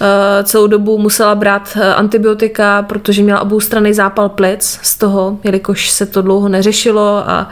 Uh, 0.00 0.06
celou 0.44 0.66
dobu 0.66 0.98
musela 0.98 1.34
brát 1.34 1.78
eh, 1.80 1.94
antibiotika, 1.94 2.82
protože 2.82 3.22
měla 3.22 3.40
oboustranný 3.40 3.94
zápal 3.94 4.28
plic 4.28 4.78
z 4.82 4.98
toho, 4.98 5.38
jelikož 5.44 5.90
se 5.90 6.06
to 6.06 6.22
dlouho 6.22 6.48
neřešilo 6.48 7.30
a 7.30 7.48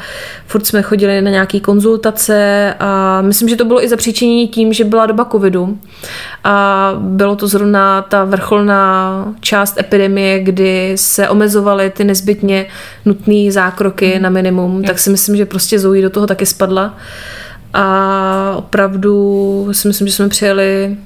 furt 0.46 0.66
jsme 0.66 0.82
chodili 0.82 1.20
na 1.20 1.30
nějaký 1.30 1.60
konzultace 1.60 2.74
a 2.78 3.22
myslím, 3.22 3.48
že 3.48 3.56
to 3.56 3.64
bylo 3.64 3.84
i 3.84 3.88
zapříčinění 3.88 4.48
tím, 4.48 4.72
že 4.72 4.84
byla 4.84 5.06
doba 5.06 5.24
covidu 5.24 5.78
a 6.44 6.92
bylo 6.98 7.36
to 7.36 7.46
zrovna 7.46 8.02
ta 8.02 8.24
vrcholná 8.24 9.24
část 9.40 9.78
epidemie, 9.78 10.40
kdy 10.40 10.92
se 10.96 11.28
omezovaly 11.28 11.90
ty 11.90 12.04
nezbytně 12.04 12.66
nutné 13.04 13.52
zákroky 13.52 14.18
na 14.18 14.30
minimum, 14.30 14.84
tak 14.84 14.98
si 14.98 15.10
myslím, 15.10 15.36
že 15.36 15.46
prostě 15.46 15.78
Zoe 15.78 16.02
do 16.02 16.10
toho 16.10 16.26
taky 16.26 16.46
spadla 16.46 16.94
a 17.72 18.54
opravdu 18.56 19.68
si 19.72 19.88
myslím, 19.88 20.08
že 20.08 20.14
jsme 20.14 20.28
přijeli 20.28 20.96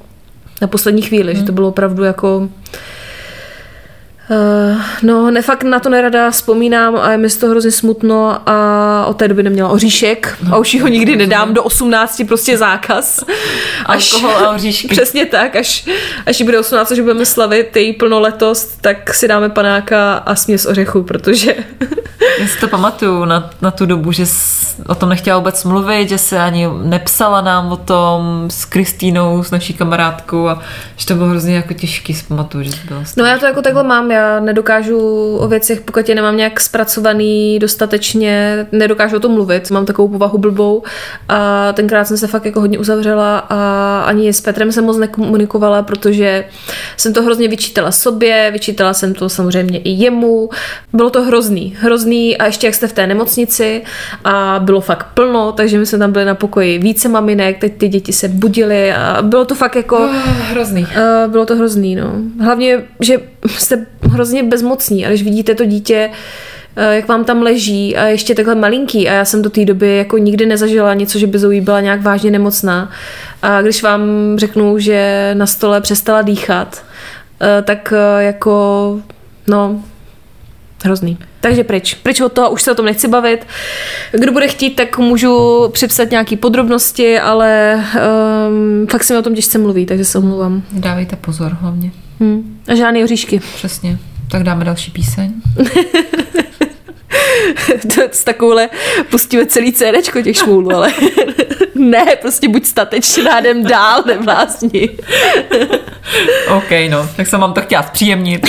na 0.62 0.68
poslední 0.68 1.02
chvíli, 1.02 1.33
hmm. 1.33 1.40
že 1.40 1.46
to 1.46 1.52
bylo 1.52 1.68
opravdu 1.68 2.05
jako 2.05 2.48
Uh, 4.30 4.82
no, 5.02 5.30
ne, 5.30 5.42
fakt 5.42 5.62
na 5.62 5.80
to 5.80 5.88
nerada 5.88 6.30
vzpomínám 6.30 6.96
a 6.96 7.12
je 7.12 7.18
mi 7.18 7.30
z 7.30 7.36
toho 7.36 7.50
hrozně 7.50 7.70
smutno 7.70 8.38
a 8.46 9.06
od 9.06 9.16
té 9.16 9.28
doby 9.28 9.42
neměla 9.42 9.68
oříšek 9.68 10.38
no, 10.42 10.54
a 10.54 10.58
už 10.58 10.74
ji 10.74 10.80
ho 10.80 10.88
nikdy 10.88 11.16
nedám 11.16 11.54
do 11.54 11.62
18, 11.62 12.22
prostě 12.28 12.58
zákaz. 12.58 13.24
Alkohol 13.86 14.30
a 14.30 14.50
oříšky. 14.50 14.88
Přesně 14.90 15.26
tak, 15.26 15.56
až, 15.56 15.88
až 16.26 16.42
bude 16.42 16.58
18, 16.58 16.90
že 16.90 17.02
budeme 17.02 17.26
slavit 17.26 17.76
její 17.76 17.92
plnoletost, 17.92 18.80
tak 18.80 19.14
si 19.14 19.28
dáme 19.28 19.48
panáka 19.48 20.14
a 20.14 20.34
směs 20.34 20.66
ořechu, 20.66 21.02
protože 21.02 21.54
Já 22.40 22.48
si 22.48 22.60
to 22.60 22.68
pamatuju 22.68 23.24
na, 23.24 23.50
na 23.62 23.70
tu 23.70 23.86
dobu, 23.86 24.12
že 24.12 24.26
jsi 24.26 24.82
o 24.86 24.94
tom 24.94 25.08
nechtěla 25.08 25.38
vůbec 25.38 25.64
mluvit, 25.64 26.08
že 26.08 26.18
se 26.18 26.38
ani 26.38 26.68
nepsala 26.82 27.40
nám 27.40 27.72
o 27.72 27.76
tom 27.76 28.46
s 28.50 28.64
Kristýnou, 28.64 29.42
s 29.42 29.50
naší 29.50 29.74
kamarádkou 29.74 30.48
a 30.48 30.62
že 30.96 31.06
to 31.06 31.14
bylo 31.14 31.28
hrozně 31.28 31.56
jako 31.56 31.74
těžký, 31.74 32.14
si 32.14 32.24
pamatuju, 32.24 32.64
že 32.64 32.72
jsi 32.72 32.86
byla 32.86 33.02
No 33.16 33.24
já 33.24 33.38
to 33.38 33.46
jako 33.46 33.62
takhle 33.62 33.82
mám, 33.82 34.10
já 34.16 34.40
nedokážu 34.40 34.98
o 35.37 35.48
věcech, 35.48 35.81
pokud 35.81 36.09
je 36.09 36.14
nemám 36.14 36.37
nějak 36.37 36.61
zpracovaný 36.61 37.59
dostatečně, 37.59 38.66
nedokážu 38.72 39.16
o 39.16 39.20
tom 39.20 39.33
mluvit, 39.33 39.70
mám 39.70 39.87
takovou 39.87 40.09
povahu 40.09 40.38
blbou 40.38 40.83
a 41.29 41.72
tenkrát 41.72 42.05
jsem 42.05 42.16
se 42.16 42.26
fakt 42.26 42.46
jako 42.46 42.61
hodně 42.61 42.79
uzavřela 42.79 43.38
a 43.38 44.00
ani 44.07 44.33
s 44.33 44.40
Petrem 44.40 44.72
jsem 44.72 44.85
moc 44.85 44.96
nekomunikovala, 44.96 45.83
protože 45.83 46.44
jsem 46.96 47.12
to 47.12 47.23
hrozně 47.23 47.48
vyčítala 47.48 47.90
sobě, 47.90 48.50
vyčítala 48.52 48.94
jsem 48.94 49.14
to 49.14 49.29
samozřejmě 49.29 49.79
i 49.79 49.90
jemu. 49.90 50.50
Bylo 50.92 51.10
to 51.10 51.23
hrozný, 51.23 51.77
hrozný 51.81 52.38
a 52.38 52.46
ještě 52.46 52.67
jak 52.67 52.75
jste 52.75 52.88
v 52.88 52.92
té 52.92 53.06
nemocnici 53.06 53.83
a 54.25 54.60
bylo 54.64 54.81
fakt 54.81 55.06
plno, 55.14 55.52
takže 55.52 55.79
my 55.79 55.87
jsme 55.87 55.98
tam 55.98 56.12
byli 56.12 56.25
na 56.25 56.35
pokoji 56.35 56.79
více 56.79 57.08
maminek, 57.08 57.58
teď 57.58 57.77
ty 57.77 57.88
děti 57.88 58.12
se 58.12 58.29
budily 58.29 58.92
a 58.92 59.23
bylo 59.23 59.44
to 59.44 59.54
fakt 59.54 59.77
jako... 59.77 59.96
Oh, 59.96 60.14
hrozný. 60.50 60.83
Uh, 60.83 61.33
bylo 61.33 61.46
to 61.46 61.56
hrozný, 61.56 61.96
no. 61.96 62.12
Hlavně, 62.40 62.83
že 63.00 63.21
jste 63.48 63.87
hrozně 64.17 64.42
bezmocní 64.42 65.06
a 65.06 65.08
když 65.08 65.23
vidíte 65.23 65.54
to 65.54 65.64
dítě, 65.64 66.10
uh, 66.77 66.83
jak 66.92 67.08
vám 67.08 67.25
tam 67.25 67.42
leží 67.42 67.96
a 67.96 68.04
ještě 68.04 68.35
takhle 68.35 68.54
malinký 68.54 69.08
a 69.08 69.12
já 69.12 69.25
jsem 69.25 69.42
do 69.42 69.50
té 69.50 69.64
doby 69.64 69.96
jako 69.96 70.19
nikdy 70.19 70.46
nezažila 70.46 70.94
něco, 70.94 71.19
že 71.19 71.27
by 71.27 71.38
Zoe 71.38 71.60
byla 71.60 71.81
nějak 71.81 72.02
vážně 72.02 72.31
nemocná 72.31 72.90
a 73.42 73.62
když 73.62 73.83
vám 73.83 74.02
řeknu, 74.37 74.79
že 74.79 75.31
na 75.35 75.46
stole 75.46 75.81
přestala 75.81 76.23
dýchat, 76.23 76.85
uh, 77.40 77.64
tak 77.64 77.92
uh, 77.92 78.23
jako 78.23 79.00
no 79.46 79.83
hrozný. 80.85 81.19
Takže 81.40 81.64
pryč. 81.64 81.94
Pryč 81.94 82.21
od 82.21 82.33
toho, 82.33 82.50
už 82.50 82.62
se 82.62 82.73
o 82.73 82.75
tom 82.75 82.85
nechci 82.85 83.08
bavit. 83.08 83.46
Kdo 84.12 84.33
bude 84.33 84.48
chtít, 84.48 84.71
tak 84.71 84.98
můžu 84.98 85.64
připsat 85.73 86.10
nějaké 86.10 86.37
podrobnosti, 86.37 87.19
ale 87.19 87.81
um, 88.48 88.87
fakt 88.87 89.04
se 89.04 89.12
mi 89.12 89.19
o 89.19 89.23
tom 89.23 89.35
těžce 89.35 89.58
mluví, 89.58 89.87
takže 89.87 90.04
se 90.04 90.19
omluvám. 90.19 90.62
Dávejte 90.73 91.17
pozor 91.17 91.56
hlavně. 91.60 91.90
Hmm. 92.21 92.60
A 92.69 92.75
žádný 92.75 93.04
oříšky. 93.04 93.40
Přesně. 93.54 93.98
Tak 94.31 94.42
dáme 94.42 94.64
další 94.64 94.90
píseň. 94.90 95.33
to 97.94 98.02
s 98.10 98.25
takovouhle 98.25 98.69
pustíme 99.10 99.46
celý 99.46 99.73
CDčko 99.73 100.23
těch 100.23 100.37
šmoulů, 100.37 100.73
ale 100.73 100.92
ne, 101.75 102.04
prostě 102.21 102.48
buď 102.48 102.64
statečně 102.64 103.23
jdem 103.40 103.64
dál, 103.64 104.02
neblázni. 104.06 104.88
OK, 106.56 106.71
no, 106.90 107.08
tak 107.17 107.27
jsem 107.27 107.40
vám 107.40 107.52
to 107.52 107.60
chtěla 107.60 107.83
zpříjemnit 107.83 108.46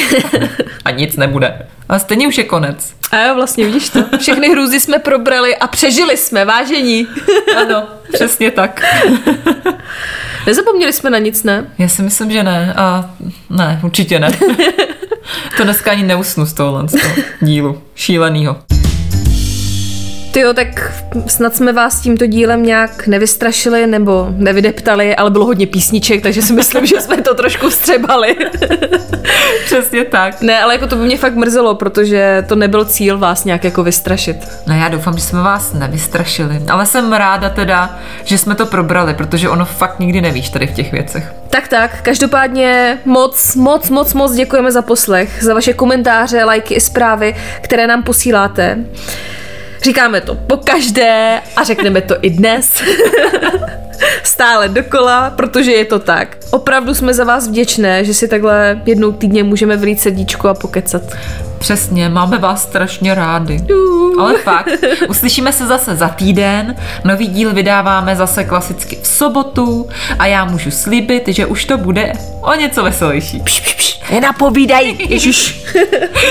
a 0.86 0.92
nic 0.92 1.16
nebude. 1.16 1.68
Ale 1.90 2.00
stejně 2.00 2.28
už 2.28 2.38
je 2.38 2.44
konec. 2.44 2.94
A 3.12 3.24
jo, 3.24 3.36
vlastně 3.36 3.66
vidíš 3.66 3.90
to. 3.90 4.00
Všechny 4.20 4.50
hrůzy 4.50 4.80
jsme 4.80 5.00
probrali 5.00 5.56
a 5.56 5.68
přežili 5.68 6.18
jsme, 6.18 6.46
vážení. 6.46 7.08
Ano, 7.58 7.88
přesně 8.14 8.52
tak. 8.52 8.82
Nezapomněli 10.48 10.94
jsme 10.94 11.10
na 11.10 11.18
nic, 11.18 11.44
ne? 11.44 11.72
Já 11.78 11.88
si 11.88 12.02
myslím, 12.02 12.32
že 12.32 12.44
ne. 12.44 12.74
A 12.74 13.16
ne, 13.50 13.80
určitě 13.84 14.20
ne. 14.20 14.32
to 15.58 15.64
dneska 15.64 15.92
ani 15.92 16.04
neusnu 16.04 16.46
z 16.46 16.54
tohohle 16.54 16.88
z 16.88 16.92
toho 16.92 17.16
dílu. 17.42 17.82
Šílenýho. 17.96 18.56
Tyjo, 20.38 20.54
tak 20.54 20.94
snad 21.28 21.56
jsme 21.56 21.74
vás 21.74 22.02
tímto 22.02 22.26
dílem 22.26 22.64
nějak 22.64 23.08
nevystrašili 23.08 23.88
nebo 23.88 24.28
nevydeptali, 24.30 25.16
ale 25.16 25.32
bylo 25.32 25.46
hodně 25.46 25.68
písniček, 25.68 26.22
takže 26.24 26.42
si 26.42 26.54
myslím, 26.54 26.86
že 26.86 27.02
jsme 27.02 27.22
to 27.22 27.34
trošku 27.34 27.70
vstřebali. 27.70 28.36
Přesně 29.66 30.06
tak. 30.06 30.42
Ne, 30.42 30.62
ale 30.62 30.74
jako 30.74 30.88
to 30.88 30.96
by 30.96 31.06
mě 31.06 31.18
fakt 31.18 31.36
mrzelo, 31.36 31.76
protože 31.76 32.46
to 32.48 32.56
nebyl 32.56 32.86
cíl 32.86 33.18
vás 33.18 33.46
nějak 33.46 33.64
jako 33.64 33.84
vystrašit. 33.84 34.38
No 34.68 34.76
já 34.76 34.88
doufám, 34.90 35.18
že 35.18 35.24
jsme 35.24 35.42
vás 35.42 35.74
nevystrašili, 35.74 36.62
ale 36.70 36.86
jsem 36.86 37.14
ráda 37.14 37.50
teda, 37.50 38.00
že 38.24 38.38
jsme 38.38 38.56
to 38.56 38.66
probrali, 38.66 39.14
protože 39.14 39.50
ono 39.50 39.66
fakt 39.66 40.00
nikdy 40.00 40.22
nevíš 40.22 40.50
tady 40.50 40.68
v 40.68 40.74
těch 40.74 40.92
věcech. 40.92 41.34
Tak 41.50 41.68
tak, 41.68 42.02
každopádně 42.02 42.98
moc, 43.06 43.56
moc, 43.56 43.90
moc, 43.90 44.14
moc 44.14 44.34
děkujeme 44.34 44.72
za 44.72 44.82
poslech, 44.82 45.44
za 45.44 45.54
vaše 45.54 45.74
komentáře, 45.74 46.44
lajky 46.44 46.74
i 46.74 46.82
zprávy, 46.82 47.36
které 47.62 47.88
nám 47.88 48.04
posíláte. 48.04 48.78
Říkáme 49.84 50.22
to 50.22 50.36
po 50.36 50.58
každé 50.58 51.42
a 51.56 51.64
řekneme 51.64 52.02
to 52.02 52.16
i 52.22 52.30
dnes. 52.30 52.84
Stále 54.24 54.70
dokola, 54.70 55.30
protože 55.30 55.72
je 55.72 55.86
to 55.86 56.00
tak. 56.00 56.38
Opravdu 56.52 56.96
jsme 56.96 57.14
za 57.14 57.24
vás 57.24 57.48
vděčné, 57.48 58.06
že 58.06 58.14
si 58.14 58.28
takhle 58.28 58.82
jednou 58.86 59.12
týdně 59.12 59.44
můžeme 59.44 59.78
vlít 59.78 60.00
srdíčko 60.02 60.48
a 60.50 60.54
pokecat. 60.54 61.02
Přesně, 61.60 62.10
máme 62.10 62.38
vás 62.38 62.64
strašně 62.64 63.16
rádi. 63.16 63.64
Ale 64.20 64.38
fakt, 64.38 64.70
uslyšíme 65.10 65.54
se 65.54 65.68
zase 65.68 65.96
za 65.96 66.08
týden, 66.08 66.76
nový 67.04 67.28
díl 67.28 67.54
vydáváme 67.54 68.16
zase 68.16 68.44
klasicky 68.44 68.98
v 69.02 69.08
sobotu 69.08 69.90
a 70.20 70.26
já 70.26 70.46
můžu 70.46 70.72
slíbit, 70.72 71.28
že 71.28 71.46
už 71.46 71.66
to 71.66 71.78
bude 71.78 72.14
o 72.42 72.54
něco 72.56 72.84
veselější. 72.84 73.40
Pš, 73.40 73.60
pš, 73.60 73.76
pš, 73.76 74.00
nenapovídej, 74.12 74.96
ježiš. 75.10 75.66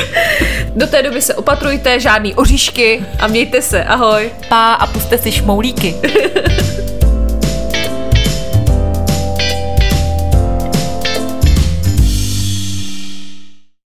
Do 0.77 0.87
té 0.87 1.03
doby 1.03 1.23
se 1.23 1.35
opatrujte, 1.35 2.01
žádný 2.01 2.35
oříšky 2.35 3.05
a 3.19 3.27
mějte 3.27 3.63
se, 3.63 3.85
ahoj. 3.85 4.31
Pa 4.49 4.73
a 4.73 4.87
puste 4.87 5.19
si 5.19 5.33
šmoulíky. 5.33 5.95